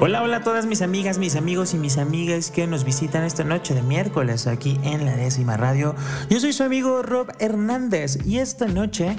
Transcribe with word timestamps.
Hola, 0.00 0.22
hola 0.22 0.36
a 0.36 0.40
todas 0.42 0.64
mis 0.64 0.80
amigas, 0.80 1.18
mis 1.18 1.34
amigos 1.34 1.74
y 1.74 1.76
mis 1.76 1.98
amigas 1.98 2.52
que 2.52 2.68
nos 2.68 2.84
visitan 2.84 3.24
esta 3.24 3.42
noche 3.42 3.74
de 3.74 3.82
miércoles 3.82 4.46
aquí 4.46 4.78
en 4.84 5.04
la 5.04 5.16
décima 5.16 5.56
radio. 5.56 5.96
Yo 6.30 6.38
soy 6.38 6.52
su 6.52 6.62
amigo 6.62 7.02
Rob 7.02 7.32
Hernández 7.40 8.24
y 8.24 8.38
esta 8.38 8.68
noche 8.68 9.16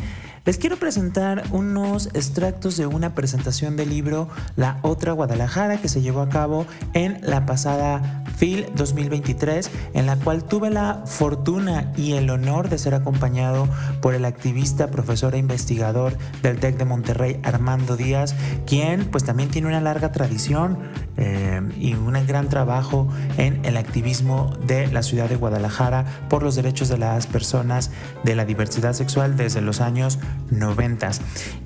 les 0.50 0.58
quiero 0.58 0.78
presentar 0.78 1.44
unos 1.52 2.08
extractos 2.16 2.76
de 2.76 2.88
una 2.88 3.14
presentación 3.14 3.78
del 3.78 3.90
libro 3.90 4.30
La 4.56 4.80
Otra 4.82 5.12
Guadalajara 5.12 5.78
que 5.80 5.90
se 5.90 6.02
llevó 6.02 6.22
a 6.22 6.30
cabo 6.30 6.66
en 6.96 7.20
la 7.22 7.46
pasada 7.46 8.24
FIL 8.38 8.66
2023, 8.76 9.70
en 9.94 10.08
la 10.08 10.16
cual 10.16 10.44
tuve 10.44 10.72
la 10.72 11.04
fortuna 11.06 11.94
y 11.96 12.14
el 12.14 12.32
honor 12.32 12.68
de 12.68 12.80
ser 12.80 12.96
acompañado 12.96 13.68
por 14.02 14.16
el 14.16 14.26
activista, 14.26 14.90
profesor 14.90 15.36
e 15.36 15.38
investigador 15.38 16.18
del 16.42 16.60
TEC 16.60 16.78
de 16.78 16.86
Monterrey, 16.86 17.40
Armando 17.44 17.96
Díaz, 17.96 18.34
quien 18.66 19.06
pues 19.06 19.26
también 19.26 19.50
tiene 19.50 19.68
una 19.68 19.82
larga 19.82 20.12
tradición 20.12 20.80
eh, 21.18 21.62
y 21.78 21.94
un 21.94 22.14
gran 22.26 22.50
trabajo 22.50 23.08
en 23.38 23.64
el 23.66 23.78
activismo 23.78 24.58
de 24.66 24.88
la 24.88 25.04
ciudad 25.04 25.30
de 25.30 25.36
Guadalajara 25.36 26.06
por 26.28 26.42
los 26.42 26.56
derechos 26.56 26.90
de 26.90 26.98
las 26.98 27.28
personas 27.28 27.92
de 28.24 28.36
la 28.36 28.46
diversidad 28.46 28.94
sexual 28.94 29.38
desde 29.38 29.62
los 29.62 29.80
años 29.80 30.18
90. 30.52 31.12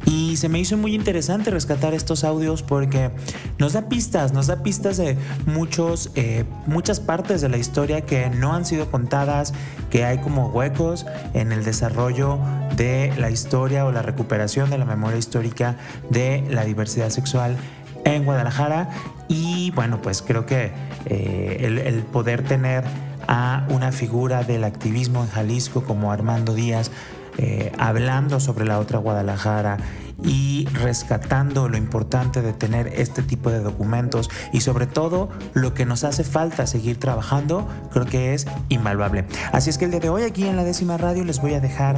Y 0.06 0.38
se 0.38 0.50
me 0.50 0.60
hizo 0.60 0.78
muy 0.78 0.94
interesante 0.96 1.52
rescatar 1.52 1.94
estos 1.94 2.24
audios 2.24 2.64
porque 2.64 3.12
nos 3.58 3.74
da 3.74 3.88
pistas, 3.90 4.34
nos 4.34 4.48
da 4.48 4.64
pistas 4.64 4.98
de 4.98 5.18
muchos, 5.46 6.12
eh, 6.16 6.46
muchas 6.66 7.00
partes 7.00 7.42
de 7.42 7.50
la 7.50 7.58
historia 7.58 8.02
que 8.02 8.30
no 8.30 8.54
han 8.54 8.66
sido 8.66 8.90
contadas, 8.90 9.54
que 9.90 10.06
hay 10.06 10.20
como 10.20 10.48
huecos 10.50 11.06
en 11.34 11.52
el 11.52 11.64
desarrollo 11.64 12.40
de 12.76 13.14
la 13.18 13.30
historia 13.30 13.86
o 13.86 13.92
la 13.92 14.02
recuperación 14.02 14.70
de 14.70 14.78
la 14.78 14.86
memoria 14.86 15.18
histórica 15.18 15.78
de 16.10 16.44
la 16.50 16.66
diversidad 16.66 17.10
sexual 17.10 17.58
en 18.06 18.26
Guadalajara 18.26 18.90
y 19.30 19.72
bueno 19.72 20.02
pues 20.02 20.22
creo 20.22 20.46
que 20.46 20.72
eh, 21.06 21.84
el 21.86 22.04
poder 22.04 22.44
tener 22.44 22.84
a 23.28 23.66
una 23.70 23.92
figura 23.92 24.44
del 24.44 24.64
activismo 24.64 25.24
en 25.24 25.30
Jalisco 25.30 25.84
como 25.84 26.12
Armando 26.12 26.54
Díaz 26.54 26.92
eh, 27.38 27.72
hablando 27.78 28.40
sobre 28.40 28.66
la 28.66 28.80
otra 28.80 29.00
Guadalajara 29.00 29.78
y 30.24 30.68
rescatando 30.74 31.68
lo 31.68 31.78
importante 31.78 32.42
de 32.42 32.54
tener 32.54 32.88
este 32.88 33.24
tipo 33.24 33.52
de 33.52 33.60
documentos 33.60 34.30
y 34.52 34.62
sobre 34.62 34.86
todo 34.86 35.30
lo 35.54 35.74
que 35.74 35.86
nos 35.86 36.04
hace 36.04 36.24
falta 36.24 36.68
seguir 36.68 37.00
trabajando, 37.00 37.68
creo 37.92 38.06
que 38.06 38.34
es 38.34 38.48
invaluable. 38.70 39.26
Así 39.52 39.70
es 39.70 39.78
que 39.78 39.86
el 39.86 39.92
día 39.92 40.00
de 40.00 40.10
hoy 40.10 40.24
aquí 40.24 40.46
en 40.46 40.56
la 40.56 40.64
décima 40.64 40.98
radio 40.98 41.24
les 41.24 41.42
voy 41.42 41.56
a 41.56 41.60
dejar 41.60 41.96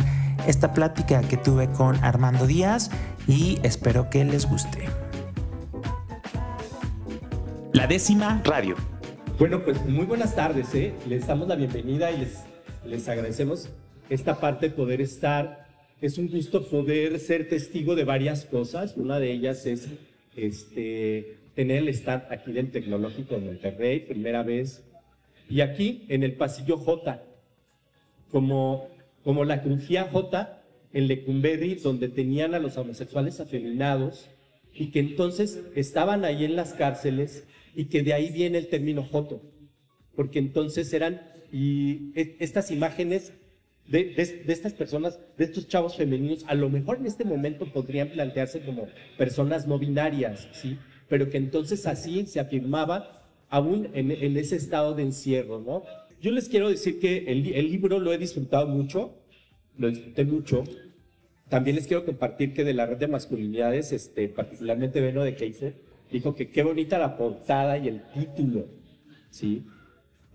esta 0.47 0.73
plática 0.73 1.21
que 1.21 1.37
tuve 1.37 1.69
con 1.69 2.03
Armando 2.03 2.47
Díaz 2.47 2.89
y 3.27 3.59
espero 3.63 4.09
que 4.09 4.23
les 4.23 4.47
guste. 4.47 4.87
La 7.73 7.87
décima 7.87 8.41
radio. 8.45 8.75
Bueno, 9.37 9.61
pues 9.63 9.85
muy 9.85 10.05
buenas 10.05 10.33
tardes, 10.33 10.73
¿eh? 10.73 10.95
les 11.07 11.27
damos 11.27 11.49
la 11.49 11.55
bienvenida 11.55 12.09
y 12.11 12.19
les, 12.19 12.39
les 12.85 13.09
agradecemos 13.09 13.69
esta 14.09 14.39
parte 14.39 14.69
de 14.69 14.75
poder 14.75 15.01
estar. 15.01 15.65
Es 16.01 16.17
un 16.17 16.29
gusto 16.29 16.67
poder 16.67 17.19
ser 17.19 17.49
testigo 17.49 17.95
de 17.95 18.03
varias 18.03 18.45
cosas. 18.45 18.95
Una 18.97 19.19
de 19.19 19.31
ellas 19.31 19.65
es 19.65 19.87
este, 20.35 21.37
tener 21.55 21.79
el 21.79 21.89
stand 21.89 22.23
aquí 22.29 22.51
del 22.51 22.71
Tecnológico 22.71 23.35
de 23.35 23.41
Monterrey, 23.41 24.01
primera 24.01 24.43
vez. 24.43 24.83
Y 25.49 25.61
aquí 25.61 26.05
en 26.09 26.23
el 26.23 26.33
pasillo 26.33 26.77
J, 26.77 27.23
como, 28.29 28.89
como 29.23 29.45
la 29.45 29.61
crujía 29.61 30.09
J 30.11 30.61
en 30.93 31.07
Lecumberri, 31.07 31.75
donde 31.75 32.09
tenían 32.09 32.55
a 32.55 32.59
los 32.59 32.77
homosexuales 32.77 33.39
afeminados 33.39 34.29
y 34.73 34.91
que 34.91 34.99
entonces 34.99 35.61
estaban 35.75 36.25
ahí 36.25 36.45
en 36.45 36.55
las 36.55 36.73
cárceles 36.73 37.45
y 37.75 37.85
que 37.85 38.03
de 38.03 38.13
ahí 38.13 38.31
viene 38.31 38.57
el 38.57 38.67
término 38.67 39.03
Joto, 39.03 39.41
porque 40.15 40.39
entonces 40.39 40.91
eran, 40.93 41.21
y 41.51 42.11
e, 42.15 42.37
estas 42.39 42.71
imágenes 42.71 43.33
de, 43.87 44.13
estas 44.47 44.73
personas, 44.73 45.19
de 45.37 45.45
estos 45.45 45.67
chavos 45.67 45.95
femeninos, 45.95 46.43
a 46.47 46.55
lo 46.55 46.69
mejor 46.69 46.97
en 46.97 47.05
este 47.05 47.23
momento 47.23 47.71
podrían 47.71 48.09
plantearse 48.09 48.61
como 48.61 48.87
personas 49.17 49.67
no 49.67 49.77
binarias, 49.77 50.47
¿sí? 50.53 50.77
Pero 51.07 51.29
que 51.29 51.37
entonces 51.37 51.85
así 51.85 52.25
se 52.25 52.39
afirmaba 52.39 53.23
aún 53.49 53.89
en, 53.93 54.37
ese 54.37 54.55
estado 54.55 54.95
de 54.95 55.03
encierro, 55.03 55.59
¿no? 55.59 55.83
Yo 56.19 56.31
les 56.31 56.49
quiero 56.49 56.69
decir 56.69 56.99
que 56.99 57.25
el, 57.27 57.43
libro 57.43 57.99
lo 57.99 58.11
he 58.11 58.17
disfrutado 58.17 58.67
mucho, 58.67 59.13
lo 59.77 59.89
disfruté 59.89 60.25
mucho. 60.25 60.63
También 61.49 61.75
les 61.75 61.85
quiero 61.85 62.05
compartir 62.05 62.53
que 62.53 62.63
de 62.63 62.73
la 62.73 62.87
red 62.87 62.97
de 62.97 63.07
masculinidades, 63.07 63.91
este, 63.91 64.27
particularmente 64.29 64.99
Beno 64.99 65.23
de 65.23 65.35
Keiser, 65.35 65.75
dijo 66.11 66.33
que 66.33 66.49
qué 66.49 66.63
bonita 66.63 66.97
la 66.97 67.17
portada 67.17 67.77
y 67.77 67.87
el 67.87 68.01
título, 68.13 68.65
¿sí? 69.29 69.63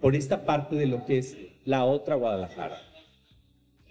Por 0.00 0.14
esta 0.14 0.44
parte 0.44 0.76
de 0.76 0.86
lo 0.86 1.04
que 1.04 1.18
es 1.18 1.36
la 1.64 1.84
otra 1.84 2.14
Guadalajara. 2.14 2.89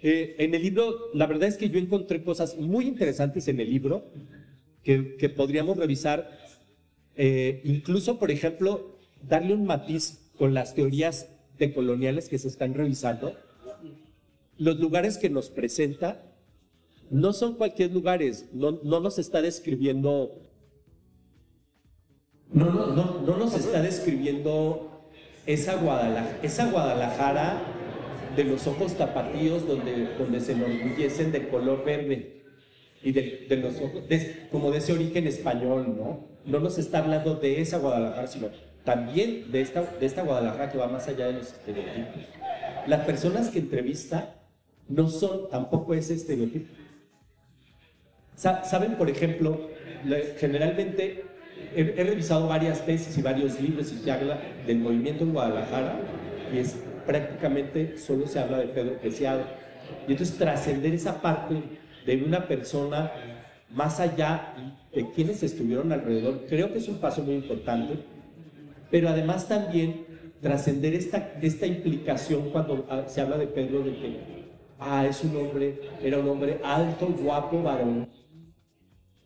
Eh, 0.02 0.36
en 0.38 0.54
el 0.54 0.62
libro, 0.62 1.10
la 1.12 1.26
verdad 1.26 1.48
es 1.48 1.56
que 1.56 1.68
yo 1.68 1.78
encontré 1.78 2.24
cosas 2.24 2.56
muy 2.56 2.86
interesantes 2.86 3.48
en 3.48 3.60
el 3.60 3.70
libro 3.70 4.04
que, 4.82 5.28
podríamos 5.36 5.76
revisar. 5.76 6.38
Eh, 7.16 7.60
incluso, 7.64 8.18
por 8.18 8.30
ejemplo, 8.30 8.98
darle 9.28 9.54
un 9.54 9.66
matiz 9.66 10.30
con 10.38 10.54
las 10.54 10.74
teorías 10.74 11.28
decoloniales 11.58 12.28
que 12.28 12.38
se 12.38 12.48
están 12.48 12.72
revisando. 12.74 13.36
Los 14.56 14.80
lugares 14.80 15.18
que 15.18 15.28
nos 15.28 15.50
presenta 15.50 16.22
no 17.10 17.32
son 17.32 17.54
cualquier 17.54 17.92
lugares, 17.92 18.46
no, 18.52 18.80
no 18.82 19.00
nos 19.00 19.18
está 19.18 19.42
describiendo, 19.42 20.42
no, 22.52 22.70
no, 22.70 22.94
no, 22.94 23.20
no 23.20 23.36
nos 23.36 23.54
está 23.54 23.82
describiendo 23.82 25.10
esa 25.44 25.74
Guadalajara, 25.76 26.38
esa 26.42 26.70
Guadalajara 26.70 27.79
de 28.36 28.44
los 28.44 28.66
ojos 28.66 28.96
tapatíos 28.96 29.66
donde, 29.66 30.14
donde 30.18 30.40
se 30.40 30.52
enorgullecen 30.52 31.32
de 31.32 31.48
color 31.48 31.84
verde 31.84 32.42
y 33.02 33.12
de, 33.12 33.46
de 33.48 33.56
los 33.56 33.76
ojos, 33.80 34.02
como 34.50 34.70
de 34.70 34.78
ese 34.78 34.92
origen 34.92 35.26
español, 35.26 35.96
¿no? 35.96 36.28
No 36.44 36.60
nos 36.60 36.78
está 36.78 36.98
hablando 36.98 37.34
de 37.34 37.60
esa 37.60 37.78
Guadalajara, 37.78 38.26
sino 38.26 38.48
también 38.84 39.50
de 39.50 39.60
esta, 39.60 39.82
de 39.82 40.06
esta 40.06 40.22
Guadalajara 40.22 40.70
que 40.70 40.78
va 40.78 40.86
más 40.86 41.08
allá 41.08 41.26
de 41.26 41.34
los 41.34 41.48
estereotipos. 41.48 42.22
Las 42.86 43.04
personas 43.04 43.48
que 43.48 43.58
entrevista 43.58 44.36
no 44.88 45.08
son 45.08 45.48
tampoco 45.50 45.94
ese 45.94 46.14
estereotipo. 46.14 46.72
Saben, 48.34 48.94
por 48.96 49.10
ejemplo, 49.10 49.68
generalmente 50.38 51.24
he, 51.76 51.82
he, 51.82 52.04
revisado 52.04 52.48
varias 52.48 52.84
tesis 52.86 53.16
y 53.18 53.22
varios 53.22 53.60
libros 53.60 53.92
y 53.92 53.98
se 53.98 54.12
del 54.66 54.78
movimiento 54.78 55.24
en 55.24 55.32
Guadalajara 55.34 56.00
y 56.52 56.58
es 56.58 56.76
prácticamente 57.06 57.98
solo 57.98 58.26
se 58.26 58.38
habla 58.38 58.58
de 58.58 58.68
Pedro 58.68 58.98
Preciado. 58.98 59.42
Y 60.06 60.12
entonces 60.12 60.36
trascender 60.36 60.94
esa 60.94 61.20
parte 61.20 61.54
de 62.06 62.22
una 62.22 62.46
persona 62.46 63.12
más 63.70 64.00
allá 64.00 64.54
de 64.92 65.10
quienes 65.10 65.42
estuvieron 65.42 65.92
alrededor, 65.92 66.46
creo 66.48 66.72
que 66.72 66.78
es 66.78 66.88
un 66.88 66.98
paso 66.98 67.22
muy 67.22 67.34
importante, 67.34 67.94
pero 68.90 69.08
además 69.08 69.48
también 69.48 70.06
trascender 70.40 70.94
esta, 70.94 71.34
esta 71.40 71.66
implicación 71.66 72.50
cuando 72.50 72.86
ah, 72.88 73.04
se 73.06 73.20
habla 73.20 73.36
de 73.36 73.46
Pedro 73.46 73.82
de 73.82 73.92
que, 73.92 74.16
ah, 74.78 75.06
es 75.06 75.22
un 75.22 75.36
hombre, 75.36 75.80
era 76.02 76.18
un 76.18 76.28
hombre 76.28 76.60
alto, 76.64 77.06
guapo, 77.06 77.62
varón. 77.62 78.08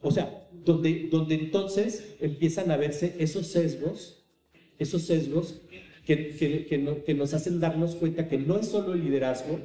O 0.03 0.11
sea, 0.11 0.47
donde, 0.65 1.09
donde 1.11 1.37
entonces 1.37 2.17
empiezan 2.21 2.71
a 2.71 2.77
verse 2.77 3.17
esos 3.19 3.47
sesgos, 3.47 4.27
esos 4.79 5.03
sesgos 5.03 5.63
que, 6.05 7.15
nos 7.17 7.35
hacen 7.35 7.61
darnos 7.61 7.95
cuenta 7.97 8.29
que 8.29 8.39
no 8.39 8.59
es 8.59 8.69
solo 8.69 8.95
el 8.95 9.05
liderazgo 9.05 9.59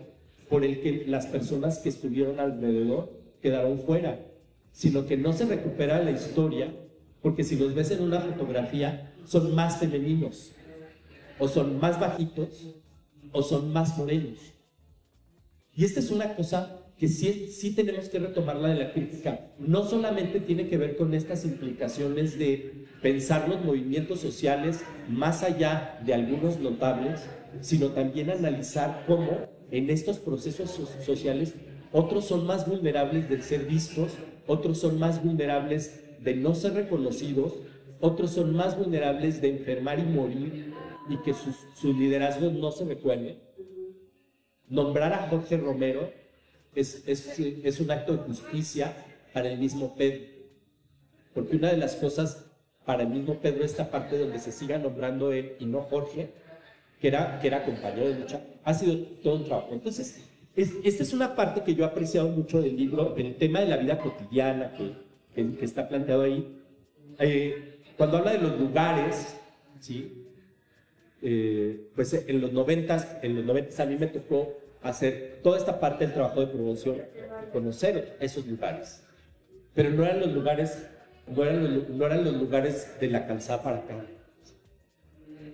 por 0.50 0.64
el 0.64 0.82
que 0.82 1.06
las 1.06 1.28
personas 1.28 1.80
que 1.80 1.90
estuvieron 1.90 2.40
alrededor 2.40 3.12
quedaron 3.42 3.80
fuera, 3.80 4.26
sino 4.72 5.06
que 5.06 5.18
no 5.18 5.34
se 5.34 5.46
recupera 5.46 6.04
la 6.04 6.12
historia, 6.12 6.74
porque 7.22 7.44
si 7.44 7.58
los 7.58 7.74
ves 7.74 7.92
en 7.92 8.02
una 8.02 8.22
fotografía, 8.22 9.14
son 9.26 9.54
más 9.54 9.80
femeninos, 9.80 10.52
o 11.38 11.48
son 11.48 11.80
más 11.80 12.00
bajitos, 12.00 12.76
o 13.32 13.44
son 13.44 13.72
más 13.72 13.98
morenos. 13.98 14.40
Y 15.76 15.86
esta 15.86 16.00
es 16.00 16.10
una 16.10 16.36
cosa 16.36 16.79
que 17.00 17.08
sí, 17.08 17.48
sí 17.48 17.74
tenemos 17.74 18.10
que 18.10 18.20
retomarla 18.20 18.68
de 18.68 18.76
la 18.76 18.92
crítica. 18.92 19.52
No 19.58 19.86
solamente 19.86 20.42
tiene 20.42 20.68
que 20.68 20.78
ver 20.78 20.98
con 20.98 21.14
estas 21.14 21.46
implicaciones 21.46 22.38
de 22.38 22.88
pensar 23.02 23.48
los 23.48 23.64
movimientos 23.64 24.20
sociales 24.20 24.82
más 25.08 25.42
allá 25.44 25.98
de 26.06 26.14
algunos 26.14 26.60
notables, 26.60 27.22
sino 27.62 27.88
también 27.92 28.30
analizar 28.30 29.06
cómo 29.08 29.48
en 29.72 29.90
estos 29.90 30.20
procesos 30.20 30.72
sociales 31.06 31.54
otros 31.94 32.26
son 32.26 32.46
más 32.46 32.68
vulnerables 32.68 33.30
de 33.30 33.42
ser 33.42 33.66
vistos, 33.66 34.18
otros 34.46 34.80
son 34.80 35.00
más 35.00 35.24
vulnerables 35.24 36.04
de 36.22 36.36
no 36.36 36.54
ser 36.54 36.74
reconocidos, 36.74 37.54
otros 38.02 38.32
son 38.32 38.54
más 38.54 38.78
vulnerables 38.78 39.42
de 39.42 39.52
enfermar 39.58 40.00
y 40.00 40.04
morir 40.04 40.74
y 41.10 41.16
que 41.24 41.34
sus, 41.34 41.56
sus 41.76 41.98
liderazgos 41.98 42.52
no 42.52 42.72
se 42.72 42.84
recuerden. 42.84 43.40
Nombrar 44.68 45.14
a 45.14 45.30
Jorge 45.30 45.56
Romero 45.58 46.20
es, 46.76 47.04
es, 47.08 47.40
es 47.40 47.80
un 47.80 47.92
acto 47.92 48.14
de 48.14 48.20
justicia 48.20 48.94
para 49.34 49.50
el 49.50 49.60
mismo 49.60 49.96
Pedro. 49.96 50.26
Porque 51.34 51.56
una 51.56 51.70
de 51.72 51.78
las 51.78 51.96
cosas 51.96 52.46
para 52.86 53.04
el 53.04 53.10
mismo 53.10 53.36
Pedro, 53.36 53.64
esta 53.64 53.90
parte 53.92 54.18
donde 54.18 54.40
se 54.40 54.52
siga 54.52 54.78
nombrando 54.78 55.32
él 55.32 55.54
y 55.60 55.66
no 55.66 55.82
Jorge, 55.82 56.32
que 57.00 57.08
era, 57.08 57.40
que 57.40 57.48
era 57.48 57.64
compañero 57.64 58.10
de 58.10 58.20
lucha, 58.20 58.42
ha 58.64 58.74
sido 58.74 58.98
todo 59.24 59.36
un 59.36 59.46
trabajo. 59.46 59.70
Entonces, 59.72 60.24
esta 60.56 61.04
es 61.04 61.14
una 61.14 61.36
parte 61.36 61.62
que 61.64 61.76
yo 61.76 61.84
he 61.84 61.88
apreciado 61.88 62.28
mucho 62.30 62.62
del 62.62 62.76
libro, 62.76 63.16
el 63.16 63.36
tema 63.36 63.62
de 63.62 63.68
la 63.68 63.78
vida 63.78 64.00
cotidiana 64.00 64.74
que, 64.74 64.94
que, 65.56 65.66
está 65.66 65.88
planteado 65.88 66.24
ahí. 66.24 66.62
Eh, 67.20 67.80
cuando 67.96 68.18
habla 68.18 68.34
de 68.34 68.40
los 68.40 68.60
lugares, 68.60 69.38
¿sí? 69.80 70.26
Eh, 71.22 71.90
pues 71.96 72.14
en 72.14 72.42
los 72.42 72.52
noventas, 72.52 73.18
en 73.22 73.36
los 73.36 73.46
noventas 73.46 73.80
a 73.80 73.86
mí 73.86 73.98
me 73.98 74.08
tocó 74.08 74.58
hacer 74.82 75.40
toda 75.44 75.58
esta 75.58 75.80
parte 75.80 76.06
del 76.06 76.14
trabajo 76.14 76.42
de 76.42 76.48
promoción, 76.48 77.02
conocer 77.52 78.18
esos 78.20 78.46
lugares. 78.46 79.04
Pero 79.74 79.92
no 79.92 80.04
eran 80.04 80.20
los 80.20 80.34
lugares, 80.34 80.86
no 81.28 81.44
eran 81.44 82.24
los, 82.24 82.36
lugares 82.36 83.00
de 83.00 83.08
la 83.10 83.28
calzada 83.28 83.64
para 83.64 83.78
acá. 83.78 84.06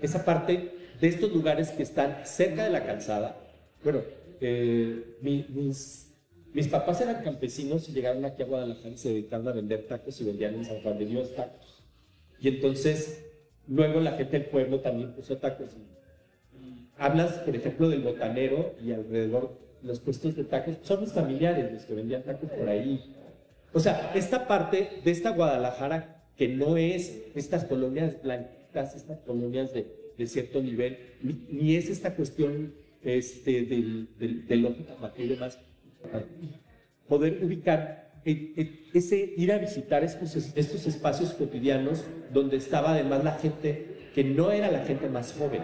Esa 0.01 0.23
parte 0.25 0.71
de 0.99 1.07
estos 1.07 1.31
lugares 1.31 1.71
que 1.71 1.83
están 1.83 2.25
cerca 2.25 2.63
de 2.63 2.69
la 2.69 2.85
calzada, 2.85 3.37
bueno, 3.83 4.01
eh, 4.41 5.17
mis, 5.21 6.13
mis 6.53 6.67
papás 6.67 7.01
eran 7.01 7.23
campesinos 7.23 7.89
y 7.89 7.93
llegaron 7.93 8.25
aquí 8.25 8.43
a 8.43 8.45
Guadalajara 8.45 8.89
y 8.89 8.97
se 8.97 9.09
dedicaron 9.09 9.47
a 9.47 9.51
vender 9.51 9.87
tacos 9.87 10.19
y 10.21 10.23
vendían 10.25 10.55
en 10.55 10.65
San 10.65 10.81
Juan 10.81 10.97
de 10.97 11.05
Dios 11.05 11.35
tacos. 11.35 11.83
Y 12.39 12.47
entonces, 12.47 13.25
luego 13.67 13.99
la 13.99 14.11
gente 14.11 14.39
del 14.39 14.49
pueblo 14.49 14.79
también 14.79 15.13
puso 15.13 15.37
tacos. 15.37 15.69
Hablas, 16.97 17.33
por 17.39 17.55
ejemplo, 17.55 17.89
del 17.89 18.01
botanero 18.01 18.73
y 18.83 18.91
alrededor 18.91 19.57
los 19.81 19.99
puestos 19.99 20.35
de 20.35 20.43
tacos, 20.43 20.77
son 20.81 21.01
mis 21.01 21.13
familiares 21.13 21.71
los 21.71 21.83
que 21.83 21.93
vendían 21.93 22.23
tacos 22.23 22.49
por 22.49 22.67
ahí. 22.67 23.13
O 23.73 23.79
sea, 23.79 24.11
esta 24.15 24.47
parte 24.47 25.01
de 25.03 25.11
esta 25.11 25.31
Guadalajara 25.31 26.25
que 26.37 26.47
no 26.47 26.77
es 26.77 27.21
estas 27.35 27.65
colonias 27.65 28.21
blanquitas, 28.21 28.95
estas 28.95 29.19
colonias 29.19 29.73
de, 29.73 30.13
de 30.17 30.27
cierto 30.27 30.61
nivel, 30.61 30.97
ni, 31.21 31.75
es 31.75 31.89
esta 31.89 32.15
cuestión 32.15 32.73
este, 33.03 33.63
del, 33.63 34.09
del, 34.17 34.47
del 34.47 35.29
demás. 35.29 35.59
Poder 37.07 37.43
ubicar 37.43 38.21
ese 38.25 39.33
ir 39.37 39.51
a 39.51 39.59
visitar 39.59 40.03
estos, 40.03 40.35
estos 40.35 40.87
espacios 40.87 41.33
cotidianos 41.33 42.03
donde 42.33 42.57
estaba 42.57 42.91
además 42.91 43.23
la 43.23 43.33
gente 43.33 44.09
que 44.15 44.23
no 44.23 44.51
era 44.51 44.71
la 44.71 44.83
gente 44.83 45.07
más 45.09 45.33
joven. 45.33 45.61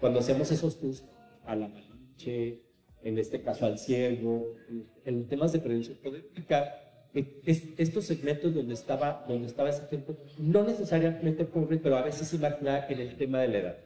Cuando 0.00 0.20
hacemos 0.20 0.50
esos 0.50 0.80
tours 0.80 1.04
a 1.44 1.54
la 1.54 1.68
malinche, 1.68 2.62
en 3.02 3.18
este 3.18 3.42
caso 3.42 3.66
al 3.66 3.78
ciego, 3.78 4.56
en 5.04 5.28
temas 5.28 5.52
de 5.52 5.58
prevención, 5.58 5.98
poder 6.02 6.26
ubicar 6.32 6.90
estos 7.14 8.04
segmentos 8.04 8.54
donde 8.54 8.74
estaba, 8.74 9.24
donde 9.28 9.48
estaba 9.48 9.70
ese 9.70 9.86
gente, 9.88 10.16
no 10.38 10.62
necesariamente 10.62 11.44
pobre, 11.44 11.78
pero 11.78 11.96
a 11.96 12.02
veces 12.02 12.32
imaginar 12.32 12.86
en 12.88 13.00
el 13.00 13.16
tema 13.16 13.40
de 13.40 13.48
la 13.48 13.58
edad. 13.58 13.76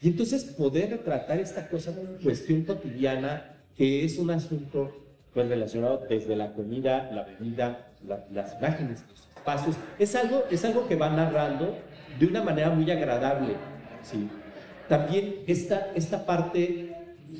Y 0.00 0.08
entonces 0.08 0.44
poder 0.44 0.90
retratar 0.90 1.38
esta 1.38 1.68
cosa 1.68 1.94
como 1.94 2.18
cuestión 2.22 2.64
cotidiana, 2.64 3.64
que 3.76 4.04
es 4.04 4.18
un 4.18 4.30
asunto 4.30 4.90
pues, 5.32 5.48
relacionado 5.48 6.04
desde 6.08 6.34
la 6.34 6.52
comida, 6.54 7.10
la 7.12 7.22
bebida, 7.22 7.92
las 8.32 8.54
imágenes, 8.58 9.04
los 9.08 9.28
espacios, 9.36 9.76
es 9.98 10.14
algo, 10.16 10.42
es 10.50 10.64
algo 10.64 10.88
que 10.88 10.96
va 10.96 11.08
narrando 11.08 11.76
de 12.18 12.26
una 12.26 12.42
manera 12.42 12.70
muy 12.70 12.90
agradable. 12.90 13.54
¿sí? 14.02 14.28
También 14.88 15.36
esta, 15.46 15.90
esta 15.94 16.26
parte 16.26 16.96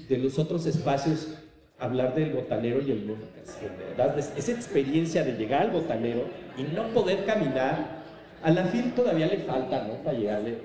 de 0.09 0.19
los 0.19 0.39
otros 0.39 0.67
espacios 0.67 1.39
hablar 1.83 2.15
del 2.15 2.33
botanero 2.33 2.81
y 2.81 2.93
el. 2.93 3.17
¿verdad? 3.97 4.19
Esa 4.19 4.53
experiencia 4.53 5.25
de 5.25 5.33
llegar 5.33 5.63
al 5.63 5.71
botanero 5.71 6.25
y 6.57 6.63
no 6.75 6.89
poder 6.89 7.25
caminar, 7.25 8.03
a 8.43 8.51
la 8.51 8.65
FIL 8.65 8.93
todavía 8.93 9.27
le 9.27 9.39
falta, 9.39 9.85
¿no? 9.87 9.95
Para 10.03 10.17
llegarle. 10.17 10.59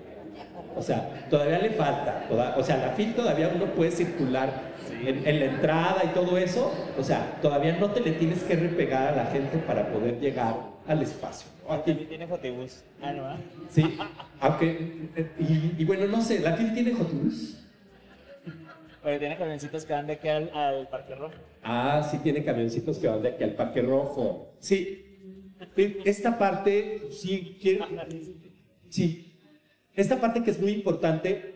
O 0.75 0.81
sea, 0.81 1.27
todavía 1.29 1.59
le 1.59 1.71
falta. 1.71 2.27
o 2.55 2.63
sea, 2.63 2.75
a 2.75 2.87
la 2.87 2.89
FIL 2.93 3.15
todavía 3.15 3.51
uno 3.53 3.65
puede 3.73 3.91
circular 3.91 4.49
en, 5.03 5.39
la 5.39 5.45
entrada 5.45 6.03
y 6.03 6.07
todo 6.09 6.37
eso. 6.37 6.71
O 6.99 7.03
sea, 7.03 7.39
todavía 7.41 7.77
no 7.79 7.89
te 7.91 8.01
le 8.01 8.11
tienes 8.11 8.43
que 8.43 8.55
repegar 8.55 9.13
a 9.13 9.15
la 9.15 9.25
gente 9.25 9.57
para 9.57 9.91
poder 9.91 10.19
llegar 10.19 10.55
al 10.87 11.01
espacio. 11.01 11.49
Aquí 11.69 11.93
tiene 11.93 12.27
fotibus. 12.27 12.83
Ah, 13.01 13.11
¿no? 13.11 13.37
Sí, 13.69 13.97
aunque. 14.39 15.09
Y, 15.39 15.81
y, 15.81 15.85
bueno, 15.85 16.07
no 16.07 16.21
sé, 16.21 16.39
¿la 16.39 16.55
FIL 16.55 16.73
tiene 16.73 16.91
fotibus? 16.91 17.57
Porque 19.01 19.19
tiene 19.19 19.37
camioncitos 19.37 19.85
que 19.85 19.93
van 19.93 20.07
de 20.07 20.13
aquí 20.13 20.27
al, 20.27 20.87
Parque 20.89 21.15
Rojo. 21.15 21.33
Ah, 21.63 22.05
sí, 22.11 22.17
tiene 22.19 22.43
camioncitos 22.43 22.97
que 22.97 23.07
van 23.07 23.21
de 23.21 23.29
aquí 23.29 23.43
al 23.43 23.53
Parque 23.53 23.81
Rojo. 23.81 24.53
Sí. 24.59 25.03
Esta 26.03 26.37
parte, 26.37 27.03
sí, 27.11 27.57
quiero, 27.61 27.85
sí. 28.89 29.39
Esta 29.95 30.19
parte 30.19 30.43
que 30.43 30.51
es 30.51 30.59
muy 30.59 30.71
importante, 30.71 31.55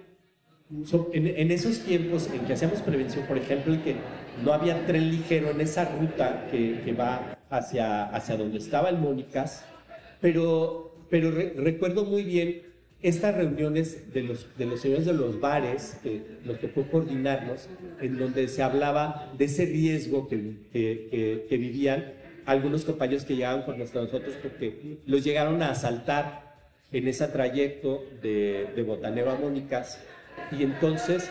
en, 1.13 1.51
esos 1.51 1.79
tiempos 1.79 2.29
en 2.33 2.39
que 2.45 2.53
hacíamos 2.53 2.79
prevención, 2.81 3.25
por 3.27 3.37
ejemplo, 3.37 3.75
que 3.83 3.95
no 4.43 4.53
había 4.53 4.85
tren 4.85 5.11
ligero 5.11 5.51
en 5.51 5.61
esa 5.61 5.85
ruta 5.85 6.47
que, 6.49 6.95
va 6.97 7.37
hacia, 7.51 8.05
hacia 8.05 8.37
donde 8.37 8.57
estaba 8.57 8.89
el 8.89 8.97
Mónicas, 8.97 9.63
pero, 10.19 10.95
pero 11.09 11.31
recuerdo 11.31 12.05
muy 12.05 12.23
bien 12.23 12.63
estas 13.01 13.35
reuniones 13.35 14.13
de 14.13 14.23
los, 14.23 14.47
de 14.57 14.65
los 14.65 14.81
señores 14.81 15.05
de 15.05 15.13
los 15.13 15.39
bares, 15.39 15.99
que 16.01 16.21
nos 16.45 16.59
tocó 16.59 16.83
coordinarnos, 16.83 17.67
en 17.99 18.17
donde 18.17 18.47
se 18.47 18.63
hablaba 18.63 19.31
de 19.37 19.45
ese 19.45 19.65
riesgo 19.65 20.27
que, 20.27 20.55
que, 20.71 21.57
vivían 21.57 22.13
algunos 22.45 22.85
compañeros 22.85 23.25
que 23.25 23.35
llegaban 23.35 23.63
con 23.63 23.77
nosotros 23.77 24.35
porque 24.41 24.97
los 25.05 25.23
llegaron 25.23 25.61
a 25.61 25.71
asaltar 25.71 26.51
en 26.91 27.07
ese 27.07 27.27
trayecto 27.27 28.03
de, 28.21 28.67
de 28.75 28.83
Botanero 28.83 29.31
a 29.31 29.35
Mónicas 29.35 29.99
y 30.51 30.63
entonces 30.63 31.29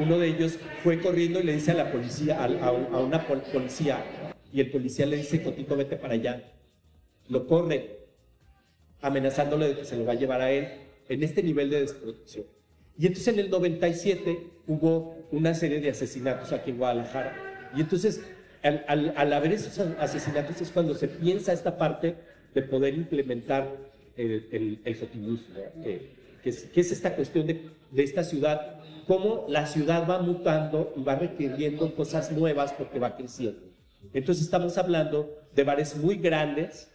uno 0.00 0.18
de 0.18 0.28
ellos 0.28 0.58
fue 0.82 0.98
corriendo 0.98 1.40
y 1.40 1.44
le 1.44 1.54
dice 1.54 1.72
a 1.72 1.74
la 1.74 1.92
policía, 1.92 2.42
a, 2.42 2.70
una 2.70 3.26
policía, 3.26 4.02
y 4.52 4.60
el 4.60 4.70
policía 4.70 5.06
le 5.06 5.16
dice, 5.16 5.42
Cotito, 5.42 5.76
vete 5.76 5.96
para 5.96 6.14
allá. 6.14 6.52
Lo 7.28 7.46
corre, 7.46 8.00
amenazándole 9.00 9.68
de 9.68 9.76
que 9.76 9.84
se 9.84 9.96
lo 9.96 10.04
va 10.04 10.12
a 10.12 10.16
llevar 10.16 10.40
a 10.40 10.50
él 10.50 10.68
en 11.08 11.22
este 11.22 11.42
nivel 11.42 11.70
de 11.70 11.80
desprotección. 11.80 12.46
Y 12.98 13.06
entonces 13.06 13.28
en 13.32 13.40
el 13.40 13.50
97 13.50 14.46
hubo 14.66 15.16
una 15.30 15.54
serie 15.54 15.80
de 15.80 15.90
asesinatos 15.90 16.52
aquí 16.52 16.70
en 16.70 16.78
Guadalajara. 16.78 17.70
Y 17.76 17.80
entonces, 17.80 18.22
al, 18.62 19.32
haber 19.32 19.52
esos 19.52 19.78
asesinatos 19.98 20.60
es 20.60 20.70
cuando 20.70 20.94
se 20.94 21.08
piensa 21.08 21.52
esta 21.52 21.78
parte 21.78 22.16
de 22.52 22.62
poder 22.62 22.94
implementar 22.94 23.76
el, 24.16 24.48
el, 24.50 24.80
el 24.84 24.96
que, 26.42 26.50
es, 26.50 26.92
esta 26.92 27.14
cuestión 27.14 27.46
de, 27.46 27.70
de 27.90 28.02
esta 28.02 28.24
ciudad, 28.24 28.80
cómo 29.06 29.46
la 29.48 29.66
ciudad 29.66 30.08
va 30.08 30.20
mutando 30.20 30.92
y 30.96 31.02
va 31.02 31.14
requiriendo 31.14 31.94
cosas 31.94 32.32
nuevas 32.32 32.72
porque 32.72 32.98
va 32.98 33.16
creciendo. 33.16 33.69
Entonces 34.12 34.44
estamos 34.44 34.76
hablando 34.78 35.38
de 35.54 35.64
bares 35.64 35.96
muy 35.96 36.16
grandes 36.16 36.90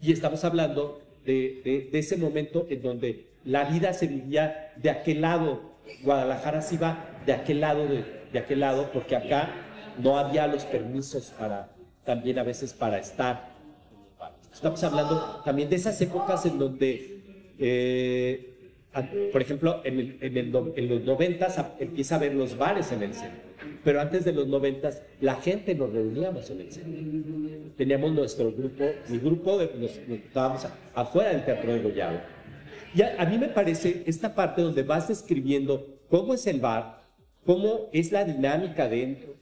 y 0.00 0.12
estamos 0.12 0.44
hablando 0.44 1.00
de, 1.24 1.88
ese 1.92 2.16
momento 2.16 2.66
en 2.68 2.82
donde 2.82 3.30
la 3.44 3.64
vida 3.64 3.92
se 3.92 4.06
vivía 4.06 4.72
de 4.76 4.90
aquel 4.90 5.22
lado, 5.22 5.74
Guadalajara 6.02 6.62
se 6.62 6.76
iba 6.76 7.20
de 7.24 7.32
aquel 7.32 7.60
lado, 7.60 7.86
de, 7.86 8.38
aquel 8.38 8.60
lado, 8.60 8.90
porque 8.92 9.16
acá 9.16 9.50
no 9.98 10.18
había 10.18 10.46
los 10.46 10.64
permisos 10.64 11.32
para, 11.38 11.70
también 12.04 12.38
a 12.38 12.42
veces 12.42 12.72
para 12.72 12.98
estar. 12.98 13.54
Estamos 14.52 14.82
hablando 14.84 15.42
también 15.44 15.68
de 15.68 15.76
esas 15.76 16.00
épocas 16.00 16.44
en 16.46 16.58
donde, 16.58 17.52
eh, 17.58 18.80
por 19.32 19.42
ejemplo, 19.42 19.80
en, 19.84 20.18
en, 20.20 20.88
los 20.88 21.02
noventas 21.02 21.58
empieza 21.78 22.16
a 22.16 22.18
ver 22.18 22.34
los 22.34 22.56
bares 22.56 22.92
en 22.92 23.02
el 23.02 23.14
centro 23.14 23.53
pero 23.84 24.00
antes 24.00 24.24
de 24.24 24.32
los 24.32 24.48
noventas, 24.48 25.02
la 25.20 25.36
gente 25.36 25.74
nos 25.74 25.92
reuníamos 25.92 26.48
en 26.50 26.60
el 26.60 26.72
centro. 26.72 27.72
Teníamos 27.76 28.12
nuestro 28.12 28.50
grupo, 28.52 28.84
mi 29.08 29.18
grupo, 29.18 29.58
de, 29.58 29.70
nos, 29.78 29.90
estábamos 30.08 30.66
afuera 30.94 31.30
del 31.30 31.44
Teatro 31.44 31.72
de 31.72 31.80
Goyado. 31.80 32.20
Y 32.94 33.02
a, 33.02 33.24
mí 33.26 33.38
me 33.38 33.48
parece 33.48 34.04
esta 34.06 34.34
parte 34.34 34.62
donde 34.62 34.84
vas 34.84 35.08
describiendo 35.08 35.98
cómo 36.08 36.34
es 36.34 36.46
el 36.46 36.60
bar, 36.60 37.02
cómo 37.44 37.90
es 37.92 38.12
la 38.12 38.24
dinámica 38.24 38.88
dentro, 38.88 39.34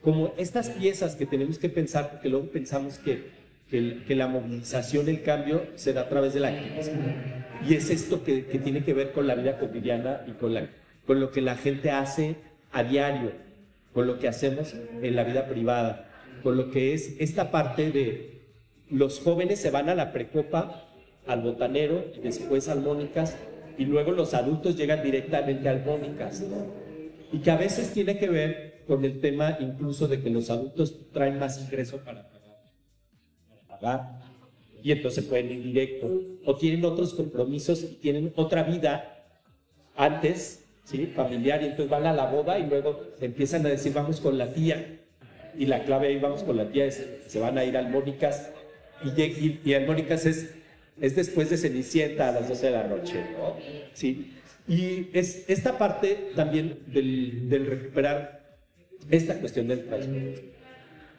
como 0.00 0.32
estas 0.38 0.70
piezas 0.70 1.16
que 1.16 1.26
tenemos 1.26 1.58
que 1.58 1.68
pensar, 1.68 2.10
porque 2.10 2.28
luego 2.28 2.46
pensamos 2.46 2.98
que, 2.98 3.30
que, 3.68 4.14
la 4.14 4.28
movilización, 4.28 5.08
el 5.08 5.22
cambio, 5.22 5.66
se 5.74 5.92
da 5.92 6.02
a 6.02 6.08
través 6.08 6.32
de 6.32 6.40
la 6.40 6.48
activismo. 6.48 7.02
Y 7.68 7.74
es 7.74 7.90
esto 7.90 8.22
que, 8.22 8.46
que, 8.46 8.58
tiene 8.58 8.82
que 8.82 8.94
ver 8.94 9.12
con 9.12 9.26
la 9.26 9.34
vida 9.34 9.58
cotidiana 9.58 10.22
y 10.26 10.32
con, 10.32 10.54
la, 10.54 10.70
con 11.06 11.20
lo 11.20 11.32
que 11.32 11.40
la 11.40 11.56
gente 11.56 11.90
hace 11.90 12.36
a 12.72 12.82
diario, 12.84 13.32
con 13.92 14.06
lo 14.06 14.18
que 14.18 14.28
hacemos 14.28 14.74
en 14.74 15.16
la 15.16 15.24
vida 15.24 15.46
privada, 15.46 16.08
con 16.42 16.56
lo 16.56 16.70
que 16.70 16.94
es 16.94 17.16
esta 17.20 17.50
parte 17.50 17.90
de 17.90 18.40
los 18.88 19.20
jóvenes 19.20 19.60
se 19.60 19.70
van 19.70 19.88
a 19.88 19.94
la 19.94 20.12
precopa, 20.12 20.86
al 21.26 21.42
botanero, 21.42 22.04
después 22.22 22.68
al 22.68 22.80
Mónicas, 22.80 23.36
y 23.78 23.84
luego 23.84 24.12
los 24.12 24.34
adultos 24.34 24.76
llegan 24.76 25.02
directamente 25.02 25.68
al 25.68 25.84
Mónicas. 25.84 26.44
Y 27.32 27.38
que 27.38 27.50
a 27.50 27.56
veces 27.56 27.92
tiene 27.92 28.18
que 28.18 28.28
ver 28.28 28.82
con 28.86 29.04
el 29.04 29.20
tema 29.20 29.56
incluso 29.60 30.08
de 30.08 30.20
que 30.20 30.30
los 30.30 30.50
adultos 30.50 31.12
traen 31.12 31.38
más 31.38 31.60
ingreso 31.60 31.98
para 31.98 32.28
pagar, 33.68 34.20
y 34.82 34.92
entonces 34.92 35.24
pueden 35.24 35.52
ir 35.52 35.62
directo, 35.62 36.08
o 36.44 36.56
tienen 36.56 36.84
otros 36.84 37.14
compromisos 37.14 37.82
y 37.84 37.94
tienen 37.96 38.32
otra 38.34 38.62
vida 38.64 39.24
antes, 39.94 40.59
¿sí? 40.84 41.06
familiar, 41.14 41.62
y 41.62 41.66
entonces 41.66 41.88
van 41.88 42.06
a 42.06 42.12
la 42.12 42.26
boda 42.26 42.58
y 42.58 42.66
luego 42.66 43.14
empiezan 43.20 43.64
a 43.66 43.68
decir 43.68 43.92
vamos 43.92 44.20
con 44.20 44.38
la 44.38 44.52
tía, 44.52 45.00
y 45.56 45.66
la 45.66 45.84
clave 45.84 46.08
ahí 46.08 46.18
vamos 46.18 46.42
con 46.42 46.56
la 46.56 46.70
tía 46.70 46.86
es 46.86 47.04
se 47.26 47.38
van 47.40 47.58
a 47.58 47.64
ir 47.64 47.76
al 47.76 47.90
Mónicas, 47.90 48.50
y, 49.04 49.20
y, 49.20 49.60
y 49.64 49.74
al 49.74 49.86
Mónicas 49.86 50.26
es, 50.26 50.54
es 51.00 51.16
después 51.16 51.50
de 51.50 51.56
Cenicienta 51.56 52.28
a 52.28 52.32
las 52.32 52.48
12 52.48 52.66
de 52.66 52.72
la 52.72 52.84
noche, 52.84 53.24
¿Sí? 53.94 54.36
Y 54.68 55.08
es 55.12 55.48
esta 55.48 55.78
parte 55.78 56.30
también 56.36 56.80
del, 56.86 57.48
del 57.48 57.66
recuperar 57.66 58.58
esta 59.10 59.34
cuestión 59.40 59.66
del 59.68 59.86
transporte. 59.86 60.50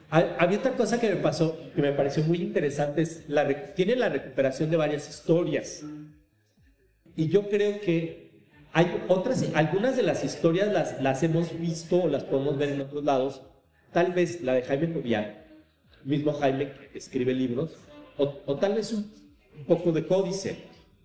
Había 0.09 0.59
otra 0.59 0.73
cosa 0.73 0.99
que 0.99 1.09
me 1.09 1.15
pasó, 1.15 1.57
que 1.73 1.81
me 1.81 1.93
pareció 1.93 2.23
muy 2.23 2.41
interesante, 2.41 3.01
es 3.01 3.29
la, 3.29 3.47
tiene 3.73 3.95
la 3.95 4.09
recuperación 4.09 4.69
de 4.69 4.75
varias 4.75 5.09
historias. 5.09 5.83
Y 7.15 7.29
yo 7.29 7.49
creo 7.49 7.79
que 7.79 8.30
hay 8.73 9.03
otras, 9.07 9.45
algunas 9.53 9.97
de 9.97 10.03
las 10.03 10.23
historias 10.23 10.71
las, 10.71 11.01
las 11.01 11.23
hemos 11.23 11.59
visto 11.59 12.03
o 12.03 12.07
las 12.07 12.23
podemos 12.23 12.57
ver 12.57 12.69
en 12.69 12.81
otros 12.81 13.03
lados. 13.03 13.41
Tal 13.91 14.13
vez 14.13 14.41
la 14.41 14.53
de 14.53 14.63
Jaime 14.63 14.93
Cobian, 14.93 15.37
mismo 16.03 16.33
Jaime 16.33 16.71
que 16.91 16.97
escribe 16.97 17.33
libros, 17.33 17.77
o, 18.17 18.41
o 18.45 18.55
tal 18.57 18.75
vez 18.75 18.93
un, 18.93 19.11
poco 19.67 19.91
de 19.91 20.07
Códice, 20.07 20.57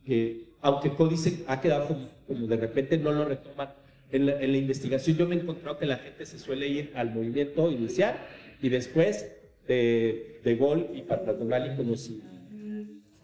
que 0.04 0.50
aunque 0.60 0.94
Códice 0.94 1.44
ha 1.48 1.60
quedado 1.60 1.88
como, 1.88 2.08
como 2.26 2.46
de 2.46 2.56
repente 2.56 2.96
no 2.96 3.12
lo 3.12 3.24
retoman 3.24 3.70
en 4.10 4.26
la, 4.26 4.56
investigación 4.56 5.16
yo 5.16 5.26
me 5.26 5.34
he 5.34 5.40
encontrado 5.40 5.78
que 5.78 5.86
la 5.86 5.96
gente 5.96 6.26
se 6.26 6.38
suele 6.38 6.68
ir 6.68 6.92
al 6.94 7.12
movimiento 7.12 7.70
inicial 7.70 8.16
y 8.62 8.68
después 8.68 9.32
de, 9.66 10.40
de 10.44 10.54
gol 10.54 10.90
y 10.94 11.02
patronal 11.02 11.76
como 11.76 11.96
si, 11.96 12.22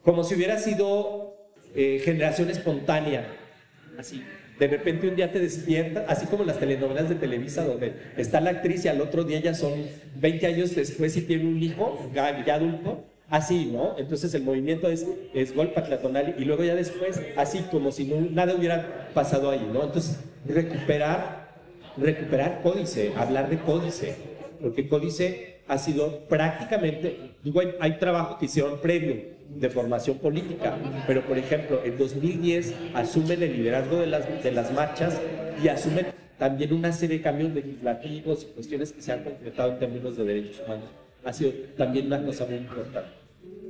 como 0.03 0.25
si 0.25 0.35
hubiera 0.35 0.59
sido 0.59 1.37
eh, 1.75 2.01
generación 2.05 2.51
espontánea, 2.51 3.27
así. 3.99 4.23
De 4.59 4.69
repente 4.69 5.09
un 5.09 5.17
día 5.17 5.33
te 5.33 5.41
despiertas, 5.41 6.05
así 6.09 6.27
como 6.27 6.45
las 6.45 6.59
telenovelas 6.59 7.09
de 7.09 7.15
Televisa, 7.17 7.65
donde 7.65 7.95
está 8.17 8.41
la 8.41 8.51
actriz 8.51 8.85
y 8.85 8.89
al 8.89 9.01
otro 9.01 9.25
día 9.25 9.41
ya 9.41 9.55
son 9.55 9.73
20 10.17 10.47
años 10.47 10.75
después 10.75 11.17
y 11.17 11.23
tiene 11.23 11.45
un 11.45 11.63
hijo 11.63 12.11
ya, 12.15 12.29
adulto, 12.55 13.05
así, 13.29 13.71
¿no? 13.73 13.97
Entonces 13.99 14.33
el 14.35 14.43
movimiento 14.43 14.89
es, 14.89 15.07
es 15.35 15.55
gol 15.55 15.73
patlatonal 15.73 16.37
y 16.39 16.45
luego 16.45 16.65
ya 16.65 16.75
después, 16.75 17.21
así 17.37 17.61
como 17.71 17.91
si 17.91 18.05
nada 18.05 18.55
hubiera 18.55 19.11
pasado 19.15 19.51
ahí, 19.51 19.69
¿no? 19.73 19.85
Entonces, 19.85 20.21
recuperar, 20.47 21.55
recuperar 21.97 22.61
códice, 22.63 23.13
hablar 23.17 23.49
de 23.49 23.59
códice, 23.59 24.15
porque 24.61 24.89
códice 24.89 25.52
ha 25.73 25.79
sido 25.79 26.19
prácticamente, 26.29 27.31
digo, 27.43 27.63
hay, 27.81 27.93
trabajo 27.99 28.37
que 28.39 28.45
hicieron 28.45 28.79
previo 28.81 29.17
de 29.49 29.71
formación 29.71 30.19
política, 30.19 30.77
pero 31.07 31.23
por 31.23 31.39
ejemplo, 31.39 31.81
en 31.83 31.97
2010 31.97 32.75
asumen 32.93 33.43
el 33.43 33.57
liderazgo 33.57 33.97
de 33.97 34.07
las, 34.07 34.43
de 34.43 34.53
las 34.53 34.71
marchas 34.71 35.19
y 35.63 35.69
asumen 35.69 36.09
también 36.39 36.75
una 36.75 36.93
serie 36.93 37.17
de 37.17 37.23
cambios 37.23 37.55
legislativos 37.55 38.43
y 38.43 38.53
cuestiones 38.53 38.93
que 38.93 39.01
se 39.01 39.13
han 39.13 39.25
concretado 39.25 39.73
en 39.73 39.79
términos 39.79 40.15
de 40.19 40.25
derechos 40.25 40.61
humanos. 40.67 40.91
Ha 41.25 41.33
sido 41.33 41.53
también 41.79 42.07
una 42.07 42.23
cosa 42.23 42.45
muy 42.45 42.57
importante. 42.57 43.09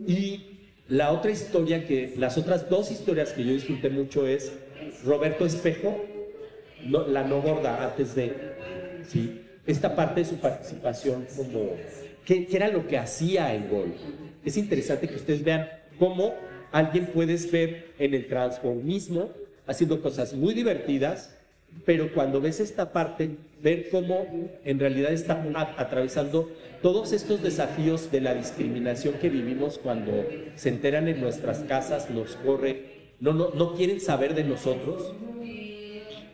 Y 0.04 0.46
la 0.88 1.12
otra 1.12 1.30
historia 1.30 1.86
que, 1.86 2.14
las 2.16 2.36
otras 2.36 2.68
dos 2.68 2.90
historias 2.90 3.32
que 3.32 3.44
yo 3.44 3.52
disfruté 3.52 3.90
mucho 3.90 4.26
es 4.26 4.52
Roberto 5.04 5.46
Espejo, 5.46 6.04
la 6.84 7.22
no 7.22 7.40
gorda 7.42 7.84
antes 7.84 8.16
de, 8.16 8.34
¿sí? 9.06 9.42
Esta 9.66 9.94
parte 9.94 10.20
de 10.20 10.26
su 10.26 10.36
participación 10.36 11.26
como, 11.36 11.70
¿qué, 12.24 12.48
era 12.50 12.68
lo 12.68 12.86
que 12.88 12.98
hacía 12.98 13.54
el 13.54 13.68
gol? 13.68 13.94
Es 14.44 14.56
interesante 14.56 15.08
que 15.08 15.14
ustedes 15.14 15.44
vean 15.44 15.68
cómo 15.98 16.34
alguien 16.72 17.06
puedes 17.06 17.50
ver 17.50 17.92
en 17.98 18.14
el 18.14 18.26
transformismo 18.26 19.30
haciendo 19.66 20.02
cosas 20.02 20.34
muy 20.34 20.52
divertidas, 20.52 21.36
pero 21.84 22.12
cuando 22.12 22.40
ves 22.40 22.58
esta 22.58 22.92
parte, 22.92 23.36
ver 23.62 23.88
cómo 23.90 24.26
en 24.64 24.80
realidad 24.80 25.12
está 25.12 25.44
atravesando 25.76 26.50
todos 26.82 27.12
estos 27.12 27.40
desafíos 27.40 28.10
de 28.10 28.20
la 28.20 28.34
discriminación 28.34 29.14
que 29.14 29.28
vivimos 29.28 29.78
cuando 29.78 30.26
se 30.56 30.70
enteran 30.70 31.06
en 31.06 31.20
nuestras 31.20 31.60
casas, 31.60 32.10
nos 32.10 32.34
corre, 32.36 33.12
no, 33.20 33.32
no, 33.32 33.50
no 33.50 33.74
quieren 33.76 34.00
saber 34.00 34.34
de 34.34 34.42
nosotros, 34.42 35.14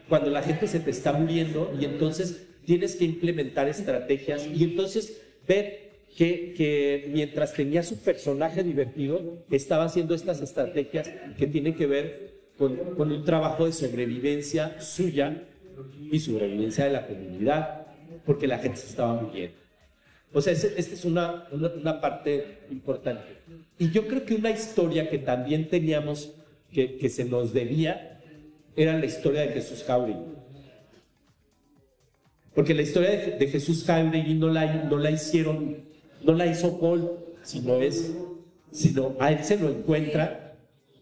cuando 0.08 0.30
la 0.30 0.42
gente 0.42 0.66
se 0.66 0.80
te 0.80 0.90
está 0.90 1.12
muriendo 1.12 1.70
y 1.78 1.84
entonces 1.84 2.47
tienes 2.68 2.96
que 2.96 3.06
implementar 3.06 3.66
estrategias 3.66 4.46
y 4.46 4.62
entonces 4.62 5.22
ver 5.48 5.88
que, 6.14 7.08
mientras 7.10 7.54
tenía 7.54 7.82
su 7.82 7.96
personaje 7.96 8.62
divertido, 8.62 9.42
estaba 9.50 9.84
haciendo 9.84 10.14
estas 10.14 10.42
estrategias 10.42 11.10
que 11.38 11.46
tienen 11.46 11.74
que 11.74 11.86
ver 11.86 12.34
con, 12.58 12.78
un 12.98 13.24
trabajo 13.24 13.64
de 13.64 13.72
sobrevivencia 13.72 14.78
suya 14.82 15.44
y 16.12 16.20
sobrevivencia 16.20 16.84
de 16.84 16.90
la 16.90 17.06
comunidad, 17.06 17.86
porque 18.26 18.46
la 18.46 18.58
gente 18.58 18.76
se 18.76 18.88
estaba 18.88 19.18
muriendo. 19.18 19.56
O 20.34 20.42
sea, 20.42 20.52
esta 20.52 20.76
es 20.76 21.04
una, 21.06 21.48
una, 21.50 22.02
parte 22.02 22.58
importante. 22.70 23.38
Y 23.78 23.90
yo 23.92 24.06
creo 24.06 24.26
que 24.26 24.34
una 24.34 24.50
historia 24.50 25.08
que 25.08 25.16
también 25.16 25.70
teníamos, 25.70 26.34
que, 26.70 26.98
que 26.98 27.08
se 27.08 27.24
nos 27.24 27.54
debía, 27.54 28.20
era 28.76 28.92
la 28.98 29.06
historia 29.06 29.40
de 29.40 29.54
Jesús 29.54 29.84
Jauregui. 29.84 30.36
Porque 32.58 32.74
la 32.74 32.82
historia 32.82 33.36
de, 33.38 33.46
Jesús 33.46 33.84
Jauregui 33.84 34.34
no 34.34 34.48
la, 34.48 34.82
no 34.82 34.98
la 34.98 35.12
hicieron, 35.12 35.76
no 36.24 36.32
la 36.32 36.44
hizo 36.44 36.80
Paul, 36.80 37.08
sino 37.44 37.76
es, 37.76 38.12
sino 38.72 39.14
a 39.20 39.30
él 39.30 39.44
se 39.44 39.58
lo 39.58 39.68
encuentra 39.68 40.56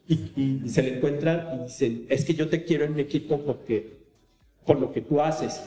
y, 0.06 0.18
y 0.36 0.68
se 0.68 0.82
le 0.82 0.98
encuentra 0.98 1.54
y 1.56 1.64
dice, 1.64 2.02
es 2.10 2.26
que 2.26 2.34
yo 2.34 2.50
te 2.50 2.64
quiero 2.64 2.84
en 2.84 2.94
mi 2.94 3.00
equipo 3.00 3.40
porque, 3.40 4.00
por 4.66 4.78
lo 4.78 4.92
que 4.92 5.00
tú 5.00 5.22
haces. 5.22 5.62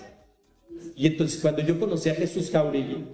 Y 0.96 1.08
entonces 1.08 1.41
cuando 1.41 1.63
yo 1.63 1.79
conocí 1.79 2.08
a 2.10 2.13
Jesús 2.13 2.51
Jauregui, 2.51 3.05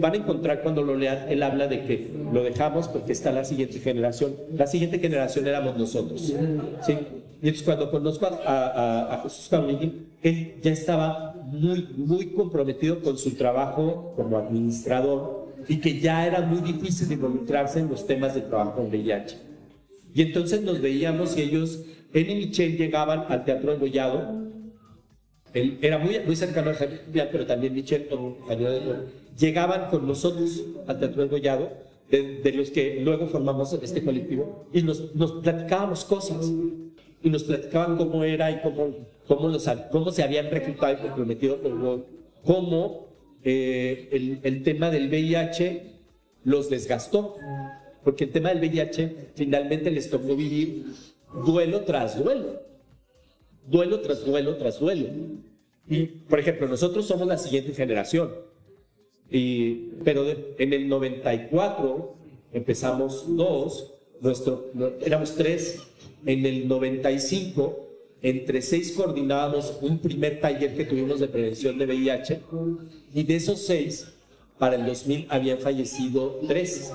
van 0.00 0.12
a 0.14 0.16
encontrar 0.16 0.62
cuando 0.62 0.82
lo 0.82 0.96
lean, 0.96 1.28
él 1.28 1.42
habla 1.42 1.68
de 1.68 1.84
que 1.84 2.10
lo 2.32 2.42
dejamos 2.42 2.88
porque 2.88 3.12
está 3.12 3.30
la 3.30 3.44
siguiente 3.44 3.78
generación. 3.78 4.36
La 4.56 4.66
siguiente 4.66 4.98
generación 4.98 5.46
éramos 5.46 5.76
nosotros. 5.76 6.32
¿sí? 6.80 6.96
Entonces 7.48 7.62
cuando 7.62 7.90
conozco 7.90 8.26
a, 8.26 9.14
a, 9.14 9.22
Jesús 9.22 9.48
Jauregui, 9.50 10.06
él 10.22 10.54
ya 10.62 10.72
estaba 10.72 11.34
muy, 11.44 11.88
muy 11.96 12.26
comprometido 12.32 13.00
con 13.00 13.18
su 13.18 13.34
trabajo 13.34 14.14
como 14.16 14.38
administrador 14.38 15.48
y 15.68 15.78
que 15.78 16.00
ya 16.00 16.26
era 16.26 16.40
muy 16.40 16.60
difícil 16.60 17.12
involucrarse 17.12 17.80
en 17.80 17.88
los 17.88 18.06
temas 18.06 18.34
de 18.34 18.40
trabajo 18.42 18.80
en 18.80 18.88
VIH. 18.88 19.36
Y 20.14 20.22
entonces 20.22 20.62
nos 20.62 20.80
veíamos 20.80 21.36
y 21.36 21.42
ellos, 21.42 21.84
él 22.12 22.30
y 22.30 22.34
Michelle 22.46 22.76
llegaban 22.76 23.26
al 23.28 23.44
Teatro 23.44 23.72
Engollado 23.72 24.44
él 25.54 25.78
era 25.80 25.98
muy, 25.98 26.18
muy 26.26 26.34
cercano 26.34 26.70
a 26.70 26.74
Javier, 26.74 27.28
pero 27.30 27.46
también 27.46 27.72
Michel, 27.72 28.08
como 28.08 28.36
de 28.48 29.06
llegaban 29.38 29.88
con 29.88 30.06
nosotros 30.06 30.62
al 30.86 30.98
Teatro 30.98 31.22
del 31.22 31.30
Gollado, 31.30 31.70
de, 32.10 32.52
los 32.54 32.70
que 32.70 33.00
luego 33.00 33.28
formamos 33.28 33.72
este 33.72 34.04
colectivo, 34.04 34.66
y 34.72 34.82
nos, 34.82 35.14
nos, 35.14 35.32
platicábamos 35.32 36.04
cosas, 36.04 36.50
y 37.24 37.30
nos 37.30 37.42
platicaban 37.42 37.96
cómo 37.96 38.22
era 38.22 38.52
y 38.52 38.60
cómo, 38.60 38.94
cómo, 39.26 39.48
los, 39.48 39.68
cómo 39.90 40.12
se 40.12 40.22
habían 40.22 40.50
reclutado 40.50 40.92
y 40.92 40.96
comprometido 40.98 41.60
con 41.60 42.04
cómo 42.44 43.08
eh, 43.42 44.08
el, 44.12 44.38
el 44.44 44.62
tema 44.62 44.90
del 44.90 45.08
VIH 45.08 45.90
los 46.44 46.70
desgastó, 46.70 47.36
porque 48.04 48.24
el 48.24 48.30
tema 48.30 48.50
del 48.50 48.58
VIH 48.58 49.32
finalmente 49.34 49.90
les 49.90 50.08
tocó 50.08 50.36
vivir 50.36 50.84
duelo 51.44 51.80
tras 51.80 52.22
duelo 52.22 52.64
duelo 53.66 54.00
tras 54.00 54.24
duelo 54.24 54.56
tras 54.56 54.78
duelo. 54.78 55.08
Y, 55.88 56.06
por 56.06 56.38
ejemplo, 56.38 56.66
nosotros 56.66 57.06
somos 57.06 57.26
la 57.26 57.38
siguiente 57.38 57.72
generación. 57.74 58.30
Y, 59.30 59.90
pero 60.04 60.24
en 60.58 60.72
el 60.72 60.88
94 60.88 62.14
empezamos 62.52 63.36
dos, 63.36 63.94
nuestro, 64.20 64.70
éramos 65.04 65.34
tres. 65.34 65.82
En 66.26 66.46
el 66.46 66.66
95 66.68 67.84
entre 68.24 68.62
seis 68.62 68.92
coordinábamos 68.92 69.76
un 69.82 69.98
primer 69.98 70.40
taller 70.40 70.74
que 70.74 70.86
tuvimos 70.86 71.20
de 71.20 71.28
prevención 71.28 71.76
de 71.76 71.84
VIH 71.84 72.40
y 73.12 73.22
de 73.22 73.36
esos 73.36 73.60
seis, 73.60 74.08
para 74.58 74.76
el 74.76 74.86
2000 74.86 75.26
habían 75.28 75.58
fallecido 75.58 76.40
tres. 76.48 76.90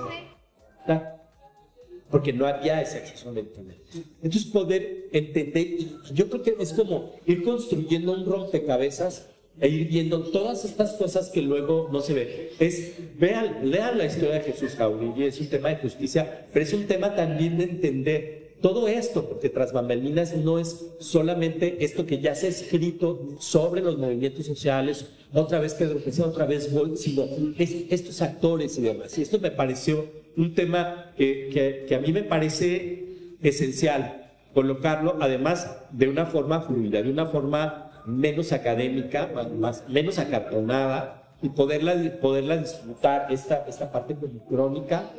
Porque 2.10 2.34
no 2.34 2.48
había 2.48 2.82
ese 2.82 2.98
acceso 2.98 3.30
a 3.30 3.34
medicamentos. 3.34 4.02
Entonces 4.24 4.46
poder 4.46 5.08
entender, 5.12 5.68
yo 6.12 6.28
creo 6.32 6.42
que 6.42 6.56
es 6.60 6.74
como 6.74 7.14
ir 7.28 7.44
construyendo 7.44 8.14
un 8.14 8.26
rompecabezas 8.26 9.28
e 9.62 9.70
ir 9.70 9.88
viendo 9.88 10.24
todas 10.32 10.66
estas 10.66 10.94
cosas 10.94 11.30
que 11.30 11.44
luego 11.44 11.90
no 11.92 12.02
se 12.02 12.16
ve. 12.16 12.54
Es, 12.58 12.94
vean, 13.20 13.70
lean 13.70 14.00
la 14.00 14.06
historia 14.06 14.40
de 14.40 14.52
Jesús 14.52 14.72
Jauregui, 14.72 15.26
es 15.26 15.40
un 15.40 15.50
tema 15.50 15.70
de 15.70 15.76
justicia, 15.76 16.48
pero 16.52 16.66
es 16.66 16.74
un 16.74 16.88
tema 16.88 17.16
también 17.16 17.60
de 17.60 17.66
entender 17.66 18.39
todo 18.62 18.88
esto, 18.88 19.28
porque 19.28 19.50
tras 19.50 19.74
bambalinas 19.74 20.36
no 20.36 20.60
es 20.60 20.88
solamente 21.00 21.84
esto 21.84 22.06
que 22.06 22.20
ya 22.20 22.36
se 22.36 22.48
ha 22.48 22.50
escrito 22.50 23.38
sobre 23.40 23.82
los 23.82 23.98
movimientos 23.98 24.46
sociales, 24.46 25.08
otra 25.34 25.60
vez 25.60 25.76
Pedro 25.76 26.00
Pesce, 26.00 26.24
otra 26.24 26.46
vez 26.46 26.74
Gold, 26.74 26.98
sino 26.98 27.24
estos 27.58 28.22
actores 28.22 28.78
y 28.78 28.82
demás. 28.82 29.18
Y 29.18 29.22
esto 29.22 29.40
me 29.40 29.52
pareció 29.52 30.08
un 30.36 30.56
tema 30.56 31.12
que, 31.18 31.86
que 31.88 31.96
a 31.96 32.00
mí 32.00 32.12
me 32.12 32.24
parece 32.24 33.36
esencial 33.42 34.34
colocarlo, 34.54 35.18
además 35.22 35.78
de 35.92 36.10
una 36.10 36.26
forma 36.26 36.62
fluida, 36.62 37.02
de 37.02 37.12
una 37.12 37.28
forma 37.28 37.92
menos 38.06 38.52
académica, 38.52 39.30
más, 39.58 39.84
menos 39.88 40.20
acartonada 40.20 41.36
y 41.42 41.50
poderla, 41.50 41.96
poderla 42.20 42.58
disfrutar 42.58 43.32
esta, 43.32 43.66
esta 43.68 43.92
parte 43.92 44.16
crónica. 44.48 45.12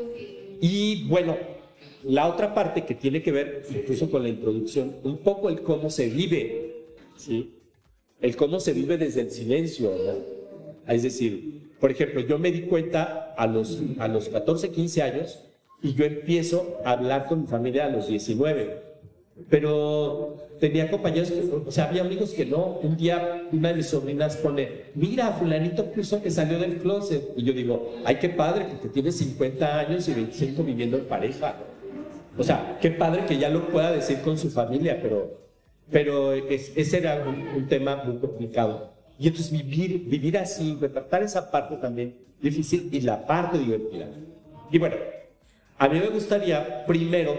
Y 0.61 1.09
bueno, 1.09 1.37
la 2.05 2.27
otra 2.29 2.55
parte 2.55 2.85
que 2.85 2.95
tiene 2.95 3.23
que 3.23 3.33
ver 3.33 3.67
incluso 3.71 4.11
con 4.11 4.23
la 4.23 4.29
introducción, 4.29 4.97
un 5.03 5.19
poco 5.19 5.49
el 5.49 5.63
cómo 5.63 5.91
se 5.91 6.09
vive, 6.09 6.87
¿sí? 7.17 7.55
El 8.21 8.37
cómo 8.37 8.61
se 8.61 8.73
vive 8.73 8.99
desde 8.99 9.23
el 9.23 9.31
silencio, 9.31 9.93
Es 10.87 11.03
decir, 11.03 11.71
por 11.81 11.91
ejemplo, 11.91 12.21
yo 12.21 12.39
me 12.39 12.53
di 12.53 12.63
cuenta 12.63 13.35
a 13.37 13.47
los, 13.47 13.81
a 13.99 14.09
los 14.09 14.29
14, 14.29 14.71
15 14.71 15.03
años 15.03 15.45
y 15.83 15.95
yo 15.95 16.05
empiezo 16.05 16.79
a 16.85 16.93
hablar 16.93 17.27
con 17.27 17.43
mi 17.43 17.47
familia 17.47 17.87
a 17.87 17.91
los 17.91 18.09
19 18.09 18.91
pero 19.49 20.37
tenía 20.59 20.91
compañeros, 20.91 21.31
que, 21.31 21.41
o 21.67 21.71
sea, 21.71 21.89
había 21.89 22.03
amigos 22.03 22.31
que 22.31 22.45
no. 22.45 22.79
Un 22.83 22.97
día 22.97 23.49
una 23.53 23.69
de 23.71 23.77
mis 23.77 23.87
sobrinas 23.87 24.37
pone, 24.37 24.85
mira, 24.95 25.33
fulanito 25.33 25.87
puso 25.87 26.23
que 26.23 26.31
salió 26.31 26.59
del 26.59 26.79
closet. 26.79 27.33
Y 27.37 27.45
yo 27.45 27.53
digo, 27.53 27.95
ay, 28.05 28.17
qué 28.17 28.29
padre, 28.29 28.67
porque 28.71 28.89
tiene 28.89 29.13
50 29.13 29.79
años 29.79 30.09
y 30.09 30.15
25 30.15 30.63
viviendo 30.63 30.99
en 30.99 31.05
pareja. 31.05 31.57
O 32.39 32.43
sea, 32.43 32.79
qué 32.81 32.91
padre 32.91 33.27
que 33.27 33.39
ya 33.39 33.49
lo 33.49 33.69
pueda 33.69 33.93
decir 33.93 34.21
con 34.21 34.39
su 34.39 34.51
familia, 34.51 34.99
pero, 35.03 35.41
pero 35.91 36.33
ese 36.33 36.99
era 36.99 37.25
un, 37.27 37.67
tema 37.69 37.97
muy 38.05 38.19
complicado. 38.19 38.93
Y 39.19 39.29
entonces 39.29 39.53
vivir, 39.53 40.05
vivir 40.07 40.39
así, 40.39 40.77
retratar 40.81 41.23
esa 41.23 41.51
parte 41.51 41.77
también 41.77 42.17
difícil 42.41 42.89
y 42.93 43.01
la 43.03 43.27
parte 43.27 43.59
divertida. 43.59 44.09
Y 44.71 44.79
bueno, 44.79 44.97
a 45.79 45.89
mí 45.89 45.99
me 45.99 46.09
gustaría 46.09 46.87
primero 46.87 47.37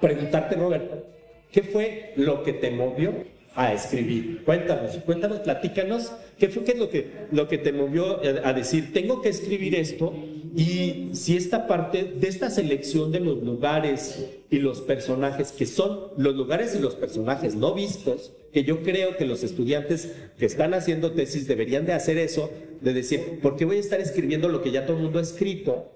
preguntarte, 0.00 0.56
Roberto, 0.56 1.06
¿qué 1.50 1.62
fue 1.62 2.12
lo 2.16 2.42
que 2.42 2.54
te 2.54 2.70
movió 2.70 3.12
a 3.54 3.72
escribir? 3.74 4.42
Cuéntanos, 4.44 4.96
cuéntanos, 5.04 5.40
platícanos, 5.40 6.12
¿qué 6.38 6.48
fue 6.48 6.64
qué 6.64 6.72
es 6.72 6.78
lo 6.78 6.88
que, 6.88 7.10
lo 7.30 7.48
que 7.48 7.58
te 7.58 7.72
movió 7.72 8.20
a 8.44 8.52
decir, 8.52 8.92
tengo 8.92 9.20
que 9.20 9.28
escribir 9.28 9.74
esto? 9.74 10.14
Y 10.54 11.10
si 11.14 11.36
esta 11.36 11.66
parte 11.66 12.04
de 12.04 12.28
esta 12.28 12.50
selección 12.50 13.10
de 13.10 13.20
los 13.20 13.42
lugares 13.42 14.24
y 14.50 14.58
los 14.58 14.82
personajes, 14.82 15.52
que 15.52 15.66
son 15.66 16.08
los 16.16 16.34
lugares 16.34 16.74
y 16.74 16.78
los 16.78 16.94
personajes 16.94 17.54
no 17.54 17.72
vistos, 17.72 18.32
que 18.52 18.64
yo 18.64 18.82
creo 18.82 19.16
que 19.16 19.24
los 19.24 19.42
estudiantes 19.42 20.12
que 20.38 20.44
están 20.44 20.74
haciendo 20.74 21.12
tesis 21.12 21.46
deberían 21.46 21.86
de 21.86 21.94
hacer 21.94 22.18
eso, 22.18 22.50
de 22.82 22.92
decir, 22.92 23.40
¿por 23.40 23.56
qué 23.56 23.64
voy 23.64 23.78
a 23.78 23.80
estar 23.80 24.00
escribiendo 24.00 24.48
lo 24.48 24.62
que 24.62 24.70
ya 24.70 24.84
todo 24.84 24.98
el 24.98 25.04
mundo 25.04 25.18
ha 25.18 25.22
escrito? 25.22 25.88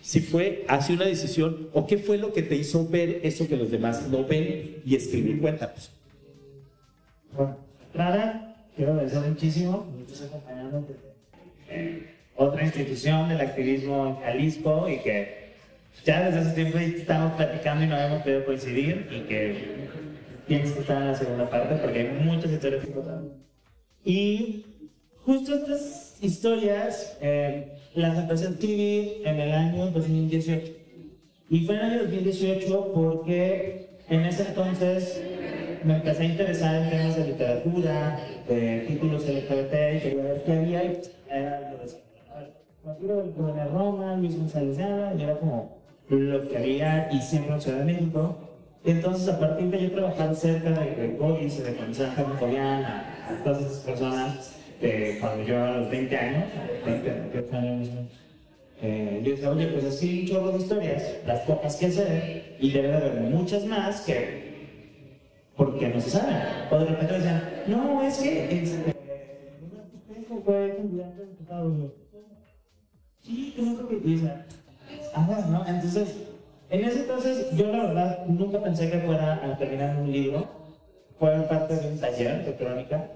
si 0.00 0.20
fue 0.20 0.64
hace 0.68 0.92
una 0.92 1.04
decisión 1.04 1.68
o 1.72 1.86
qué 1.86 1.98
fue 1.98 2.18
lo 2.18 2.32
que 2.32 2.42
te 2.42 2.56
hizo 2.56 2.88
ver 2.88 3.20
eso 3.22 3.48
que 3.48 3.56
los 3.56 3.70
demás 3.70 4.08
no 4.08 4.24
ven 4.24 4.80
y 4.84 4.96
escribir. 4.96 5.40
Cuéntanos. 5.40 5.90
Bueno, 7.36 7.56
Clara, 7.92 8.56
quiero 8.74 8.92
agradecer 8.92 9.28
muchísimo, 9.28 9.86
me 9.96 10.02
estás 10.02 10.28
acompañando 10.28 10.86
otra 12.38 12.64
institución 12.64 13.28
del 13.28 13.40
activismo 13.40 14.06
en 14.06 14.16
Jalisco 14.24 14.88
y 14.88 14.98
que 14.98 15.48
ya 16.04 16.24
desde 16.24 16.38
hace 16.38 16.54
tiempo 16.54 16.78
estamos 16.78 17.32
platicando 17.32 17.84
y 17.84 17.88
no 17.88 17.98
hemos 17.98 18.22
podido 18.22 18.44
coincidir 18.44 19.08
y 19.10 19.20
que 19.22 19.88
tienes 20.46 20.70
que 20.70 20.80
estar 20.80 21.02
en 21.02 21.08
la 21.08 21.14
segunda 21.16 21.50
parte 21.50 21.74
porque 21.74 21.98
hay 21.98 22.08
muchas 22.24 22.52
historias 22.52 22.84
que 22.84 22.92
contar. 22.92 23.22
Y 24.04 24.64
justo 25.24 25.52
estas 25.52 26.16
historias 26.20 27.18
eh, 27.20 27.72
las 27.94 28.16
empecé 28.16 28.46
a 28.46 28.50
escribir 28.50 29.22
en 29.24 29.40
el 29.40 29.52
año 29.52 29.90
2018. 29.90 30.72
Y 31.50 31.66
fue 31.66 31.74
en 31.74 31.80
el 31.80 31.90
año 31.90 32.02
2018 32.04 32.92
porque 32.94 33.88
en 34.08 34.24
ese 34.24 34.44
entonces 34.44 35.20
me 35.82 35.96
empecé 35.96 36.22
a 36.22 36.26
interesar 36.26 36.82
en 36.82 36.90
temas 36.90 37.16
de 37.16 37.26
literatura, 37.26 38.20
de 38.48 38.84
títulos 38.86 39.26
LGBT, 39.26 39.72
qué 40.44 40.52
había. 40.52 40.82
Era 41.30 41.68
lo 43.00 43.52
de 43.52 43.64
Roma, 43.64 44.16
Luis 44.16 44.36
González 44.36 44.78
y 44.78 45.22
era 45.22 45.38
como 45.38 45.78
lo 46.08 46.48
que 46.48 46.56
había 46.56 47.08
y 47.12 47.20
siempre 47.20 47.54
en 47.54 47.60
Ciudad 47.60 47.78
de 47.78 47.84
México. 47.84 48.36
Entonces, 48.84 49.28
a 49.28 49.38
partir 49.38 49.70
de 49.70 49.82
yo 49.82 49.92
trabajar 49.92 50.34
cerca 50.34 50.70
de 50.70 51.16
Boris, 51.18 51.62
de 51.62 51.74
conocer 51.74 52.06
a 52.06 52.10
Jaime 52.12 52.60
a, 52.60 53.40
todas 53.44 53.60
esas 53.60 53.78
personas, 53.78 54.56
cuando 55.20 55.44
yo 55.44 55.62
a 55.62 55.70
los 55.72 55.90
20 55.90 56.16
años, 56.16 56.44
20, 56.86 57.10
28 57.10 57.56
años, 57.56 57.88
eh, 58.80 59.20
yo 59.24 59.32
decía, 59.32 59.50
oye, 59.50 59.66
pues 59.66 59.84
así 59.84 60.24
chorro 60.26 60.52
de 60.52 60.58
historias, 60.58 61.18
las 61.26 61.40
pocas 61.40 61.76
que 61.76 61.90
sé, 61.90 62.56
y 62.60 62.70
debe 62.70 62.88
de 62.88 62.96
haber 62.96 63.20
muchas 63.22 63.64
más 63.64 64.02
que 64.02 64.48
porque 65.56 65.88
no 65.88 66.00
se 66.00 66.10
saben. 66.10 66.36
O 66.70 66.78
de 66.78 66.84
repente 66.84 67.14
decían, 67.14 67.42
no, 67.66 68.00
es 68.02 68.18
que 68.18 68.62
este, 68.62 68.94
fue 70.44 70.74
candidato 70.76 71.22
a 71.22 71.26
diputado. 71.26 71.94
Sí, 73.28 73.52
creo 73.54 73.86
que 73.86 73.96
dice. 73.96 74.32
Ah, 75.14 75.44
¿no? 75.50 75.66
Entonces, 75.66 76.14
en 76.70 76.84
ese 76.84 77.00
entonces, 77.00 77.46
yo 77.54 77.70
la 77.70 77.84
verdad 77.84 78.26
nunca 78.26 78.62
pensé 78.62 78.90
que 78.90 79.00
fuera 79.00 79.34
a 79.34 79.58
terminar 79.58 79.96
un 79.98 80.10
libro. 80.10 80.48
Fue 81.18 81.30
parte 81.42 81.76
de 81.76 81.88
un 81.88 82.00
taller 82.00 82.46
de 82.46 82.54
crónica 82.54 83.10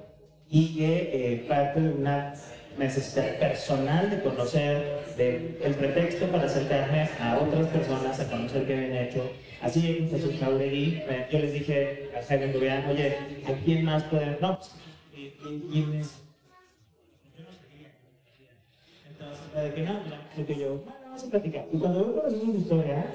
y 0.51 0.77
que 0.77 1.11
eh, 1.15 1.47
parte 1.49 1.81
de 1.81 1.95
una 1.95 2.35
necesidad 2.77 3.39
personal 3.39 4.11
de 4.11 4.23
conocer, 4.23 5.03
de, 5.17 5.59
el 5.65 5.75
pretexto 5.77 6.27
para 6.27 6.45
acercarme 6.45 7.09
a 7.19 7.39
otras 7.39 7.69
personas 7.69 8.21
a 8.21 8.31
conocer 8.31 8.67
qué 8.67 8.75
habían 8.75 8.97
hecho. 8.97 9.31
Así 9.63 10.09
Jesús 10.11 10.35
Jauregui, 10.39 11.03
yo 11.31 11.39
les 11.39 11.55
dije 11.55 12.11
a 12.15 12.37
Durian, 12.53 12.87
oye, 12.87 13.17
¿a 13.47 13.53
quién 13.65 13.85
más 13.85 14.03
pueden? 14.05 14.37
No, 14.43 14.59
pues, 14.59 14.73
y, 15.17 15.79
y, 15.79 15.83
me, 15.83 15.99
yo 16.01 17.45
no 17.45 17.53
sabía. 17.53 17.93
Entonces, 19.09 19.12
de 19.61 19.75
que 19.75 19.83
no, 19.83 19.93
no, 19.93 20.47
que 20.47 20.55
yo, 20.55 20.69
bueno, 20.79 21.01
vamos 21.05 21.25
a 21.25 21.31
platicar. 21.31 21.67
Y 21.73 21.79
cuando 21.79 22.01
yo 22.01 22.21
conocí 22.21 22.41
una 22.43 22.59
historia, 22.59 23.07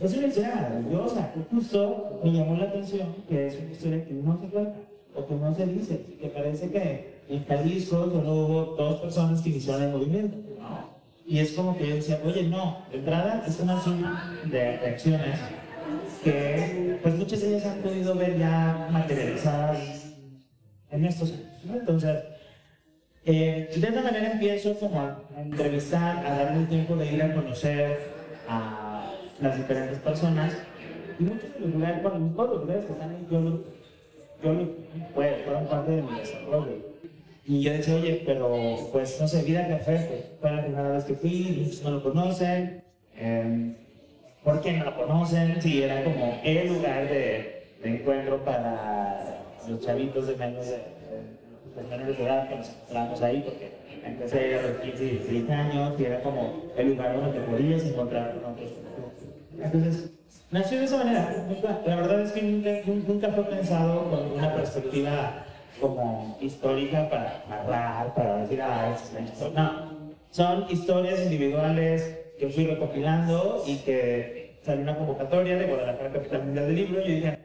es 0.00 0.16
una 0.16 0.26
historia 0.26 0.54
maravillosa, 0.54 1.32
justo 1.50 2.20
me 2.24 2.32
llamó 2.32 2.56
la 2.56 2.64
atención 2.64 3.14
que 3.28 3.46
es 3.46 3.58
una 3.60 3.70
historia 3.70 4.04
que 4.04 4.14
no 4.14 4.40
se 4.40 4.46
cuenta 4.48 4.78
o 5.14 5.26
que 5.26 5.34
no 5.34 5.54
se 5.54 5.66
dice, 5.66 6.04
que 6.20 6.28
parece 6.28 6.70
que 6.70 7.14
en 7.28 7.44
Jalisco 7.44 8.10
solo 8.10 8.34
hubo 8.34 8.64
dos 8.76 9.00
personas 9.00 9.40
que 9.40 9.50
iniciaron 9.50 9.84
el 9.84 9.92
movimiento. 9.92 10.36
Y 11.26 11.38
es 11.38 11.52
como 11.52 11.76
que 11.76 11.88
yo 11.88 11.94
decía, 11.94 12.20
oye, 12.24 12.42
no, 12.44 12.82
de 12.90 12.98
entrada 12.98 13.44
es 13.46 13.58
una 13.60 13.80
suma 13.80 14.36
de, 14.44 14.76
acciones 14.76 15.38
que 16.22 16.98
pues 17.02 17.14
muchas 17.14 17.40
de 17.40 17.48
ellas 17.48 17.66
han 17.66 17.78
podido 17.78 18.14
ver 18.14 18.38
ya 18.38 18.88
materializadas 18.92 20.06
en 20.90 21.04
estos 21.04 21.32
años. 21.32 21.46
Entonces, 21.72 22.18
eh, 23.26 23.70
de 23.74 23.86
esta 23.88 24.02
manera 24.02 24.32
empiezo 24.32 24.78
como 24.78 25.00
a, 25.00 25.18
entrevistar, 25.36 26.26
a 26.26 26.36
darme 26.36 26.62
el 26.62 26.68
tiempo 26.68 26.96
de 26.96 27.12
ir 27.12 27.22
a 27.22 27.34
conocer 27.34 27.98
a 28.48 29.12
las 29.40 29.56
diferentes 29.56 29.98
personas. 29.98 30.56
Y 31.18 31.24
muchos 31.24 31.54
de 31.54 31.60
los 31.60 31.74
lugares, 31.74 32.02
bueno, 32.02 32.32
todos 32.34 32.50
los 32.50 32.60
lugares 32.62 32.84
que 32.84 32.92
están 32.92 33.10
ahí, 33.10 33.26
yo 33.30 33.40
los 33.40 33.60
yo 34.44 34.52
fue, 35.14 35.42
fueron 35.44 35.66
parte 35.66 35.92
de 35.92 36.02
mi 36.02 36.18
desarrollo. 36.18 36.94
Y 37.46 37.60
yo 37.60 37.72
decía, 37.72 37.94
oye, 37.96 38.22
pero 38.24 38.88
pues 38.92 39.20
no 39.20 39.28
sé, 39.28 39.42
Vida 39.42 39.68
Café, 39.68 40.06
pues, 40.08 40.24
fue 40.40 40.50
la 40.50 40.62
primera 40.62 40.90
vez 40.90 41.04
que 41.04 41.14
fui, 41.14 41.62
muchos 41.62 41.82
no 41.82 41.90
lo 41.92 42.02
conocen. 42.02 42.82
Eh, 43.16 43.74
¿Por 44.42 44.60
qué 44.60 44.72
no 44.72 44.84
lo 44.84 44.96
conocen? 44.96 45.60
Sí, 45.60 45.82
era 45.82 46.04
como 46.04 46.40
el 46.42 46.68
lugar 46.68 47.08
de, 47.08 47.64
de 47.82 47.96
encuentro 47.96 48.44
para 48.44 49.40
los 49.68 49.80
chavitos 49.80 50.26
de 50.26 50.36
menos 50.36 50.66
de, 50.66 50.72
de, 50.72 50.82
menores 51.76 52.18
de 52.18 52.24
edad 52.24 52.48
que 52.48 52.56
nos 52.56 52.68
encontrábamos 52.68 53.22
ahí, 53.22 53.42
porque 53.44 53.72
empecé 54.04 54.58
a 54.58 54.62
los 54.62 54.76
15 54.78 55.04
y 55.04 55.08
16 55.10 55.50
años 55.50 55.94
y 55.98 56.04
era 56.04 56.22
como 56.22 56.64
el 56.76 56.88
lugar 56.88 57.16
donde 57.16 57.40
podías 57.40 57.84
encontrar 57.84 58.34
con 58.34 58.52
otros. 58.52 58.70
Entonces, 59.58 60.10
nació 60.50 60.78
de 60.78 60.84
esa 60.84 60.98
manera. 60.98 61.46
La 61.86 61.96
verdad 61.96 62.20
es 62.20 62.32
que 62.32 62.42
nunca, 62.42 63.30
fue 63.30 63.44
pensado 63.44 64.10
con 64.10 64.32
una 64.32 64.54
perspectiva 64.54 65.44
como 65.80 66.38
histórica 66.40 67.08
para 67.08 67.44
narrar, 67.48 68.14
para 68.14 68.36
decir, 68.38 68.62
ah, 68.62 68.94
es 68.94 69.12
la 69.12 69.20
historia. 69.20 69.62
No, 69.62 69.94
son 70.30 70.66
historias 70.70 71.20
individuales 71.20 72.20
que 72.38 72.48
fui 72.48 72.66
recopilando 72.66 73.62
y 73.66 73.76
que 73.78 74.58
salió 74.62 74.82
una 74.82 74.96
convocatoria 74.96 75.56
de 75.56 75.66
Guadalajara 75.66 76.12
Capital 76.12 76.44
Mundial 76.44 76.66
del 76.66 76.76
Libro 76.76 77.00
y 77.00 77.08
yo 77.08 77.14
dije, 77.14 77.38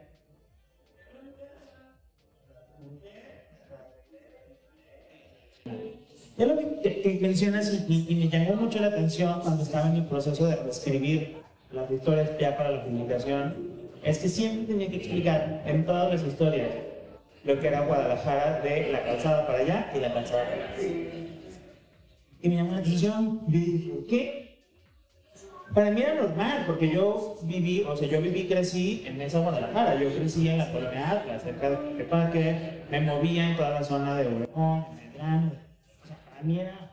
Ya 6.40 6.46
lo 6.46 6.56
que, 6.58 7.20
mencionas 7.22 7.86
y, 7.90 8.16
me 8.16 8.30
llamó 8.30 8.62
mucho 8.62 8.80
la 8.80 8.88
atención 8.88 9.42
cuando 9.42 9.62
estaba 9.62 9.90
en 9.90 9.98
el 9.98 10.06
proceso 10.06 10.46
de 10.46 10.56
reescribir 10.56 11.36
las 11.74 11.92
historias 11.92 12.30
ya 12.40 12.56
para 12.56 12.72
la 12.72 12.86
publicación, 12.86 13.56
es 14.02 14.20
que 14.20 14.30
siempre 14.30 14.68
tenía 14.68 14.90
que 14.90 14.96
explicar 14.96 15.62
en 15.66 15.86
todas 15.86 16.14
las 16.14 16.24
historias 16.26 16.70
lo 17.44 17.60
que 17.60 17.68
era 17.68 17.82
Guadalajara 17.82 18.62
de 18.62 18.90
la 18.90 19.04
calzada 19.04 19.46
para 19.48 19.60
allá 19.60 19.92
y 19.94 20.00
la 20.00 20.14
calzada 20.14 20.46
para 20.46 20.64
acá. 20.64 20.82
Y 22.42 22.48
me 22.48 22.56
llamó 22.56 22.72
la 22.72 22.78
atención, 22.78 23.42
yo 23.48 23.60
dije, 23.60 23.92
¿qué? 24.10 24.66
Para 25.76 25.92
mí 25.92 26.02
era 26.02 26.16
normal, 26.16 26.64
porque 26.66 26.90
yo 26.90 27.38
viví, 27.44 27.84
o 27.84 27.98
sea, 27.98 28.08
yo 28.08 28.22
viví, 28.22 28.48
crecí 28.48 29.04
en 29.06 29.20
esa 29.22 29.40
Guadalajara, 29.40 30.02
yo 30.02 30.10
crecí 30.16 30.48
en 30.48 30.60
la 30.60 30.72
colonia 30.72 31.12
Atlas, 31.12 31.44
cerca 31.44 31.70
de 31.70 32.04
Parque, 32.06 32.86
me 32.90 33.02
movía 33.02 33.50
en 33.50 33.58
toda 33.58 33.72
la 33.72 33.84
zona 33.84 34.16
de 34.16 34.28
Obregón, 34.28 34.86
Medrano, 34.96 35.69
para 36.40 36.48
mí 36.48 36.60
era 36.60 36.92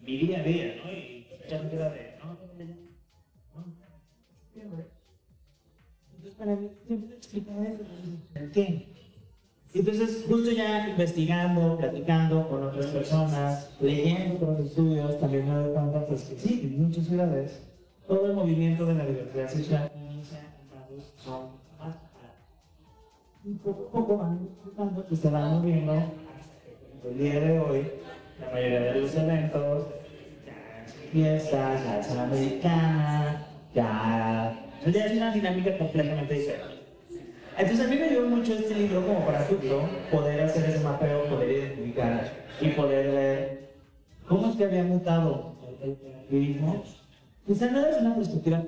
mi 0.00 0.18
día 0.18 0.38
a 0.38 0.42
día, 0.44 0.76
¿no? 0.84 0.92
Y 0.92 1.26
ya 1.50 1.60
me 1.60 1.68
queda 1.68 1.90
de, 1.90 2.14
¿no? 2.22 2.38
Entonces, 6.12 6.34
para 6.38 6.54
mí, 6.54 6.70
siempre 6.86 7.16
explicaba 7.16 7.64
eso. 7.64 7.82
¿Por 8.32 8.50
qué? 8.52 8.94
Entonces, 9.74 10.24
justo 10.28 10.52
ya 10.52 10.88
investigando, 10.90 11.76
platicando 11.76 12.48
con 12.48 12.62
otras 12.62 12.86
personas, 12.86 13.76
leyendo 13.80 14.46
los 14.46 14.60
estudios, 14.60 15.18
también 15.18 15.48
me 15.48 15.54
doy 15.54 15.72
cuenta 15.72 16.06
pues, 16.06 16.22
que 16.22 16.38
sí, 16.38 16.60
en 16.62 16.82
muchas 16.84 17.06
ciudades, 17.06 17.62
todo 18.06 18.26
el 18.26 18.34
movimiento 18.34 18.86
de 18.86 18.94
la 18.94 19.06
diversidad 19.06 19.48
sexual 19.48 19.90
inicia 19.96 20.38
en 20.38 21.02
son 21.16 21.48
más 21.78 21.96
Y 23.44 23.54
poco 23.54 23.88
a 23.88 23.90
poco 23.90 24.16
van 24.16 25.04
que 25.08 25.16
se 25.16 25.30
van 25.30 25.58
moviendo 25.58 25.92
hasta 25.92 27.08
el 27.08 27.18
día 27.18 27.40
de 27.40 27.58
hoy 27.58 27.86
la 28.40 28.50
mayoría 28.52 28.80
de 28.80 29.00
los 29.00 29.14
eventos, 29.14 29.86
ya 30.46 30.92
fiestas, 31.12 32.06
es 32.06 32.16
americana, 32.16 33.46
ya, 33.74 34.70
ya 34.86 35.06
es 35.06 35.12
una 35.12 35.32
dinámica 35.32 35.76
completamente 35.78 36.34
diferente. 36.34 36.78
Entonces 37.58 37.86
a 37.86 37.90
mí 37.90 37.96
me 37.96 38.04
ayudó 38.04 38.28
mucho 38.28 38.54
este 38.54 38.74
libro 38.74 39.04
como 39.04 39.26
para 39.26 39.40
justo 39.40 39.88
poder 40.12 40.42
hacer 40.42 40.70
ese 40.70 40.84
mapeo, 40.84 41.24
poder 41.24 41.50
identificar 41.50 42.32
y 42.60 42.68
poder 42.68 43.10
ver 43.10 43.70
cómo 44.28 44.48
es 44.50 44.56
que 44.56 44.64
había 44.64 44.84
mutado 44.84 45.56
el, 45.82 45.98
activismo. 46.20 46.84
Quizá 47.46 47.70
no 47.70 47.82
desde 47.82 48.00
una 48.00 48.14
perspectiva 48.14 48.62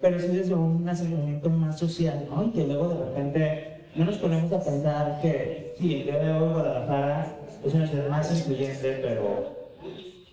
pero 0.00 0.18
sí 0.18 0.28
desde 0.28 0.54
un 0.54 0.88
acercamiento 0.88 1.50
más 1.50 1.78
social, 1.78 2.26
¿no? 2.30 2.44
Y 2.44 2.50
que 2.50 2.66
luego 2.66 2.88
de 2.88 3.04
repente 3.04 3.78
no 3.96 4.04
nos 4.04 4.16
ponemos 4.18 4.52
a 4.52 4.62
pensar 4.62 5.18
que, 5.20 5.74
sí, 5.78 5.96
el 5.96 6.04
día 6.04 6.18
de 6.18 6.32
hoy 6.32 6.52
Guadalajara 6.52 7.37
es 7.64 7.74
una 7.74 7.86
ciudad 7.86 8.08
más 8.08 8.30
excluyente, 8.30 8.98
pero 9.02 9.56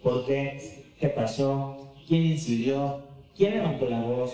¿por 0.04 0.26
qué? 0.26 0.94
¿Qué 1.00 1.10
pasó? 1.10 1.94
¿Quién 2.08 2.24
incidió? 2.24 3.02
¿Quién 3.36 3.56
levantó 3.56 3.90
la 3.90 4.02
voz? 4.02 4.34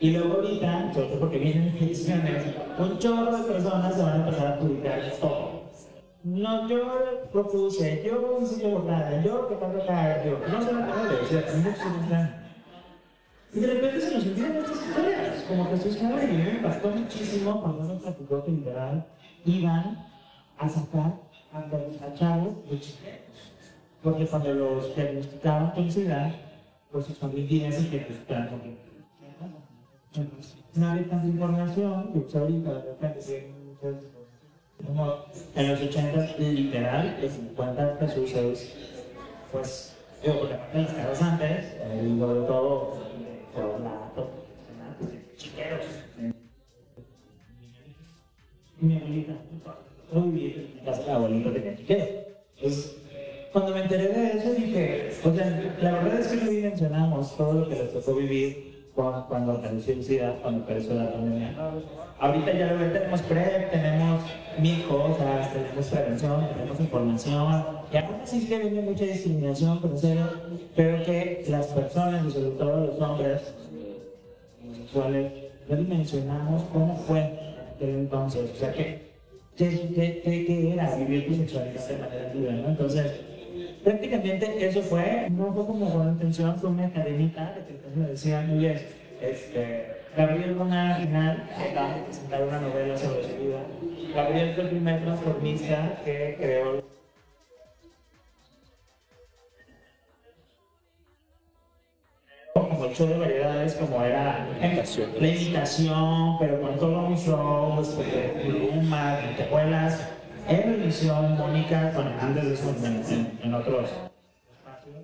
Y 0.00 0.10
luego 0.10 0.34
ahorita, 0.34 0.92
sobre 0.94 1.08
todo 1.08 1.20
porque 1.20 1.38
vienen 1.38 1.76
elecciones, 1.76 2.44
un 2.78 2.98
chorro 2.98 3.36
de 3.36 3.52
personas 3.52 3.94
se 3.94 4.02
van 4.02 4.12
a 4.12 4.24
empezar 4.24 4.46
a 4.46 4.58
publicar 4.58 5.12
todo. 5.20 5.58
No, 6.24 6.68
yo 6.68 7.28
propuse, 7.32 8.02
yo 8.04 8.38
hice 8.42 8.62
yo 8.62 8.84
nada, 8.84 9.22
yo 9.24 9.48
que 9.48 9.54
cuando 9.54 9.84
caer, 9.86 10.28
yo, 10.28 10.38
no 10.48 10.62
se 10.62 10.72
van 10.72 10.82
a 10.82 10.94
poder, 10.94 11.20
o 11.22 11.26
sea, 11.26 11.42
muchos 11.56 12.34
Y 13.54 13.60
de 13.60 13.66
repente 13.66 14.00
se 14.00 14.14
nos 14.14 14.26
olvidan 14.26 14.56
estas 14.56 14.76
historias, 14.76 15.44
como 15.48 15.64
Jesús 15.66 15.96
Cabra, 15.96 16.24
y 16.24 16.32
me 16.32 16.50
impactó 16.50 16.88
muchísimo 16.90 17.60
cuando 17.60 17.84
nos 17.84 18.02
platicó 18.02 18.44
que 18.44 18.50
literal 18.50 19.06
iban 19.44 20.06
a 20.58 20.68
sacar 20.68 21.27
a 21.52 22.14
chavos 22.14 22.70
de 22.70 22.80
chiquitos. 22.80 23.52
Porque 24.02 24.26
cuando 24.26 24.54
los 24.54 24.94
diagnosticaban 24.94 25.70
con 25.72 25.90
SIDA, 25.90 26.32
pues 26.92 27.06
sus 27.06 27.18
familias 27.18 27.82
y 27.82 27.86
que 27.86 27.98
pues, 27.98 28.18
no 30.74 30.88
había 30.88 31.08
tanta 31.08 31.26
información, 31.26 32.12
que 32.12 32.20
pues 32.20 32.36
ahorita 32.36 32.72
de 32.74 32.82
repente 32.82 33.52
como 34.86 35.24
en 35.54 35.68
los 35.68 35.80
80 35.80 36.36
literal, 36.38 37.18
el 37.20 37.30
50 37.30 37.96
Jesús 38.00 38.32
es, 38.32 38.74
pues, 39.50 39.96
yo 40.24 40.38
por 40.38 40.50
la 40.50 40.58
parte 40.58 40.78
de 40.78 40.84
las 40.84 40.92
casas 40.94 41.22
antes, 41.22 41.76
eh, 41.80 42.02
digo 42.04 42.34
de 42.34 42.46
todo, 42.46 42.96
por 43.54 43.80
la 43.80 44.12
chiqueros. 45.36 45.84
Y 48.80 48.86
mi 48.86 48.96
abuelita, 48.96 49.32
en 50.12 50.80
la 50.84 51.14
abuelita 51.14 51.50
tenía 51.52 51.76
cuando 53.52 53.74
me 53.74 53.82
enteré 53.82 54.08
de 54.08 54.38
eso 54.38 54.52
dije, 54.52 55.10
o 55.24 55.34
sea, 55.34 55.74
la 55.80 55.92
verdad 55.92 56.20
es 56.20 56.26
que 56.28 56.36
no 56.36 56.52
mencionamos 56.52 57.36
todo 57.36 57.52
lo 57.54 57.68
que 57.68 57.76
les 57.76 57.92
tocó 57.92 58.14
vivir 58.14 58.68
cuando 58.94 59.52
apareció 59.52 59.94
el 59.94 60.32
cuando 60.42 60.64
apareció 60.64 60.94
la 60.94 61.12
pandemia. 61.12 61.54
Ahorita 62.18 62.52
ya 62.52 62.92
tenemos 62.92 63.22
PrEP, 63.22 63.70
tenemos 63.70 64.22
mil 64.60 64.84
cosas, 64.86 65.52
tenemos 65.52 65.86
prevención, 65.86 66.48
tenemos 66.48 66.80
información, 66.80 67.64
y 67.92 67.96
aún 67.96 68.20
así 68.22 68.46
que 68.46 68.58
viene 68.58 68.82
mucha 68.82 69.04
discriminación, 69.04 69.80
pero 70.76 71.04
que 71.04 71.44
las 71.48 71.66
personas, 71.68 72.26
y 72.26 72.30
sobre 72.32 72.50
todo 72.50 72.86
los 72.86 73.00
hombres 73.00 73.54
homosexuales, 74.62 75.32
no 75.68 75.76
dimensionamos 75.76 76.64
cómo 76.72 76.96
fue 76.96 77.38
entonces, 77.80 78.50
o 78.52 78.56
sea, 78.56 78.72
¿qué, 79.58 80.22
qué, 80.24 80.44
qué, 80.46 80.72
era 80.72 80.94
vivir 80.94 81.26
tu 81.26 81.34
sexualidad 81.34 81.88
de 81.88 81.96
manera 81.96 82.32
libre, 82.32 82.52
¿no? 82.52 82.68
Entonces, 82.68 83.12
prácticamente 83.82 84.66
eso 84.66 84.82
fue, 84.82 85.28
no 85.30 85.52
fue 85.52 85.66
como 85.66 85.92
con 85.92 86.08
intención, 86.08 86.56
fue 86.58 86.70
una 86.70 86.90
cadenita 86.92 87.54
que 87.66 87.98
me 87.98 88.08
decían, 88.08 88.56
bien, 88.58 88.80
este, 89.20 89.86
Gabriel 90.16 90.54
Luna 90.56 90.96
final 91.00 91.48
acaba 91.56 91.94
de 91.96 92.02
presentar 92.02 92.42
una 92.44 92.60
novela 92.60 92.96
sobre 92.96 93.24
su 93.24 93.36
vida. 93.36 93.60
Gabriel 94.14 94.54
fue 94.54 94.64
el 94.64 94.70
primer 94.70 95.02
transformista 95.02 96.00
que 96.04 96.36
creó 96.38 96.82
como 102.78 102.94
show 102.94 103.08
de 103.08 103.18
variedades, 103.18 103.74
como 103.74 104.04
era 104.04 104.46
la 104.60 105.28
invitación, 105.28 106.38
pero 106.38 106.60
con 106.60 106.78
todo 106.78 107.06
un 107.06 107.18
show, 107.18 107.80
este, 107.80 108.44
pluma, 108.46 109.18
te 109.36 109.42
acuerdas 109.42 110.08
en 110.46 110.62
revisión, 110.62 111.36
Mónica, 111.36 111.90
bueno, 111.94 112.12
antes 112.20 112.44
de 112.44 112.54
eso 112.54 112.74
en, 112.84 113.38
en, 113.42 113.54
otros 113.54 113.90
espacios. 113.90 114.96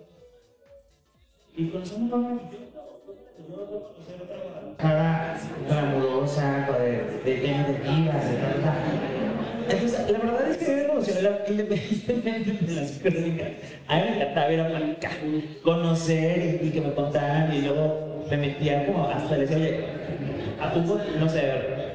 Y 1.57 1.69
con 1.69 1.83
eso 1.83 1.99
no 1.99 2.41
cada 4.77 5.37
glamurosa, 5.69 6.69
de, 6.79 7.21
de 7.25 7.35
temas 7.41 7.69
de 7.69 7.79
divas, 7.79 8.31
de 8.31 8.37
tanta. 8.37 8.75
Entonces, 8.75 9.14
la 10.13 10.19
verdad 10.19 10.51
es 10.51 10.57
que 10.59 10.75
me 10.75 11.53
independientemente 11.53 12.67
de 12.67 12.73
las 12.75 12.91
crónicas. 12.93 13.49
A 13.89 13.97
mí 13.97 14.03
me 14.03 14.17
encantaba 14.17 14.53
ir 14.53 14.61
a 14.61 14.69
platicar, 14.69 15.13
conocer 15.63 16.61
y, 16.63 16.71
que 16.71 16.81
me 16.81 16.93
contaran 16.93 17.55
y 17.55 17.63
luego 17.63 18.25
me 18.31 18.37
metía 18.37 18.87
como 18.87 19.07
hasta 19.09 19.37
le 19.37 19.47
decía, 19.47 19.57
oye, 19.57 19.85
a 20.61 20.73
poco, 20.73 21.01
no 21.19 21.29
sé, 21.29 21.43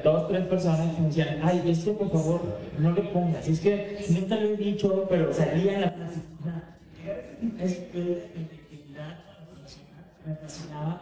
dos, 0.04 0.28
tres 0.28 0.44
personas 0.44 0.94
que 0.94 1.00
me 1.00 1.08
decían, 1.08 1.40
ay, 1.42 1.62
es 1.66 1.84
que 1.84 1.92
por 1.92 2.10
favor 2.10 2.40
no 2.78 2.92
le 2.92 3.02
pongas, 3.02 3.48
es 3.48 3.60
que 3.60 4.04
nunca 4.10 4.36
lo 4.36 4.48
he 4.48 4.56
dicho, 4.56 5.06
pero 5.08 5.32
salía 5.32 5.74
en 5.74 5.80
la 5.80 5.90
frase. 5.90 6.20
Es 7.58 7.80
me 10.26 10.36
fascinaba 10.36 11.00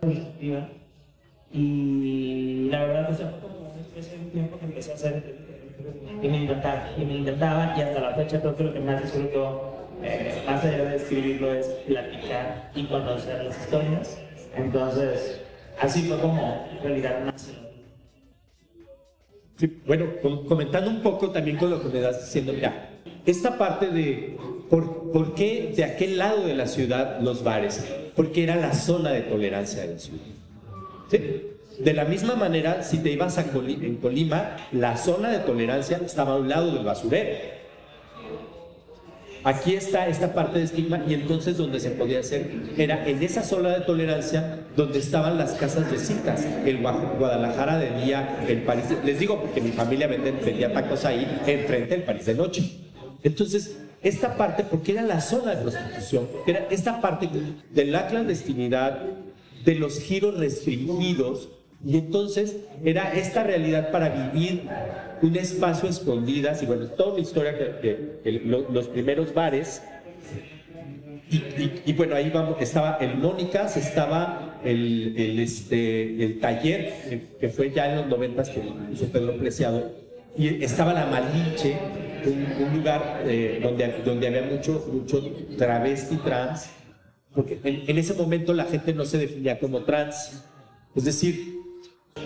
positiva 0.00 0.68
y 1.52 2.68
la 2.70 2.84
verdad, 2.84 3.06
pues, 3.06 3.18
fue 3.18 3.40
como 3.40 3.70
una 3.70 3.80
especie 3.80 4.18
de 4.18 4.24
tiempo 4.26 4.58
que 4.58 4.64
empecé 4.66 4.92
a 4.92 4.94
hacer 4.94 5.37
y 6.22 6.28
me 6.28 6.44
encantaba, 6.44 6.90
y 6.96 7.04
me 7.04 7.18
encantaba, 7.18 7.74
y 7.76 7.80
hasta 7.80 8.00
la 8.00 8.14
fecha 8.14 8.40
creo 8.40 8.56
que 8.56 8.64
lo 8.64 8.72
que 8.72 8.80
más 8.80 9.02
disfruto, 9.02 9.74
eh, 10.02 10.42
más 10.46 10.64
allá 10.64 10.84
de 10.84 10.96
escribirlo, 10.96 11.52
es 11.52 11.66
platicar 11.86 12.70
y 12.74 12.84
conocer 12.84 13.44
las 13.44 13.58
historias. 13.60 14.20
Entonces, 14.56 15.40
así 15.80 16.02
fue 16.02 16.18
como 16.20 16.66
en 16.72 16.82
realidad 16.82 17.20
nació 17.24 17.68
bueno, 19.86 20.06
comentando 20.46 20.90
un 20.90 21.02
poco 21.02 21.30
también 21.30 21.56
con 21.56 21.70
lo 21.70 21.82
que 21.82 21.88
me 21.88 22.00
das 22.00 22.24
diciendo, 22.24 22.52
mira, 22.52 22.90
esta 23.26 23.58
parte 23.58 23.88
de 23.88 24.36
por, 24.70 25.10
por, 25.10 25.34
qué 25.34 25.72
de 25.74 25.84
aquel 25.84 26.18
lado 26.18 26.46
de 26.46 26.54
la 26.54 26.66
ciudad 26.66 27.20
los 27.20 27.42
bares, 27.42 27.84
porque 28.14 28.44
era 28.44 28.54
la 28.56 28.72
zona 28.72 29.10
de 29.10 29.22
tolerancia 29.22 29.82
de 29.82 29.94
la 29.94 29.98
ciudad. 29.98 30.22
¿sí? 31.10 31.42
De 31.78 31.92
la 31.92 32.04
misma 32.04 32.34
manera, 32.34 32.82
si 32.82 32.98
te 32.98 33.10
ibas 33.10 33.38
a 33.38 33.42
en 33.42 33.96
Colima, 33.96 34.56
la 34.72 34.96
zona 34.96 35.30
de 35.30 35.38
tolerancia 35.38 36.00
estaba 36.04 36.32
a 36.32 36.36
un 36.36 36.48
lado 36.48 36.72
del 36.72 36.84
basurero. 36.84 37.58
Aquí 39.44 39.74
está 39.74 40.08
esta 40.08 40.34
parte 40.34 40.58
de 40.58 40.64
estigma 40.64 41.00
y 41.08 41.14
entonces 41.14 41.56
donde 41.56 41.78
se 41.78 41.90
podía 41.90 42.18
hacer 42.18 42.50
era 42.76 43.08
en 43.08 43.22
esa 43.22 43.44
zona 43.44 43.70
de 43.70 43.80
tolerancia 43.82 44.66
donde 44.76 44.98
estaban 44.98 45.38
las 45.38 45.52
casas 45.52 45.90
de 45.90 45.98
citas, 45.98 46.44
el 46.66 46.78
Guadalajara 46.78 47.78
de 47.78 48.04
día, 48.04 48.44
el 48.48 48.62
París. 48.62 48.86
Les 49.04 49.20
digo 49.20 49.40
porque 49.40 49.60
mi 49.60 49.70
familia 49.70 50.08
vendía 50.08 50.72
tacos 50.72 51.04
ahí 51.04 51.26
enfrente 51.46 51.94
del 51.94 52.02
París 52.02 52.26
de 52.26 52.34
noche. 52.34 52.62
Entonces, 53.22 53.78
esta 54.02 54.36
parte, 54.36 54.64
porque 54.64 54.92
era 54.92 55.02
la 55.02 55.20
zona 55.20 55.54
de 55.54 55.62
prostitución, 55.62 56.28
era 56.46 56.66
esta 56.70 57.00
parte 57.00 57.28
de 57.70 57.84
la 57.84 58.08
clandestinidad, 58.08 59.02
de 59.64 59.74
los 59.76 60.00
giros 60.00 60.36
restringidos, 60.38 61.48
y 61.84 61.96
entonces 61.96 62.56
era 62.84 63.12
esta 63.12 63.44
realidad 63.44 63.90
para 63.90 64.08
vivir 64.08 64.68
un 65.22 65.36
espacio 65.36 65.88
escondidas, 65.88 66.62
y 66.62 66.66
bueno, 66.66 66.86
toda 66.86 67.12
una 67.12 67.20
historia 67.20 67.56
que, 67.56 68.40
los 68.68 68.88
primeros 68.88 69.32
bares, 69.32 69.82
y, 71.30 71.92
bueno, 71.92 72.14
ahí 72.14 72.30
vamos, 72.30 72.56
estaba 72.60 72.96
el 73.00 73.16
Mónicas, 73.16 73.76
estaba 73.76 74.58
el, 74.64 75.14
el, 75.16 75.38
este, 75.40 76.24
el 76.24 76.40
taller, 76.40 77.28
que 77.38 77.48
fue 77.48 77.70
ya 77.70 77.90
en 77.90 77.96
los 77.96 78.06
noventas 78.06 78.48
que 78.48 78.62
hizo 78.92 79.06
Pedro 79.06 79.36
Preciado, 79.36 79.92
y 80.36 80.62
estaba 80.64 80.92
la 80.92 81.06
Malinche, 81.06 81.76
un, 82.26 82.76
lugar 82.76 83.22
eh, 83.26 83.60
donde, 83.62 84.02
donde 84.04 84.26
había 84.26 84.42
mucho, 84.42 84.88
mucho 84.92 85.22
travesti 85.56 86.16
trans, 86.16 86.70
porque 87.34 87.60
en, 87.62 87.88
en 87.88 87.98
ese 87.98 88.14
momento 88.14 88.52
la 88.52 88.64
gente 88.64 88.92
no 88.94 89.04
se 89.04 89.18
definía 89.18 89.58
como 89.58 89.82
trans, 89.84 90.44
es 90.94 91.04
decir, 91.04 91.57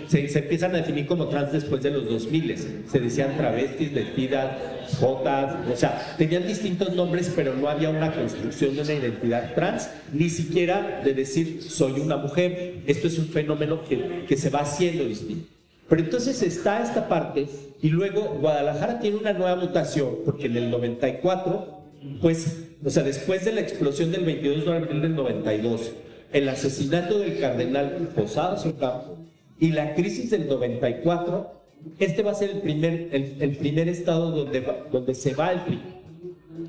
se, 0.07 0.37
empiezan 0.37 0.73
a 0.75 0.77
definir 0.77 1.05
como 1.05 1.27
trans 1.27 1.51
después 1.51 1.81
de 1.83 1.91
los 1.91 2.09
2000. 2.09 2.83
Se 2.87 2.99
decían 2.99 3.35
travestis, 3.37 3.93
vestidas, 3.93 4.51
jotas, 4.99 5.55
o 5.71 5.75
sea, 5.75 6.15
tenían 6.17 6.47
distintos 6.47 6.93
nombres, 6.95 7.31
pero 7.35 7.53
no 7.55 7.67
había 7.67 7.89
una 7.89 8.13
construcción 8.13 8.75
de 8.75 8.81
una 8.81 8.93
identidad 8.93 9.53
trans, 9.55 9.89
ni 10.11 10.29
siquiera 10.29 11.01
de 11.03 11.13
decir 11.13 11.61
soy 11.63 11.99
una 11.99 12.17
mujer. 12.17 12.81
Esto 12.87 13.07
es 13.07 13.17
un 13.17 13.27
fenómeno 13.27 13.83
que, 13.87 14.25
que 14.27 14.37
se 14.37 14.49
va 14.49 14.59
haciendo 14.61 15.05
distinto. 15.05 15.47
Pero 15.89 16.01
entonces 16.01 16.41
está 16.41 16.81
esta 16.81 17.07
parte 17.07 17.47
y 17.81 17.89
luego 17.89 18.37
Guadalajara 18.39 18.99
tiene 18.99 19.17
una 19.17 19.33
nueva 19.33 19.57
mutación, 19.57 20.19
porque 20.25 20.45
en 20.47 20.55
el 20.57 20.71
94, 20.71 21.81
pues, 22.21 22.63
o 22.83 22.89
sea, 22.89 23.03
después 23.03 23.43
de 23.45 23.51
la 23.51 23.61
explosión 23.61 24.11
del 24.11 24.23
22 24.23 24.65
de 24.65 24.71
abril 24.71 25.01
del 25.01 25.15
92, 25.15 25.91
el 26.31 26.49
asesinato 26.49 27.19
del 27.19 27.39
cardenal 27.39 28.09
Posadas 28.15 28.65
Ocampo, 28.65 29.17
y 29.63 29.71
la 29.71 29.93
crisis 29.93 30.29
del 30.29 30.49
94, 30.49 31.63
este 31.97 32.21
va 32.21 32.31
a 32.31 32.33
ser 32.33 32.49
el 32.49 32.57
primer, 32.59 33.07
el, 33.13 33.55
primer 33.55 33.87
estado 33.87 34.31
donde, 34.31 34.61
donde 34.91 35.15
se 35.15 35.33
va 35.35 35.53
el 35.53 35.61
PRI 35.61 35.81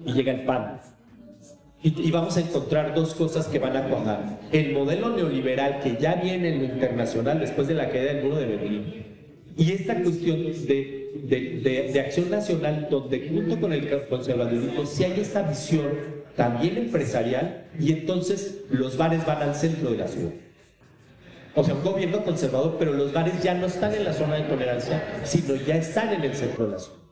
y 0.07 0.12
llega 0.12 0.30
el 0.30 0.44
PAN. 0.44 0.80
Y, 1.83 2.12
vamos 2.12 2.37
a 2.37 2.40
encontrar 2.40 2.94
dos 2.94 3.14
cosas 3.16 3.48
que 3.48 3.59
van 3.59 3.76
a 3.76 3.88
cuajar. 3.88 4.38
El 4.52 4.74
modelo 4.74 5.11
neoliberal 5.11 5.80
que 5.80 5.96
ya 6.00 6.14
viene 6.14 6.50
en 6.50 6.59
lo 6.59 6.64
internacional 6.66 7.40
después 7.40 7.66
de 7.66 7.74
la 7.74 7.90
caída 7.90 8.14
del 8.14 8.22
muro 8.26 8.37
de 8.37 8.46
Berlín. 8.46 9.07
Y 9.57 9.72
esta 9.72 10.00
cuestión 10.00 10.44
de, 10.44 11.11
de, 11.24 11.90
de, 11.92 12.00
acción 12.00 12.30
nacional 12.30 12.87
donde 12.88 13.28
junto 13.28 13.61
con 13.61 13.72
el 13.72 14.07
conservadurismo 14.07 14.87
si 14.87 15.02
hay 15.02 15.18
esta 15.18 15.42
visión 15.42 15.88
también 16.37 16.78
empresarial 16.78 17.66
y 17.78 17.90
entonces 17.90 18.62
los 18.70 18.96
bares 18.96 19.26
van 19.26 19.42
al 19.42 19.54
centro 19.57 19.90
de 19.90 19.98
la 19.98 20.07
ciudad 20.07 20.30
o 21.54 21.62
sea, 21.62 21.74
un 21.74 21.84
gobierno 21.84 22.24
conservador, 22.24 22.76
pero 22.78 22.92
los 22.92 23.12
bares 23.12 23.42
ya 23.42 23.54
no 23.54 23.66
están 23.66 23.94
en 23.94 24.04
la 24.04 24.12
zona 24.12 24.36
de 24.36 24.42
tolerancia, 24.42 25.02
sino 25.24 25.54
ya 25.54 25.76
están 25.76 26.12
en 26.12 26.22
el 26.22 26.34
centro 26.34 26.66
de 26.66 26.72
la 26.72 26.78
zona. 26.78 27.04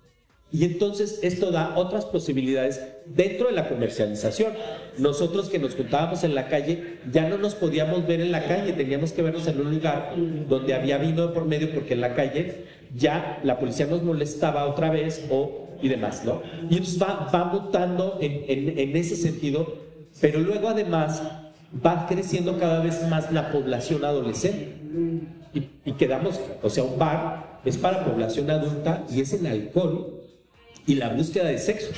Y 0.55 0.65
entonces 0.65 1.21
esto 1.23 1.51
da 1.51 1.73
otras 1.77 2.05
posibilidades 2.05 2.79
dentro 3.07 3.47
de 3.47 3.55
la 3.55 3.71
comercialización. 3.71 4.53
Nosotros 4.99 5.49
que 5.49 5.59
nos 5.59 5.75
juntábamos 5.75 6.25
en 6.25 6.35
la 6.35 6.49
calle, 6.49 6.99
ya 7.11 7.27
no 7.27 7.39
nos 7.39 7.55
podíamos 7.55 8.07
ver 8.07 8.21
en 8.21 8.33
la 8.33 8.45
calle, 8.45 8.75
teníamos 8.75 9.13
que 9.13 9.23
vernos 9.23 9.47
en 9.47 9.61
un 9.63 9.73
lugar 9.73 10.15
donde 10.49 10.75
había 10.75 10.99
vino 10.99 11.33
por 11.33 11.47
medio, 11.47 11.73
porque 11.73 11.95
en 11.95 12.03
la 12.03 12.15
calle 12.15 12.67
ya 12.95 13.41
la 13.45 13.59
policía 13.59 13.87
nos 13.87 14.03
molestaba 14.03 14.67
otra 14.67 14.91
vez 14.91 15.25
o, 15.31 15.69
y 15.81 15.89
demás, 15.89 16.23
¿no? 16.27 16.43
Y 16.69 16.77
entonces 16.77 17.01
va, 17.01 17.31
va 17.35 17.45
mutando 17.45 18.19
en, 18.21 18.45
en, 18.47 18.79
en 18.79 18.97
ese 18.97 19.17
sentido, 19.17 19.79
pero 20.21 20.39
luego 20.41 20.69
además 20.69 21.23
va 21.85 22.07
creciendo 22.07 22.59
cada 22.59 22.81
vez 22.81 23.07
más 23.09 23.33
la 23.33 23.51
población 23.51 24.05
adolescente. 24.05 24.77
Y, 25.55 25.93
quedamos, 25.93 26.41
o 26.63 26.71
sea, 26.71 26.85
un 26.85 26.99
bar 26.99 27.61
es 27.65 27.77
para 27.77 28.05
población 28.05 28.51
adulta 28.51 29.05
y 29.11 29.21
es 29.21 29.33
el 29.33 29.47
alcohol 29.47 30.23
y 30.87 30.95
la 30.95 31.11
búsqueda 31.11 31.45
de 31.45 31.59
sexo. 31.59 31.93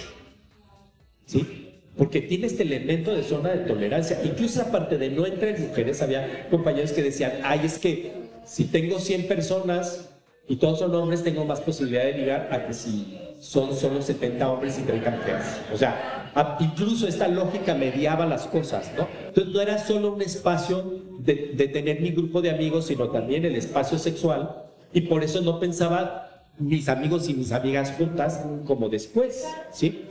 ¿Sí? 1.27 1.81
Porque 1.97 2.21
tiene 2.21 2.47
este 2.47 2.65
elemento 2.65 3.15
de 3.15 3.23
zona 3.23 3.51
de 3.51 3.59
tolerancia. 3.59 4.21
Incluso 4.25 4.61
aparte 4.61 4.99
de 4.99 5.11
no 5.11 5.27
entrar 5.27 5.59
mujeres, 5.59 6.03
había 6.03 6.49
compañeros 6.51 6.93
que 6.93 7.03
decían, 7.03 7.33
ay, 7.45 7.61
es 7.65 7.79
que 7.79 8.13
si 8.45 8.65
tengo 8.65 8.99
100 8.99 9.29
personas 9.29 10.11
y 10.49 10.57
todos 10.57 10.81
son 10.81 10.95
hombres, 10.95 11.23
tengo 11.23 11.45
más 11.45 11.61
posibilidad 11.61 12.05
de 12.05 12.13
ligar 12.15 12.49
a 12.51 12.67
que 12.67 12.75
si 12.75 13.19
son 13.41 13.75
solo 13.75 14.03
70 14.03 14.51
hombres 14.51 14.79
y 14.79 14.83
30 14.83 15.11
mujeres. 15.11 15.45
O 15.73 15.77
sea, 15.77 16.24
incluso 16.61 17.07
esta 17.07 17.29
lógica 17.29 17.75
mediaba 17.75 18.27
las 18.27 18.47
cosas, 18.47 18.91
¿no? 18.97 19.07
Entonces 19.29 19.53
no 19.53 19.61
era 19.61 19.79
solo 19.79 20.13
un 20.13 20.23
espacio 20.23 21.01
de, 21.21 21.69
tener 21.73 22.01
mi 22.01 22.11
grupo 22.11 22.43
de 22.43 22.51
amigos, 22.51 22.87
sino 22.87 23.09
también 23.09 23.45
el 23.45 23.55
espacio 23.55 23.99
sexual, 23.99 24.65
y 24.93 25.03
por 25.03 25.23
eso 25.23 25.41
no 25.41 25.61
pensaba 25.61 26.47
mis 26.59 26.89
amigos 26.89 27.29
y 27.29 27.35
mis 27.35 27.53
amigas 27.53 27.93
juntas 27.99 28.45
como 28.65 28.89
después, 28.89 29.45
¿sí? 29.73 30.05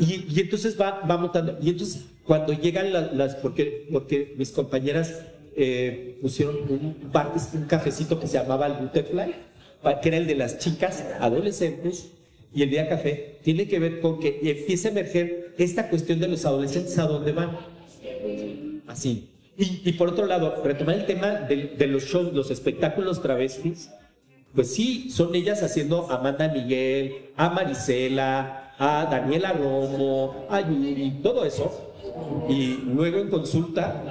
Y, 0.00 0.40
entonces 0.40 0.80
va, 0.80 1.00
va 1.00 1.16
mutando. 1.16 1.56
Y 1.60 1.70
entonces 1.70 2.06
cuando 2.24 2.52
llegan 2.52 2.92
las, 2.92 3.36
porque, 3.36 3.86
porque 3.92 4.34
mis 4.36 4.50
compañeras 4.50 5.20
eh, 5.56 6.18
pusieron 6.20 6.56
un, 6.68 7.10
un 7.54 7.64
cafecito 7.66 8.18
que 8.18 8.26
se 8.26 8.38
llamaba 8.38 8.66
el 8.66 8.74
Butterfly, 8.74 9.34
que 10.02 10.08
era 10.08 10.16
el 10.18 10.26
de 10.26 10.34
las 10.34 10.58
chicas 10.58 11.04
adolescentes, 11.20 12.10
y 12.52 12.62
el 12.62 12.70
día 12.70 12.88
café 12.88 13.38
tiene 13.42 13.68
que 13.68 13.78
ver 13.78 14.00
con 14.00 14.18
que 14.18 14.40
empiece 14.42 14.88
a 14.88 14.90
emerger 14.90 15.45
esta 15.58 15.88
cuestión 15.88 16.20
de 16.20 16.28
los 16.28 16.44
adolescentes 16.44 16.98
a 16.98 17.06
dónde 17.06 17.32
van. 17.32 17.50
Así. 18.86 19.28
Y, 19.58 19.92
por 19.92 20.08
otro 20.08 20.26
lado, 20.26 20.62
retomar 20.62 20.96
el 20.96 21.06
tema 21.06 21.28
de, 21.32 21.86
los 21.86 22.04
shows, 22.04 22.34
los 22.34 22.50
espectáculos 22.50 23.22
travestis, 23.22 23.90
pues 24.54 24.74
sí, 24.74 25.10
son 25.10 25.34
ellas 25.34 25.62
haciendo 25.62 26.10
a 26.10 26.16
Amanda 26.16 26.48
Miguel, 26.48 27.30
a 27.36 27.48
Marisela, 27.48 28.74
a 28.78 29.08
Daniela 29.10 29.52
Romo, 29.52 30.46
a 30.50 30.60
Yuri, 30.60 31.20
todo 31.22 31.44
eso. 31.46 31.94
Y 32.48 32.82
luego 32.84 33.18
en 33.18 33.30
consulta 33.30 34.02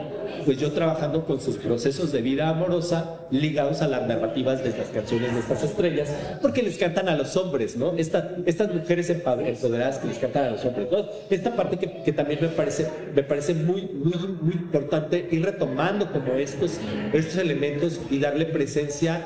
pues 0.46 0.60
yo 0.60 0.72
trabajando 0.72 1.26
con 1.26 1.42
sus 1.42 1.58
procesos 1.58 2.12
de 2.12 2.22
vida 2.22 2.50
amorosa 2.50 3.20
ligados 3.32 3.82
a 3.82 3.88
las 3.88 4.08
narrativas 4.08 4.64
de 4.64 4.70
estas 4.70 4.90
canciones 4.90 5.34
de 5.34 5.40
estas 5.40 5.64
estrellas, 5.64 6.10
porque 6.42 6.62
les 6.62 6.78
cantan 6.78 7.10
a 7.10 7.16
los 7.16 7.36
hombres, 7.36 7.76
¿no? 7.76 7.94
estas 7.98 8.74
mujeres 8.74 9.10
empoderadas 9.10 9.98
que 9.98 10.08
les 10.08 10.18
cantan 10.20 10.46
a 10.46 10.50
los 10.52 10.64
hombres. 10.64 10.88
esta 11.30 11.56
parte 11.56 11.78
que, 11.78 12.14
también 12.14 12.40
me 12.42 12.50
parece, 12.50 12.88
me 13.14 13.24
parece 13.24 13.54
muy, 13.54 13.82
muy, 13.82 14.14
muy 14.42 14.54
importante 14.54 15.28
ir 15.32 15.44
retomando 15.44 16.12
como 16.12 16.34
estos, 16.34 16.80
estos 17.12 17.38
elementos 17.38 18.00
y 18.12 18.20
darle 18.20 18.46
presencia, 18.46 19.22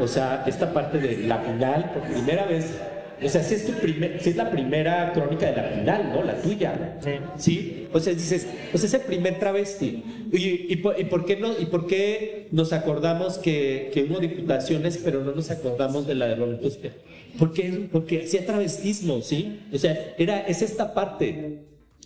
o 0.00 0.06
sea, 0.06 0.44
esta 0.46 0.72
parte 0.72 0.98
de 0.98 1.26
la 1.26 1.38
final, 1.38 1.90
por 1.92 2.02
primera 2.04 2.46
vez 2.46 2.72
o 3.22 3.28
sea, 3.28 3.42
si 3.42 3.54
es, 3.54 3.66
tu 3.66 3.72
primer, 3.72 4.20
si 4.22 4.30
es 4.30 4.36
la 4.36 4.50
primera 4.50 5.12
crónica 5.12 5.50
de 5.50 5.56
la 5.56 5.62
final, 5.64 6.12
¿no? 6.12 6.22
La 6.22 6.40
tuya. 6.40 6.98
Sí. 7.02 7.10
¿Sí? 7.36 7.88
O 7.92 8.00
sea, 8.00 8.14
dices, 8.14 8.46
pues 8.70 8.84
es 8.84 8.94
el 8.94 9.02
primer 9.02 9.38
travesti. 9.38 10.02
¿Y, 10.32 10.72
y, 10.72 10.76
por, 10.76 11.24
qué 11.24 11.36
no, 11.36 11.52
¿Y 11.58 11.66
por 11.66 11.86
qué 11.86 12.48
nos 12.50 12.72
acordamos 12.72 13.38
que, 13.38 13.90
que, 13.92 14.04
hubo 14.04 14.18
diputaciones, 14.20 14.98
pero 14.98 15.22
no 15.22 15.32
nos 15.32 15.50
acordamos 15.50 16.06
de 16.06 16.14
la 16.14 16.28
de 16.28 16.36
Roberto 16.36 16.68
Espejo? 16.68 16.96
Porque, 17.38 17.88
porque 17.92 18.22
hacía 18.24 18.46
travestismo, 18.46 19.20
¿sí? 19.20 19.60
O 19.72 19.78
sea, 19.78 20.14
era, 20.18 20.40
es 20.40 20.62
esta 20.62 20.94
parte 20.94 21.60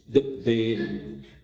de, 0.06 0.20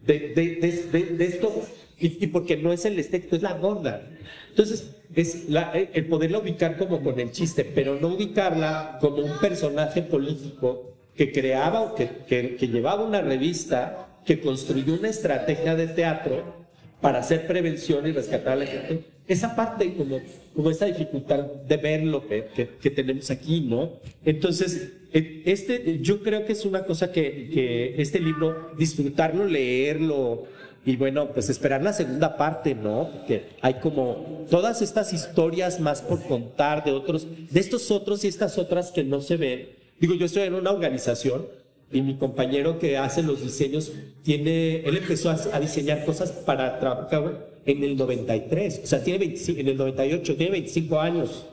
de, 0.05 0.23
de, 0.33 1.03
de 1.17 1.25
esto. 1.25 1.63
Y, 2.01 2.25
y, 2.25 2.27
porque 2.29 2.57
no 2.57 2.73
es 2.73 2.85
el 2.87 2.99
estético, 2.99 3.37
es 3.37 3.43
la 3.43 3.53
gorda. 3.55 4.09
Entonces, 4.49 4.97
es 5.15 5.47
eh, 5.49 5.91
el 5.93 6.07
poderla 6.07 6.39
ubicar 6.39 6.77
como 6.77 7.03
con 7.03 7.19
el 7.19 7.33
chiste, 7.33 7.65
pero 7.65 7.99
no 8.01 8.09
ubicarla 8.09 8.99
como 9.01 9.19
un 9.19 9.39
personaje 9.39 10.03
político 10.03 10.95
que 11.17 11.33
creaba 11.33 11.83
o 11.83 11.95
que, 11.95 12.09
que, 12.27 12.69
llevaba 12.69 13.05
una 13.05 13.21
revista, 13.21 14.21
que 14.25 14.41
construyó 14.41 14.95
una 14.95 15.09
estrategia 15.09 15.75
de 15.75 15.89
teatro 15.89 16.61
para 17.01 17.19
hacer 17.19 17.47
prevención 17.47 18.07
y 18.07 18.13
rescatar 18.13 18.55
a 18.55 18.57
la 18.57 18.67
gente. 18.67 19.05
Esa 19.27 19.55
parte, 19.55 19.93
como, 19.95 20.21
como 20.55 20.71
esa 20.71 20.87
dificultad 20.87 21.41
de 21.41 21.77
ver 21.77 22.03
lo 22.05 22.27
que, 22.27 22.47
que, 22.81 22.91
tenemos 22.91 23.31
aquí, 23.31 23.61
¿no? 23.61 23.93
Entonces, 24.25 24.93
eh, 25.13 25.43
este, 25.45 25.99
yo 26.01 26.23
creo 26.23 26.45
que 26.45 26.53
es 26.53 26.65
una 26.65 26.85
cosa 26.85 27.13
que, 27.13 27.51
que 27.53 28.01
este 28.01 28.19
libro, 28.19 28.73
disfrutarlo, 28.77 29.45
leerlo, 29.45 30.47
Y 30.85 30.97
bueno, 30.97 31.29
pues 31.33 31.51
esperar 31.51 31.83
la 31.83 31.93
segunda 31.93 32.37
parte, 32.37 32.75
¿no? 32.75 33.11
Porque 33.13 33.49
hay 33.61 33.75
como 33.75 34.47
todas 34.51 34.81
estas 34.81 35.13
historias 35.13 35.79
más 35.79 36.01
por 36.01 36.23
contar 36.23 36.85
de 36.85 36.93
otros, 36.93 37.27
de 37.51 37.61
estos 37.61 37.91
otros 37.91 38.25
y 38.25 38.29
estas 38.29 38.57
otras 38.57 38.91
que 38.91 39.05
no 39.05 39.21
se 39.21 39.37
ven. 39.37 39.69
Digo, 40.01 40.15
yo 40.15 40.25
estoy 40.25 40.45
en 40.45 40.55
una 40.55 40.71
organización 40.71 41.47
y 41.93 42.03
mi 42.03 42.17
compañero 42.17 42.79
que 42.79 42.97
hace 42.97 43.23
los 43.23 43.43
diseños 43.43 43.93
tiene, 44.23 44.77
él 44.81 44.97
empezó 44.97 45.31
a, 45.31 45.61
diseñar 45.61 46.05
cosas 46.05 46.31
para 46.31 46.79
trabajar 46.79 47.49
en 47.67 47.85
el 47.85 47.97
93, 47.97 48.81
o 48.85 48.87
sea, 48.87 49.03
tiene 49.03 49.19
25, 49.19 49.61
en 49.61 49.69
el 49.69 49.77
98, 49.77 50.37
tiene 50.37 50.53
25 50.53 51.01
años 51.01 51.45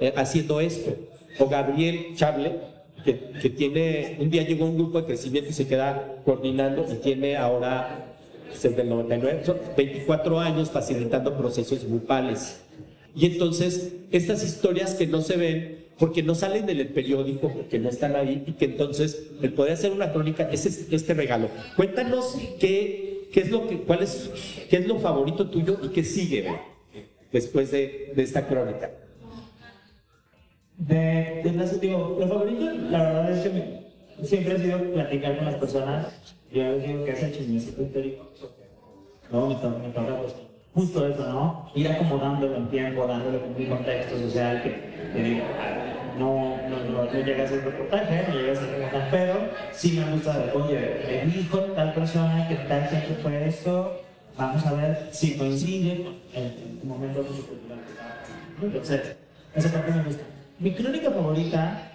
eh, 0.00 0.12
haciendo 0.16 0.60
esto. 0.60 0.94
O 1.38 1.48
Gabriel 1.48 2.14
Chable, 2.14 2.52
que, 3.04 3.18
que, 3.40 3.50
tiene, 3.50 4.16
un 4.20 4.30
día 4.30 4.42
llegó 4.42 4.66
un 4.66 4.76
grupo 4.76 5.00
de 5.00 5.06
crecimiento 5.06 5.50
y 5.50 5.52
se 5.52 5.66
queda 5.66 6.16
coordinando 6.24 6.86
y 6.90 6.96
tiene 6.96 7.36
ahora, 7.36 8.15
desde 8.50 8.82
el 8.82 8.88
99, 8.88 9.42
24 9.76 10.40
años 10.40 10.70
facilitando 10.70 11.36
procesos 11.36 11.84
grupales. 11.84 12.60
Y 13.14 13.26
entonces, 13.26 13.94
estas 14.10 14.44
historias 14.44 14.94
que 14.94 15.06
no 15.06 15.22
se 15.22 15.36
ven, 15.36 15.86
porque 15.98 16.22
no 16.22 16.34
salen 16.34 16.68
en 16.68 16.78
el 16.78 16.88
periódico, 16.88 17.52
porque 17.52 17.78
no 17.78 17.88
están 17.88 18.14
ahí, 18.14 18.44
y 18.46 18.52
que 18.52 18.66
entonces 18.66 19.30
el 19.40 19.52
poder 19.54 19.72
hacer 19.72 19.92
una 19.92 20.12
crónica 20.12 20.48
es 20.50 20.66
este 20.66 21.14
regalo. 21.14 21.48
Cuéntanos 21.76 22.36
qué, 22.60 23.28
qué 23.32 23.40
es 23.40 23.50
lo 23.50 23.66
que, 23.66 23.78
cuál 23.78 24.06
qué 24.68 24.76
es 24.76 24.86
lo 24.86 24.98
favorito 24.98 25.48
tuyo 25.48 25.78
y 25.82 25.88
qué 25.88 26.04
sigue 26.04 26.46
después 27.32 27.70
de, 27.70 28.12
de, 28.14 28.22
esta 28.22 28.46
crónica. 28.46 28.90
De, 30.76 31.42
de 31.44 31.78
digo, 31.80 32.16
lo 32.20 32.28
favorito, 32.28 32.70
la 32.90 33.02
verdad 33.02 33.32
es 33.32 33.48
que 33.48 33.85
siempre 34.22 34.54
ha 34.54 34.58
sido 34.58 34.78
platicar 34.92 35.36
con 35.36 35.46
las 35.46 35.54
personas. 35.56 36.06
Yo 36.52 36.78
digo 36.78 37.04
que 37.04 37.10
es 37.12 37.22
el 37.22 37.32
chismecito 37.32 37.82
histórico. 37.82 38.26
No, 39.30 39.46
me 39.48 39.54
toca, 39.56 39.78
me 39.78 39.88
toca 39.88 40.16
pues, 40.18 40.34
justo 40.74 41.06
eso, 41.06 41.26
¿no? 41.26 41.70
Ir 41.74 41.88
acomodándolo 41.88 42.56
en 42.56 42.68
tiempo, 42.68 43.06
dándole 43.06 43.38
un 43.38 43.66
contexto 43.66 44.18
social 44.18 44.62
que, 44.62 44.70
que 45.12 45.42
no, 46.18 46.56
no, 46.68 46.78
no, 46.84 47.04
no, 47.04 47.12
llega 47.12 47.44
a 47.44 47.48
ser 47.48 47.64
reportaje, 47.64 48.24
no 48.28 48.34
llega 48.34 48.52
a 48.52 48.56
ser 48.56 48.70
reportaje, 48.70 49.08
pero 49.10 49.34
sí 49.72 49.98
me 49.98 50.12
gusta, 50.12 50.52
oye, 50.54 51.24
me 51.24 51.32
dijo 51.32 51.58
tal 51.58 51.92
persona 51.94 52.48
que 52.48 52.54
tal 52.54 52.84
gente 52.88 53.22
fue 53.22 53.48
esto, 53.48 54.00
vamos 54.36 54.64
a 54.66 54.72
ver 54.74 55.08
si 55.12 55.36
coincide 55.36 56.06
en 56.34 56.44
el 56.44 56.84
momento 56.84 57.24
su 57.24 58.64
Entonces, 58.64 59.16
esa 59.54 59.72
parte 59.72 59.92
me 59.92 60.04
gusta. 60.04 60.22
Mi 60.58 60.72
crónica 60.72 61.10
favorita, 61.10 61.92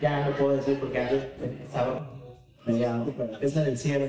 ya 0.00 0.26
no 0.26 0.36
puedo 0.36 0.56
decir 0.56 0.78
porque 0.78 0.98
antes 0.98 1.24
estaba 1.62 2.10
media, 2.66 3.04
es 3.40 3.54
la 3.54 3.62
del 3.62 3.78
ciervo. 3.78 4.06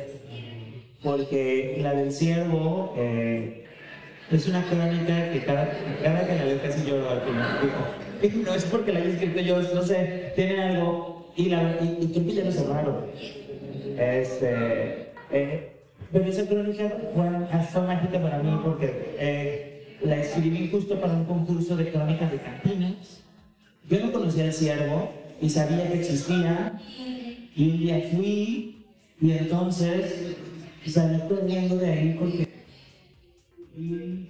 Porque 1.04 1.78
la 1.82 1.94
del 1.94 2.12
ciervo 2.12 2.94
eh, 2.98 3.66
es 4.32 4.48
una 4.48 4.64
crónica 4.64 5.32
que 5.32 5.44
cada, 5.46 5.70
cada 6.04 6.28
que 6.28 6.36
la 6.36 6.44
veo 6.44 6.62
casi 6.62 6.86
lloro 6.86 7.10
al 7.10 7.22
final. 7.22 8.44
No 8.44 8.54
es 8.54 8.66
porque 8.66 8.92
la 8.92 9.00
haya 9.00 9.10
escrito 9.10 9.40
yo, 9.42 9.62
no 9.62 9.84
sé, 9.84 10.34
tiene 10.36 10.62
algo. 10.62 11.32
Y, 11.36 11.50
la, 11.50 11.78
y, 11.80 12.04
y 12.04 12.12
creo 12.12 12.26
que 12.26 12.34
ya 12.34 12.44
lo 12.46 12.52
cerraron. 12.52 13.06
Este, 13.98 15.12
eh, 15.32 15.72
pero 16.12 16.26
esa 16.26 16.48
crónica 16.48 16.98
fue, 17.14 17.64
fue, 17.72 17.82
mágica 17.84 18.22
para 18.22 18.40
mí 18.40 18.60
porque 18.64 19.16
eh, 19.20 19.98
la 20.02 20.18
escribí 20.18 20.70
justo 20.70 21.00
para 21.00 21.14
un 21.14 21.26
concurso 21.26 21.76
de 21.76 21.92
crónicas 21.92 22.32
de 22.32 22.38
cantinas. 22.40 23.24
Yo 23.88 24.00
no 24.00 24.12
conocía 24.12 24.46
el 24.46 24.54
ciervo 24.54 25.12
y 25.42 25.50
sabía 25.50 25.92
que 25.92 26.00
existía. 26.00 26.82
Y 27.56 27.72
un 27.72 27.78
día 27.80 28.10
fui 28.14 28.86
y 29.20 29.32
entonces 29.32 30.36
salí 30.86 31.20
corriendo 31.28 31.76
de 31.78 31.92
ahí 31.92 32.16
porque 32.20 32.48
y 33.76 34.30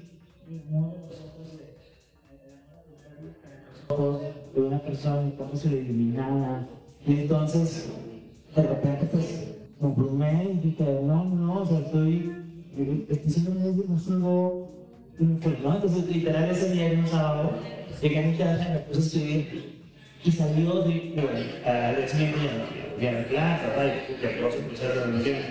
de 4.56 4.62
una 4.62 4.80
persona 4.80 5.20
un 5.20 5.32
poco 5.32 5.58
iluminada 5.66 6.68
y 7.06 7.14
entonces 7.14 7.90
de 8.56 8.62
repente 8.64 9.08
pues 9.12 10.12
me 10.12 10.44
y 10.44 10.58
dije 10.58 11.00
no, 11.04 11.26
no, 11.26 11.62
o 11.62 11.66
sea 11.66 11.80
estoy 11.80 12.32
estoy 13.10 13.32
siendo 13.32 13.52
muy 13.52 13.74
demasiado 13.74 14.70
pues, 15.18 15.60
¿no? 15.64 15.76
entonces 15.76 16.08
literal 16.10 16.50
ese 16.50 16.72
día 16.72 16.88
era 16.88 17.00
un 17.00 17.08
sábado 17.08 17.52
llegué 18.02 18.20
a 18.20 18.28
mi 18.28 18.38
casa 18.38 18.68
y 18.68 18.74
me 18.74 18.80
puse 18.80 19.00
a 19.00 19.04
escribir 19.04 19.77
y 20.28 20.32
salió 20.32 20.82
de 20.82 21.14
Cuenca 21.16 21.88
al 21.88 22.10
siguiente 22.10 22.40
día, 22.40 22.52
de 23.00 23.18
Ancla, 23.18 23.62
de 24.22 24.42
Rosa, 24.42 24.58
de 24.58 25.42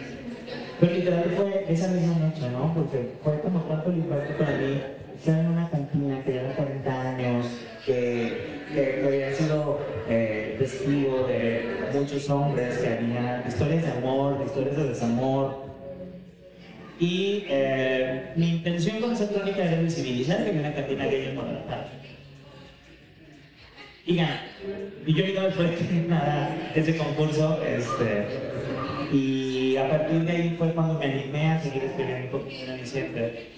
Pero 0.78 0.92
literal 0.92 1.32
fue 1.34 1.64
esa 1.66 1.88
misma 1.88 2.18
noche, 2.18 2.50
¿no? 2.52 2.74
Porque 2.74 3.12
fue 3.24 3.40
como 3.40 3.60
tanto 3.60 3.90
el 3.90 3.96
impacto 3.96 4.36
para 4.36 4.58
mí, 4.58 4.82
estar 5.16 5.38
en 5.38 5.46
una 5.46 5.70
cantina 5.70 6.22
que 6.22 6.32
lleva 6.32 6.54
40 6.54 7.00
años, 7.00 7.46
que, 7.86 8.64
que 8.74 9.02
había 9.06 9.34
sido 9.34 9.80
eh, 10.10 10.56
testigo 10.58 11.26
de 11.26 11.88
muchos 11.94 12.28
hombres, 12.28 12.76
que 12.76 12.88
había 12.88 13.44
historias 13.48 13.82
de 13.82 13.92
amor, 13.92 14.42
historias 14.44 14.76
de 14.76 14.88
desamor, 14.88 15.64
y 17.00 17.44
eh, 17.48 18.32
mi 18.36 18.50
intención 18.50 19.00
con 19.00 19.12
esa 19.12 19.26
crónica 19.26 19.64
era 19.64 19.80
visibilizar 19.80 20.44
que 20.44 20.50
había 20.50 20.60
una 20.60 20.74
cantina 20.74 21.06
gay 21.06 21.28
en 21.28 21.34
Guadalajara. 21.34 21.88
Y 24.07 25.14
yo 25.14 25.25
no 25.35 25.51
fue 25.51 25.77
nada 26.07 26.71
ese 26.77 26.97
concurso. 26.97 27.61
Este, 27.64 28.27
y 29.12 29.77
a 29.77 29.88
partir 29.90 30.25
de 30.25 30.33
ahí 30.33 30.55
fue 30.57 30.73
cuando 30.73 30.95
me 30.95 31.07
animé 31.07 31.49
a 31.49 31.61
seguir 31.61 31.85
escribiendo 31.85 32.47
en 32.49 32.77
diciembre. 32.79 33.49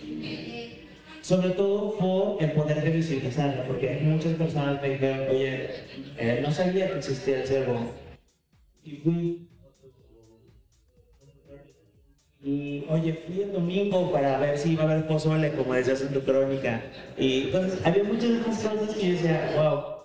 Sobre 1.21 1.51
todo 1.51 1.93
fue 1.93 2.47
el 2.47 2.53
poder 2.53 2.83
de 2.83 2.91
visibilizarla, 2.91 3.65
porque 3.65 4.01
muchas 4.03 4.33
personas 4.35 4.81
me 4.81 4.91
dijeron, 4.91 5.29
oye, 5.29 5.69
eh, 6.17 6.41
no 6.43 6.51
sabía 6.51 6.91
que 6.91 6.99
existía 6.99 7.43
el 7.43 7.47
cervo. 7.47 7.93
Y 8.83 8.97
fui. 8.97 9.49
Y 12.41 12.87
oye, 12.89 13.13
fui 13.27 13.43
el 13.43 13.53
domingo 13.53 14.11
para 14.13 14.39
ver 14.39 14.57
si 14.57 14.73
iba 14.73 14.85
a 14.85 14.91
haber 14.91 15.07
pozole, 15.07 15.53
como 15.53 15.75
decías 15.75 16.01
en 16.01 16.15
tu 16.15 16.23
crónica. 16.23 16.83
Y 17.19 17.43
entonces 17.43 17.85
había 17.85 18.05
muchas 18.05 18.31
de 18.31 18.37
estas 18.39 18.59
cosas 18.61 18.95
que 18.95 19.09
yo 19.09 19.13
decía, 19.13 19.53
wow 19.57 19.99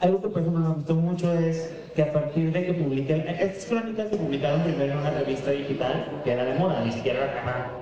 algo 0.00 0.20
que 0.20 0.28
por 0.28 0.42
ejemplo 0.42 0.60
me 0.60 0.74
gustó 0.74 0.94
mucho 0.94 1.32
es 1.32 1.72
que 1.94 2.02
a 2.02 2.12
partir 2.12 2.52
de 2.52 2.66
que 2.66 2.74
publiqué, 2.74 3.24
estas 3.40 3.66
crónicas 3.66 4.08
se 4.10 4.16
publicaron 4.16 4.62
primero 4.62 4.92
en 4.92 4.98
una 4.98 5.10
revista 5.10 5.50
digital 5.50 6.22
que 6.22 6.32
era 6.32 6.44
de 6.44 6.54
moda, 6.54 6.84
ni 6.84 6.92
siquiera 6.92 7.24
era 7.24 7.34
cámara 7.34 7.72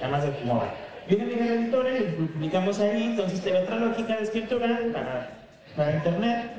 ya 0.00 0.08
más 0.08 0.22
de 0.22 0.30
moda. 0.46 0.74
Vine 1.08 1.22
a 1.22 1.26
mi 1.26 1.32
editora 1.32 1.98
y 1.98 2.26
publicamos 2.32 2.78
ahí, 2.78 3.02
entonces 3.02 3.40
tenía 3.40 3.60
otra 3.60 3.76
lógica 3.76 4.16
de 4.16 4.22
escritura 4.22 4.80
para, 4.92 5.30
para 5.76 5.96
internet. 5.96 6.50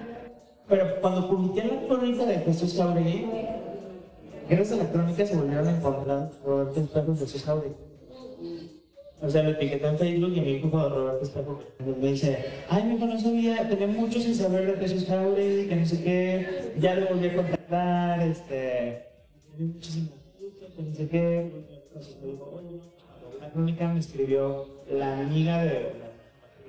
Pero 0.68 1.02
cuando 1.02 1.28
publiqué 1.28 1.68
la 1.68 1.88
crónica 1.88 2.26
de 2.26 2.40
Jesús 2.40 2.76
Jauregui, 2.78 3.28
gracias 4.50 4.80
a 4.80 5.26
se 5.26 5.36
volvieron 5.36 5.68
a 5.68 5.72
encontrar 5.72 6.30
por 6.44 6.74
de 6.74 7.16
Jesús 7.18 7.44
Jauregui. 7.44 7.91
O 9.22 9.30
sea, 9.30 9.44
lo 9.44 9.52
etiqueté 9.52 9.86
en 9.86 9.98
Facebook 10.00 10.34
y 10.36 10.42
mi 10.42 10.52
hijo 10.54 10.90
Roberto 10.90 11.24
Espejo 11.24 11.60
me 12.02 12.12
dice, 12.12 12.44
ay, 12.70 12.84
mi 12.84 12.96
hijo 12.96 13.06
no 13.06 13.20
sabía, 13.20 13.70
tenía 13.70 13.88
mucho 13.88 14.20
sin 14.20 14.34
saber 14.34 14.66
de 14.66 14.88
Jesús 14.88 15.06
Jauregui, 15.08 15.68
que 15.68 15.76
no 15.76 15.86
sé 15.86 16.04
qué, 16.04 16.74
ya 16.80 16.96
lo 16.96 17.08
volví 17.10 17.28
a 17.28 17.36
contactar, 17.36 18.22
este, 18.24 19.06
muchísimo 19.60 20.10
gusto, 20.40 20.66
que 20.76 20.82
no 20.82 20.96
sé 20.96 21.08
qué, 21.08 21.52
entonces 21.94 22.18
me 22.24 22.32
una 23.38 23.50
crónica 23.52 23.88
me 23.88 24.00
escribió 24.00 24.68
la 24.90 25.20
amiga 25.20 25.64
de 25.66 25.94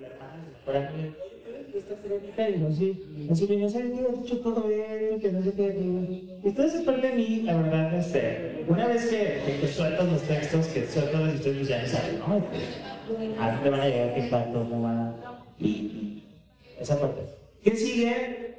la, 0.01 0.11
hermana 0.11 0.93
de 0.93 1.32
digo, 1.73 2.71
sí, 2.73 3.29
así 3.31 3.47
que 3.47 3.61
yo 3.61 3.69
hecho 3.69 4.39
todo 4.41 4.69
bien, 4.69 5.21
que 5.21 5.33
no 5.33 5.43
sé 5.43 5.53
qué. 5.53 6.41
Entonces 6.45 6.81
es 6.81 6.87
parte 6.87 7.09
de 7.09 7.15
mí, 7.15 7.43
la 7.43 7.57
verdad, 7.57 7.95
este, 7.95 8.65
una 8.69 8.87
vez 8.87 9.07
que, 9.07 9.61
que, 9.61 9.69
sueltas 9.69 10.11
los 10.11 10.23
textos, 10.23 10.67
que 10.69 10.87
sueltas 10.87 11.21
las 11.21 11.35
historias, 11.35 11.69
ya 11.69 11.87
sabes, 11.87 12.19
¿no? 12.19 12.45
¿A 13.41 13.53
dónde 13.53 13.71
van 13.71 13.81
a 13.81 13.89
llegar? 13.89 14.15
¿Qué 14.15 14.21
impacto? 14.21 14.53
¿Cómo 14.69 14.83
van 14.83 14.99
a...? 14.99 15.15
Y 15.59 16.25
esa 16.79 17.01
parte. 17.01 17.23
¿Qué 17.63 17.77
sigue? 17.77 18.57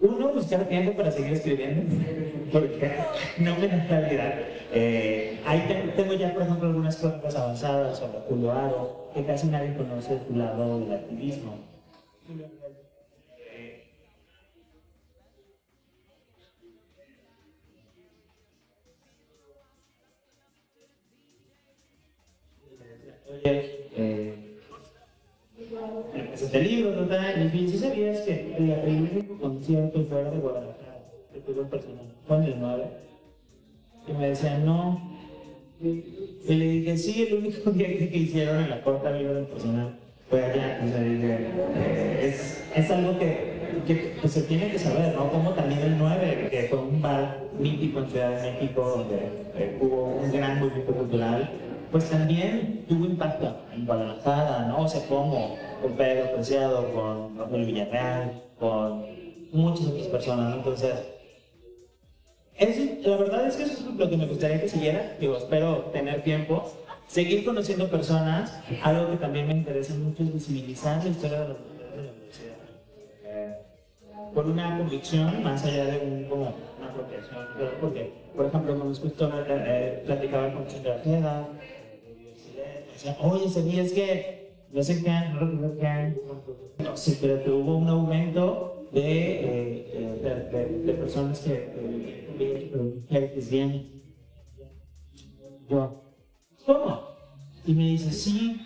Uno, 0.00 0.32
buscar 0.32 0.64
tiempo 0.68 0.92
para 0.92 1.10
seguir 1.10 1.32
escribiendo, 1.32 1.82
porque 2.52 2.92
no 3.38 3.56
me 3.56 3.66
da 3.66 3.84
realidad. 3.88 4.34
Eh, 4.72 5.40
ahí 5.44 5.92
tengo, 5.96 6.14
ya, 6.14 6.32
por 6.32 6.42
ejemplo, 6.42 6.68
algunas 6.68 6.96
crónicas 6.96 7.34
avanzadas 7.34 7.98
sobre 7.98 8.20
Julio 8.28 8.52
Aro, 8.52 9.10
que 9.12 9.24
casi 9.24 9.48
nadie 9.48 9.74
conoce 9.76 10.20
su 10.26 10.36
lado 10.36 10.80
del 10.80 10.92
activismo. 10.92 11.77
Oye, 12.28 12.44
eh, 23.96 24.58
este 26.34 26.62
libro, 26.62 26.92
total, 26.92 27.46
y 27.46 27.48
fin, 27.48 27.70
si 27.70 27.78
sabías 27.78 28.20
que 28.20 28.54
el, 28.58 28.70
el 28.70 29.02
único 29.10 29.38
concierto 29.38 30.04
fuera 30.04 30.30
de 30.30 30.38
Guadalajara 30.38 31.10
que 31.32 31.40
tuvo 31.40 31.62
el 31.62 31.68
personal 31.68 32.12
en 32.28 32.42
el 32.42 32.60
9, 32.60 32.84
y 34.06 34.12
me 34.12 34.28
decían, 34.28 34.66
no, 34.66 35.18
Y 35.80 36.54
le 36.54 36.64
dije, 36.68 36.98
sí, 36.98 37.22
el 37.22 37.34
único 37.38 37.70
día 37.72 37.86
que 37.86 38.18
hicieron 38.18 38.64
en 38.64 38.70
la 38.70 38.82
corta 38.82 39.12
vida 39.12 39.32
del 39.32 39.46
personal 39.46 40.07
dije, 40.30 41.48
eh, 41.76 42.20
es, 42.22 42.64
es 42.74 42.90
algo 42.90 43.18
que 43.18 43.58
que 43.86 44.16
pues, 44.20 44.32
se 44.32 44.42
tiene 44.42 44.70
que 44.70 44.78
saber, 44.78 45.14
¿no? 45.14 45.30
Como 45.30 45.50
también 45.52 45.80
el 45.80 45.98
9, 45.98 46.48
que 46.50 46.62
fue 46.68 46.78
un 46.78 47.00
bar 47.00 47.44
mítico 47.58 48.00
en 48.00 48.10
Ciudad 48.10 48.30
de 48.30 48.52
México, 48.52 48.82
donde 48.82 49.16
eh, 49.56 49.78
hubo 49.80 50.20
un 50.22 50.32
gran 50.32 50.60
movimiento 50.60 50.92
cultural, 50.92 51.50
pues 51.90 52.10
también 52.10 52.84
tuvo 52.88 53.06
impacto 53.06 53.56
en 53.74 53.86
Guadalajara, 53.86 54.66
¿no? 54.66 54.82
O 54.82 54.88
sea, 54.88 55.06
como 55.06 55.56
con 55.80 55.92
Pedro 55.92 56.34
Preciado, 56.34 56.92
con 56.92 57.38
Rafael 57.38 57.64
Villarreal, 57.64 58.42
con 58.58 59.06
muchas 59.52 59.86
otras 59.86 60.06
personas, 60.08 60.50
¿no? 60.50 60.56
Entonces, 60.56 60.94
es, 62.56 63.06
la 63.06 63.16
verdad 63.16 63.46
es 63.46 63.56
que 63.56 63.62
eso 63.62 63.72
es 63.72 63.96
lo 63.96 64.10
que 64.10 64.16
me 64.16 64.26
gustaría 64.26 64.60
que 64.60 64.68
siguiera. 64.68 65.16
Digo, 65.20 65.36
espero 65.36 65.90
tener 65.92 66.22
tiempo, 66.22 66.70
seguir 67.08 67.44
conociendo 67.44 67.88
personas. 67.88 68.60
Algo 68.82 69.10
que 69.10 69.16
también 69.16 69.48
me 69.48 69.54
interesa 69.54 69.94
mucho 69.94 70.22
es 70.22 70.32
visibilizar 70.32 71.02
la 71.02 71.10
historia 71.10 71.40
de 71.40 71.48
las 71.48 71.58
mujeres 71.58 71.90
de 71.90 71.96
la 71.96 72.12
universidad. 72.12 72.56
Eh, 73.24 73.58
por 74.32 74.46
una 74.46 74.78
convicción 74.78 75.42
más 75.42 75.64
allá 75.64 75.86
de 75.86 75.98
un, 76.06 76.24
como 76.28 76.54
una 76.78 76.88
apropiación. 76.90 77.38
Porque, 77.80 78.12
por 78.36 78.46
ejemplo, 78.46 78.74
cuando 78.76 78.92
escucho 78.92 79.30
eh, 79.48 80.02
platicaba 80.06 80.52
con 80.52 80.66
Chico 80.68 80.90
Ojeda, 80.90 81.48
decía, 82.92 83.16
oye, 83.22 83.48
¿sabías 83.48 83.90
que 83.92 84.38
no 84.70 84.82
sé 84.82 85.02
qué, 85.02 85.10
no 85.10 85.40
recuerdo 85.40 85.78
qué 85.78 86.14
no 86.82 86.96
sé, 86.96 87.18
pero 87.20 87.42
que 87.42 87.50
hubo 87.50 87.76
un 87.78 87.88
aumento 87.88 88.86
de, 88.92 89.00
eh, 89.00 90.20
de, 90.22 90.58
de, 90.58 90.78
de, 90.84 90.92
personas 90.92 91.40
que, 91.40 92.28
que 93.08 93.32
lesbianas. 93.34 93.82
Yo, 95.68 96.07
¿cómo? 96.68 97.08
Y 97.64 97.72
me 97.72 97.84
dice, 97.84 98.12
sí, 98.12 98.60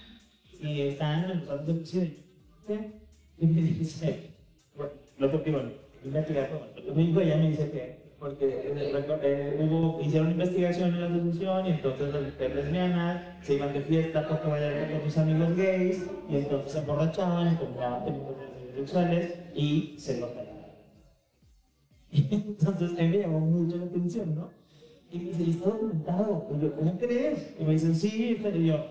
y 0.61 0.81
están 0.83 1.31
en 1.31 1.39
los 1.39 1.49
datos 1.49 1.93
de. 1.93 2.17
¿Qué? 2.67 2.91
Y 3.39 3.47
me 3.47 3.63
dice, 3.63 4.31
bueno, 4.77 4.93
lo 5.19 5.31
que 5.31 5.51
digo, 5.51 5.63
investigar, 6.05 6.51
mi 6.95 7.11
hijo 7.11 7.21
ya 7.23 7.37
me 7.37 7.51
dice 7.51 7.71
que 7.71 8.03
porque 8.19 8.47
eh, 8.47 9.05
eh, 9.23 9.69
hubo, 9.69 10.01
hicieron 10.01 10.31
investigación 10.31 10.95
en 10.95 11.01
la 11.01 11.07
asociación 11.09 11.67
y 11.67 11.71
entonces 11.71 12.15
las 12.15 12.23
mujeres 12.23 12.55
lesbianas 12.55 13.23
se 13.45 13.55
iban 13.55 13.73
de 13.73 13.81
fiesta 13.81 14.29
porque 14.29 14.49
bailar 14.49 14.93
con 14.93 15.03
sus 15.03 15.19
amigos 15.19 15.57
gays 15.57 16.07
y 16.29 16.37
entonces 16.37 16.73
se 16.73 16.79
emborrachaban 16.79 17.59
teniendo 17.59 18.37
relaciones 18.39 18.77
sexuales 18.77 19.35
y 19.57 19.97
se 19.99 20.21
lo 20.21 20.29
Y 22.13 22.29
entonces 22.31 22.93
me 22.93 23.19
llamó 23.19 23.41
mucho 23.41 23.77
la 23.77 23.87
atención, 23.87 24.37
¿no? 24.37 24.62
Y 25.13 25.19
me 25.19 25.25
dice, 25.31 25.43
¿y 25.43 25.51
está 25.51 25.69
documentado? 25.69 26.49
Yo, 26.61 26.75
¿cómo 26.75 26.99
crees? 26.99 27.55
Y 27.59 27.65
me 27.65 27.73
dicen, 27.73 27.95
sí, 27.95 28.41
y 28.43 28.67
yo, 28.67 28.85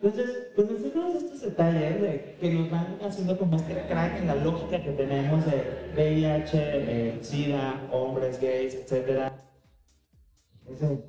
entonces, 0.00 0.52
pues 0.54 0.68
sé 0.68 0.90
todos 0.90 1.16
estos 1.16 1.40
detalles 1.40 2.00
de, 2.00 2.36
que 2.40 2.50
nos 2.50 2.70
van 2.70 2.98
haciendo 3.02 3.36
como 3.36 3.56
este 3.56 3.74
crack 3.88 4.20
en 4.20 4.28
la 4.28 4.36
lógica 4.36 4.80
que 4.80 4.92
tenemos 4.92 5.44
de 5.44 5.90
VIH, 5.96 7.18
SIDA, 7.20 7.88
hombres 7.90 8.40
gays, 8.40 8.74
etc. 8.74 9.32
Este, 10.70 11.04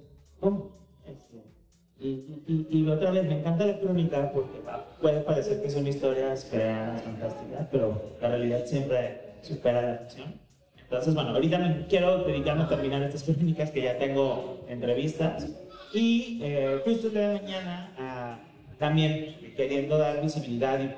y, 1.99 2.07
y, 2.47 2.67
y, 2.71 2.89
otra 2.89 3.11
vez, 3.11 3.25
me 3.25 3.39
encanta 3.39 3.65
la 3.65 3.79
crónica 3.79 4.31
porque 4.33 4.59
puede 4.99 5.21
parecer 5.21 5.61
que 5.61 5.69
son 5.69 5.85
historias 5.85 6.47
creadas, 6.49 7.03
fantásticas, 7.03 7.67
pero 7.71 8.01
la 8.19 8.29
realidad 8.29 8.65
siempre 8.65 9.35
supera 9.43 9.81
la 9.83 9.97
ficción. 9.99 10.48
Entonces, 10.89 11.13
bueno, 11.13 11.29
ahorita 11.29 11.59
me 11.59 11.85
quiero 11.85 12.23
dedicarme 12.23 12.63
a 12.63 12.67
terminar 12.67 13.03
estas 13.03 13.21
crónicas 13.21 13.69
que 13.69 13.83
ya 13.83 13.99
tengo 13.99 14.65
entrevistas 14.67 15.47
y 15.93 16.39
eh, 16.41 16.81
justo 16.83 17.11
de 17.11 17.39
mañana 17.39 17.93
a 17.95 18.39
también, 18.79 19.53
queriendo 19.57 19.97
dar 19.97 20.21
visibilidad 20.21 20.79
y 20.79 20.89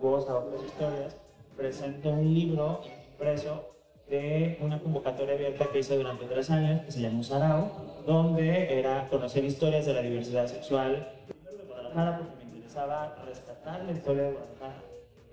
voz 0.00 0.28
a 0.28 0.38
otras 0.38 0.64
historias, 0.64 1.16
presento 1.54 2.08
un 2.08 2.34
libro 2.34 2.80
impreso 3.12 3.76
de 4.08 4.58
una 4.62 4.80
convocatoria 4.80 5.34
abierta 5.34 5.66
que 5.70 5.80
hice 5.80 5.96
durante 5.96 6.24
tres 6.24 6.50
años, 6.50 6.80
que 6.86 6.92
se 6.92 7.02
llamó 7.02 7.22
Sarao, 7.22 7.70
donde 8.06 8.78
era 8.78 9.06
conocer 9.10 9.44
historias 9.44 9.84
de 9.84 9.92
la 9.92 10.00
diversidad 10.00 10.46
sexual 10.46 11.12
de 11.28 11.64
Guadalajara, 11.66 12.18
porque 12.18 12.44
me 12.46 12.56
interesaba 12.56 13.14
rescatar 13.26 13.84
la 13.84 13.92
historia 13.92 14.22
de 14.22 14.32
Guadalajara 14.32 14.82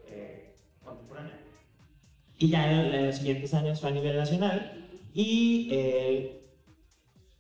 eh, 0.08 0.54
contemporánea. 0.84 1.43
Y 2.44 2.50
ya 2.50 2.70
en, 2.70 3.06
los 3.06 3.16
siguientes 3.16 3.54
años 3.54 3.80
fue 3.80 3.90
a 3.90 3.94
nivel 3.94 4.18
nacional, 4.18 4.74
y 5.14 5.70
eh, 5.72 6.42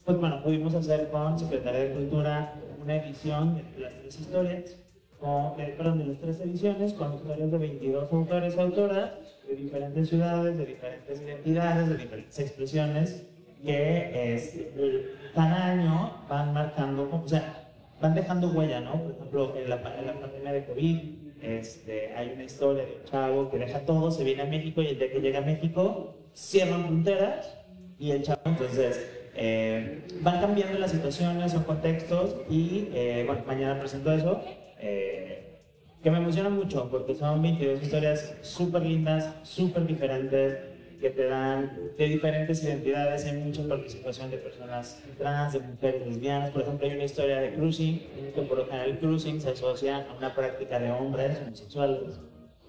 pues 0.06 0.18
bueno, 0.18 0.42
pudimos 0.42 0.74
hacer 0.76 1.10
con 1.10 1.38
Secretaría 1.38 1.82
de 1.82 1.92
Cultura 1.92 2.54
una 2.82 2.96
edición 2.96 3.62
de 3.76 3.82
las 3.82 3.94
tres 4.00 4.18
historias, 4.22 4.78
con, 5.20 5.58
perdón, 5.58 6.00
de 6.00 6.06
las 6.06 6.20
tres 6.20 6.40
ediciones, 6.40 6.94
con 6.94 7.16
historias 7.16 7.52
de 7.52 7.58
22 7.58 8.14
autores 8.14 8.56
y 8.56 8.60
autoras 8.62 9.12
de 9.46 9.56
diferentes 9.58 10.08
ciudades, 10.08 10.58
de 10.58 10.66
diferentes 10.68 11.22
identidades, 11.22 11.90
de 11.90 11.98
diferentes 11.98 12.40
expresiones, 12.40 13.28
que 13.62 15.20
cada 15.36 15.66
año 15.66 16.14
van 16.30 16.54
marcando, 16.54 17.10
o 17.12 17.28
sea, 17.28 17.74
van 18.00 18.16
dejando 18.16 18.52
huella, 18.52 18.80
¿no? 18.80 19.04
Por 19.04 19.12
ejemplo, 19.12 19.54
en 19.58 19.70
la, 19.70 19.76
en 20.00 20.08
la 20.08 20.14
pandemia 20.14 20.54
de 20.54 20.66
COVID, 20.66 21.23
este, 21.44 22.14
hay 22.16 22.32
una 22.34 22.46
historia 22.46 22.86
de 22.86 22.96
un 22.96 23.04
chavo 23.04 23.50
que 23.50 23.58
deja 23.58 23.80
todo, 23.82 24.12
se 24.12 24.24
viene 24.24 24.44
a 24.44 24.46
México 24.46 24.82
y 24.82 24.88
el 24.88 24.98
día 24.98 25.12
que 25.12 25.20
llega 25.20 25.40
a 25.40 25.42
México 25.42 26.16
cierran 26.34 26.86
fronteras 26.86 27.56
y 28.00 28.12
el 28.12 28.24
chavo 28.24 28.42
entonces 28.46 29.06
eh, 29.36 30.02
van 30.22 30.40
cambiando 30.40 30.80
las 30.80 30.92
situaciones 30.92 31.54
o 31.56 31.66
contextos 31.66 32.36
y 32.50 32.90
eh, 32.94 33.24
bueno, 33.26 33.44
mañana 33.46 33.80
presento 33.80 34.12
eso, 34.14 34.42
eh, 34.80 35.60
que 36.02 36.12
me 36.12 36.18
emociona 36.18 36.50
mucho 36.50 36.90
porque 36.90 37.16
son 37.16 37.42
22 37.42 37.82
historias 37.82 38.36
súper 38.42 38.84
lindas, 38.84 39.34
súper 39.44 39.86
diferentes, 39.86 40.58
que 41.00 41.10
te 41.10 41.26
dan 41.26 41.78
de 41.98 42.06
diferentes 42.08 42.64
identidades, 42.64 43.26
hay 43.26 43.38
mucha 43.38 43.68
participación 43.68 44.32
de 44.32 44.38
personas 44.38 45.02
trans, 45.18 45.54
de 45.54 45.60
mujeres 45.60 46.08
lesbianas, 46.08 46.52
por 46.52 46.62
ejemplo 46.62 46.88
hay 46.88 46.94
una 46.96 47.04
historia 47.04 47.40
de 47.40 47.54
cruising, 47.54 48.00
que 48.34 48.42
por 48.42 48.58
lo 48.58 48.66
general 48.66 48.92
el 48.92 49.00
cruising 49.00 49.42
se 49.42 49.50
asocia 49.50 50.08
a 50.10 50.14
una 50.14 50.34
práctica 50.34 50.80
de 50.80 50.92
hombres 50.92 51.40
homosexuales 51.46 52.20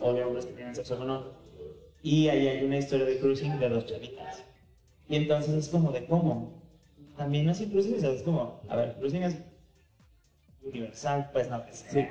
o 0.00 0.12
de 0.12 0.24
hombres 0.24 0.46
que 0.46 0.52
tienen 0.52 0.74
sexo 0.74 0.96
con. 0.96 1.44
Y 2.02 2.28
ahí 2.28 2.48
hay 2.48 2.64
una 2.64 2.78
historia 2.78 3.06
de 3.06 3.18
cruising 3.18 3.58
de 3.58 3.68
dos 3.68 3.86
chavitas. 3.86 4.44
Y 5.08 5.16
entonces 5.16 5.54
es 5.54 5.68
como 5.68 5.92
de 5.92 6.04
cómo. 6.06 6.62
También 7.16 7.46
no 7.46 7.52
es 7.52 7.60
cruising, 7.60 8.04
es 8.04 8.22
como, 8.22 8.60
a 8.68 8.76
ver, 8.76 8.94
cruising 8.98 9.22
es 9.22 9.36
universal, 10.62 11.30
pues 11.32 11.48
no, 11.48 11.62
es, 11.70 11.84
sí. 11.88 12.06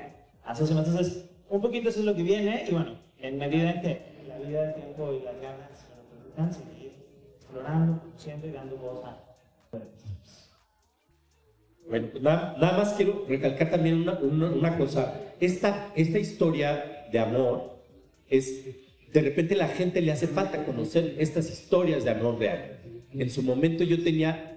Entonces, 0.46 1.30
un 1.48 1.60
poquito 1.60 1.88
eso 1.88 2.00
es 2.00 2.06
lo 2.06 2.14
que 2.14 2.22
viene, 2.22 2.64
y 2.68 2.72
bueno, 2.72 2.98
en 3.18 3.38
medida 3.38 3.72
en 3.72 3.80
que 3.80 4.14
la 4.26 4.38
vida, 4.38 4.68
el 4.68 4.74
tiempo 4.74 5.12
y 5.12 5.24
las 5.24 5.40
ganas 5.40 5.73
permitan, 6.34 6.52
seguir 6.52 6.92
explorando, 7.36 8.02
siempre 8.16 8.52
dando 8.52 8.76
voz 8.76 9.04
a. 9.04 9.20
Bueno, 11.88 12.08
pues 12.10 12.22
nada, 12.22 12.56
más 12.58 12.94
quiero 12.94 13.24
recalcar 13.28 13.70
también 13.70 14.08
una 14.08 14.78
cosa. 14.78 15.20
Esta, 15.38 15.92
esta 15.94 16.18
historia 16.18 17.08
de 17.12 17.18
amor 17.18 17.82
es 18.28 18.64
de 19.12 19.20
repente 19.20 19.54
la 19.54 19.68
gente 19.68 20.00
le 20.00 20.10
hace 20.10 20.26
falta 20.26 20.64
conocer 20.64 21.14
estas 21.18 21.48
historias 21.50 22.04
de 22.04 22.10
amor 22.10 22.38
real. 22.38 22.80
En 23.12 23.30
su 23.30 23.42
momento 23.42 23.84
yo 23.84 24.02
tenía 24.02 24.56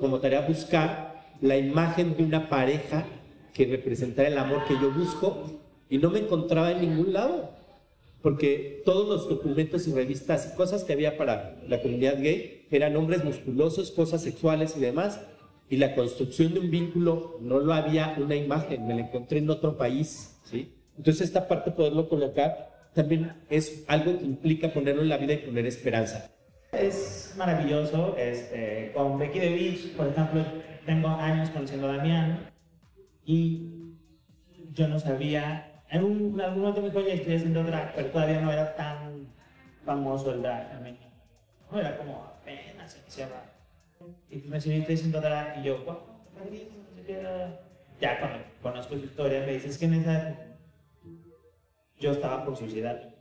como 0.00 0.20
tarea 0.20 0.42
buscar 0.42 1.24
la 1.40 1.56
imagen 1.56 2.16
de 2.16 2.22
una 2.22 2.48
pareja 2.48 3.04
que 3.52 3.66
representara 3.66 4.28
el 4.28 4.38
amor 4.38 4.64
que 4.68 4.74
yo 4.74 4.92
busco 4.92 5.60
y 5.90 5.98
no 5.98 6.10
me 6.10 6.20
encontraba 6.20 6.70
en 6.70 6.82
ningún 6.82 7.12
lado. 7.12 7.57
Porque 8.22 8.82
todos 8.84 9.08
los 9.08 9.28
documentos 9.28 9.86
y 9.86 9.92
revistas 9.92 10.50
y 10.52 10.56
cosas 10.56 10.84
que 10.84 10.92
había 10.92 11.16
para 11.16 11.56
la 11.66 11.80
comunidad 11.80 12.20
gay 12.20 12.66
eran 12.70 12.96
hombres 12.96 13.24
musculosos, 13.24 13.90
cosas 13.90 14.22
sexuales 14.22 14.76
y 14.76 14.80
demás. 14.80 15.20
Y 15.70 15.76
la 15.76 15.94
construcción 15.94 16.54
de 16.54 16.60
un 16.60 16.70
vínculo 16.70 17.38
no 17.40 17.58
lo 17.58 17.74
había 17.74 18.16
una 18.18 18.34
imagen, 18.34 18.86
me 18.86 18.94
la 18.94 19.02
encontré 19.02 19.38
en 19.38 19.50
otro 19.50 19.76
país. 19.76 20.38
¿sí? 20.44 20.74
Entonces 20.96 21.28
esta 21.28 21.46
parte 21.46 21.70
poderlo 21.70 22.08
colocar 22.08 22.90
también 22.94 23.32
es 23.48 23.84
algo 23.86 24.18
que 24.18 24.24
implica 24.24 24.72
ponerlo 24.72 25.02
en 25.02 25.08
la 25.08 25.18
vida 25.18 25.34
y 25.34 25.38
poner 25.38 25.66
esperanza. 25.66 26.30
Es 26.72 27.34
maravilloso, 27.38 28.16
este, 28.18 28.92
con 28.94 29.18
Becky 29.18 29.38
de 29.38 29.50
Beach, 29.50 29.92
por 29.96 30.08
ejemplo, 30.08 30.44
tengo 30.84 31.08
años 31.08 31.50
conociendo 31.50 31.88
a 31.88 31.96
Damián 31.96 32.50
y 33.24 33.94
yo 34.72 34.88
no 34.88 34.98
sabía, 34.98 35.77
en 35.90 36.04
un, 36.04 36.36
momento 36.36 36.82
me 36.82 36.88
dijo, 36.88 36.98
oye, 36.98 37.14
estoy 37.14 37.36
haciendo 37.36 37.62
drag, 37.62 37.94
pero 37.94 38.10
todavía 38.10 38.40
no 38.40 38.52
era 38.52 38.74
tan 38.74 39.28
famoso 39.84 40.34
el 40.34 40.42
drag 40.42 40.72
en 40.72 40.82
México. 40.82 41.06
No, 41.70 41.80
era 41.80 41.96
como 41.96 42.24
apenas 42.24 42.98
iniciaba. 43.00 43.44
Y 44.30 44.36
me 44.38 44.56
decía, 44.56 44.76
estoy 44.76 44.94
haciendo 44.94 45.20
drag, 45.20 45.58
y 45.60 45.62
yo, 45.64 45.84
wow, 45.84 45.98
ya 48.00 48.20
cuando 48.20 48.38
conozco 48.62 48.96
su 48.96 49.04
historia, 49.04 49.40
me 49.40 49.54
dices 49.54 49.78
que 49.78 49.86
en 49.86 49.94
esa 49.94 50.36
yo 51.98 52.12
estaba 52.12 52.44
por 52.44 52.56
suicidar. 52.56 53.14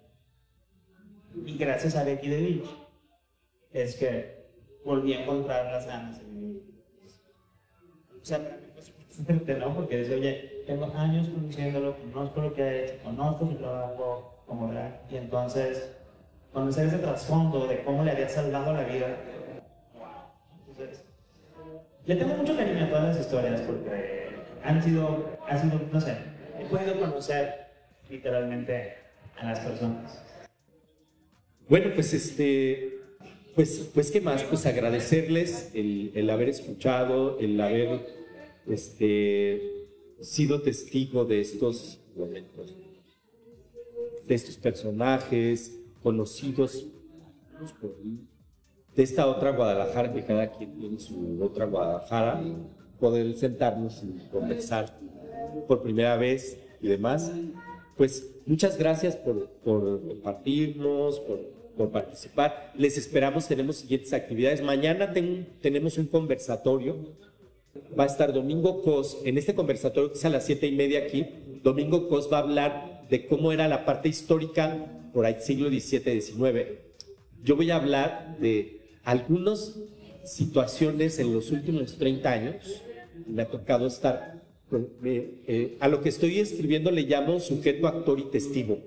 Y 1.46 1.58
gracias 1.58 1.96
a 1.96 2.04
Becky 2.04 2.28
de 2.28 2.42
Beach 2.42 2.70
es 3.72 3.96
que 3.96 4.48
volví 4.84 5.14
a 5.14 5.22
encontrar 5.22 5.72
las 5.72 5.86
ganas 5.86 6.20
de 6.20 6.26
vivir. 6.26 6.64
O 8.22 8.26
sea, 8.26 8.40
para 8.40 8.58
mí 8.58 8.68
fue 8.76 9.56
¿no? 9.56 9.76
Porque 9.76 9.98
dice, 10.00 10.16
oye, 10.16 10.57
tengo 10.68 10.94
años 10.96 11.30
conociéndolo, 11.30 11.96
conozco 12.14 12.42
lo 12.42 12.54
que 12.54 12.62
ha 12.62 12.84
hecho, 12.84 12.94
conozco 13.04 13.46
mi 13.46 13.56
trabajo 13.56 14.44
como 14.46 14.72
drag, 14.72 15.02
y 15.10 15.16
entonces 15.16 15.92
conocer 16.52 16.88
ese 16.88 16.98
trasfondo 16.98 17.68
de 17.68 17.84
cómo 17.84 18.04
le 18.04 18.12
había 18.12 18.28
salvado 18.28 18.74
la 18.74 18.84
vida. 18.84 19.18
Entonces, 20.60 21.06
le 22.06 22.16
tengo 22.16 22.36
mucho 22.36 22.56
cariño 22.56 22.84
a 22.84 22.90
todas 22.90 23.16
las 23.16 23.20
historias 23.26 23.62
porque 23.62 24.28
han 24.64 24.84
sido, 24.84 25.38
ha 25.48 25.58
sido, 25.58 25.80
no 25.92 26.02
sé, 26.02 26.18
he 26.60 26.66
podido 26.66 27.00
conocer 27.00 27.68
literalmente 28.10 28.96
a 29.40 29.46
las 29.46 29.60
personas. 29.62 30.22
Bueno, 31.70 31.92
pues 31.96 32.14
este, 32.14 33.00
pues, 33.56 33.90
pues 33.94 34.12
qué 34.12 34.20
más, 34.20 34.44
pues 34.44 34.66
agradecerles 34.66 35.72
el, 35.74 36.12
el 36.14 36.30
haber 36.30 36.50
escuchado, 36.50 37.40
el 37.40 37.60
haber 37.60 38.06
este, 38.68 39.77
sido 40.22 40.62
testigo 40.62 41.26
de 41.26 41.42
estos 41.42 42.00
momentos, 42.16 42.76
de 44.26 44.36
estos 44.36 44.58
personajes 44.58 45.80
conocidos 46.02 46.88
por 47.82 47.98
mí, 48.04 48.28
de 48.96 49.04
esta 49.04 49.28
otra 49.28 49.52
Guadalajara, 49.52 50.14
que 50.14 50.24
cada 50.24 50.52
quien 50.52 50.78
tiene 50.78 51.00
su 51.00 51.40
otra 51.42 51.66
Guadalajara, 51.66 52.44
poder 53.00 53.36
sentarnos 53.36 54.04
y 54.04 54.30
conversar 54.30 54.98
por 55.68 55.82
primera 55.82 56.18
vez 56.18 56.58
y 56.82 56.88
demás. 56.88 57.32
Pues 57.96 58.30
muchas 58.46 58.78
gracias 58.78 59.16
por, 59.16 59.50
por 59.64 60.08
compartirnos, 60.08 61.20
por, 61.20 61.40
por, 61.76 61.92
participar. 61.92 62.74
Les 62.76 62.98
esperamos, 62.98 63.48
tenemos 63.48 63.78
siguientes 63.78 64.14
actividades. 64.14 64.62
Mañana 64.62 65.14
tenemos 65.62 65.98
un 65.98 66.06
conversatorio. 66.08 66.96
Va 67.98 68.04
a 68.04 68.08
estar 68.08 68.34
Domingo 68.34 68.82
Cos, 68.82 69.18
en 69.26 69.38
este 69.38 69.56
conversatorio 69.56 70.12
que 70.12 70.18
es 70.18 70.26
a 70.26 70.30
las 70.30 70.46
siete 70.46 70.68
y 70.68 70.72
media 70.72 71.00
aquí, 71.00 71.26
Domingo 71.64 72.08
Cos 72.08 72.30
va 72.32 72.38
a 72.38 72.42
hablar 72.42 73.08
de 73.10 73.26
cómo 73.28 73.52
era 73.52 73.68
la 73.68 73.86
parte 73.86 74.10
histórica 74.10 75.10
por 75.14 75.26
ahí 75.26 75.38
siglo 75.40 75.70
XVII, 75.70 76.22
XIX. 76.22 76.80
Yo 77.44 77.56
voy 77.56 77.72
a 77.72 77.78
hablar 77.78 78.38
de 78.40 78.82
algunas 79.04 79.80
situaciones 80.26 81.20
en 81.20 81.34
los 81.34 81.52
últimos 81.52 81.98
30 81.98 82.30
años. 82.30 82.82
Me 83.26 83.42
ha 83.42 83.48
tocado 83.50 83.88
estar 83.88 84.44
eh, 85.04 85.78
a 85.80 85.88
lo 85.88 86.02
que 86.02 86.10
estoy 86.10 86.40
escribiendo 86.40 86.92
le 86.92 87.04
llamo 87.04 87.40
sujeto, 87.40 87.88
actor 87.88 88.20
y 88.20 88.24
testigo. 88.24 88.80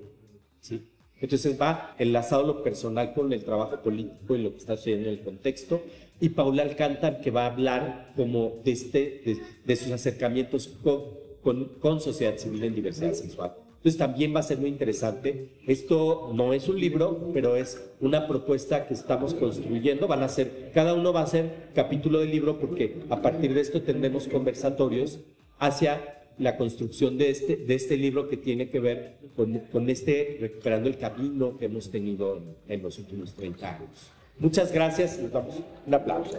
¿sí? 0.59 0.87
Entonces 1.19 1.59
va 1.59 1.95
enlazado 1.99 2.45
lo 2.45 2.63
personal 2.63 3.13
con 3.13 3.31
el 3.31 3.43
trabajo 3.43 3.81
político 3.81 4.35
y 4.35 4.43
lo 4.43 4.51
que 4.51 4.57
está 4.57 4.75
sucediendo 4.77 5.09
en 5.09 5.15
el 5.15 5.23
contexto. 5.23 5.81
Y 6.21 6.29
Paula 6.29 6.63
Alcántar, 6.63 7.19
que 7.19 7.31
va 7.31 7.43
a 7.43 7.51
hablar 7.51 8.13
como 8.15 8.61
de, 8.63 8.71
este, 8.71 9.41
de, 9.65 9.75
sus 9.75 9.91
acercamientos 9.91 10.67
con, 10.67 11.01
con, 11.41 11.65
con, 11.79 11.99
sociedad 11.99 12.37
civil 12.37 12.63
en 12.63 12.75
diversidad 12.75 13.13
sexual. 13.13 13.55
Entonces 13.81 13.97
también 13.97 14.35
va 14.35 14.41
a 14.41 14.43
ser 14.43 14.59
muy 14.59 14.69
interesante. 14.69 15.49
Esto 15.65 16.31
no 16.35 16.53
es 16.53 16.69
un 16.69 16.79
libro, 16.79 17.31
pero 17.33 17.55
es 17.55 17.91
una 17.99 18.27
propuesta 18.27 18.87
que 18.87 18.93
estamos 18.93 19.33
construyendo. 19.33 20.07
Van 20.07 20.21
a 20.21 20.29
ser, 20.29 20.69
cada 20.71 20.93
uno 20.93 21.11
va 21.11 21.21
a 21.23 21.27
ser 21.27 21.69
capítulo 21.73 22.19
del 22.19 22.29
libro 22.29 22.59
porque 22.59 22.99
a 23.09 23.23
partir 23.23 23.55
de 23.55 23.61
esto 23.61 23.81
tendremos 23.81 24.27
conversatorios 24.27 25.21
hacia 25.57 26.21
la 26.37 26.57
construcción 26.57 27.17
de 27.17 27.31
este, 27.31 27.55
de 27.55 27.73
este 27.73 27.97
libro 27.97 28.29
que 28.29 28.37
tiene 28.37 28.69
que 28.69 28.79
ver 28.79 29.17
con, 29.35 29.57
con 29.71 29.89
este 29.89 30.37
recuperando 30.39 30.87
el 30.87 30.99
camino 30.99 31.57
que 31.57 31.65
hemos 31.65 31.89
tenido 31.89 32.39
en 32.67 32.83
los 32.83 32.99
últimos 32.99 33.33
30 33.33 33.77
años. 33.77 34.11
Muchas 34.39 34.71
gracias, 34.71 35.17
les 35.17 35.31
damos 35.31 35.55
un 35.85 35.93
aplauso. 35.93 36.37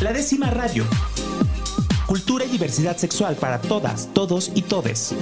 La 0.00 0.12
décima 0.12 0.50
radio. 0.50 0.84
Cultura 2.06 2.44
y 2.44 2.48
diversidad 2.48 2.96
sexual 2.96 3.34
para 3.36 3.60
todas, 3.60 4.08
todos 4.12 4.52
y 4.54 4.62
todes. 4.62 5.14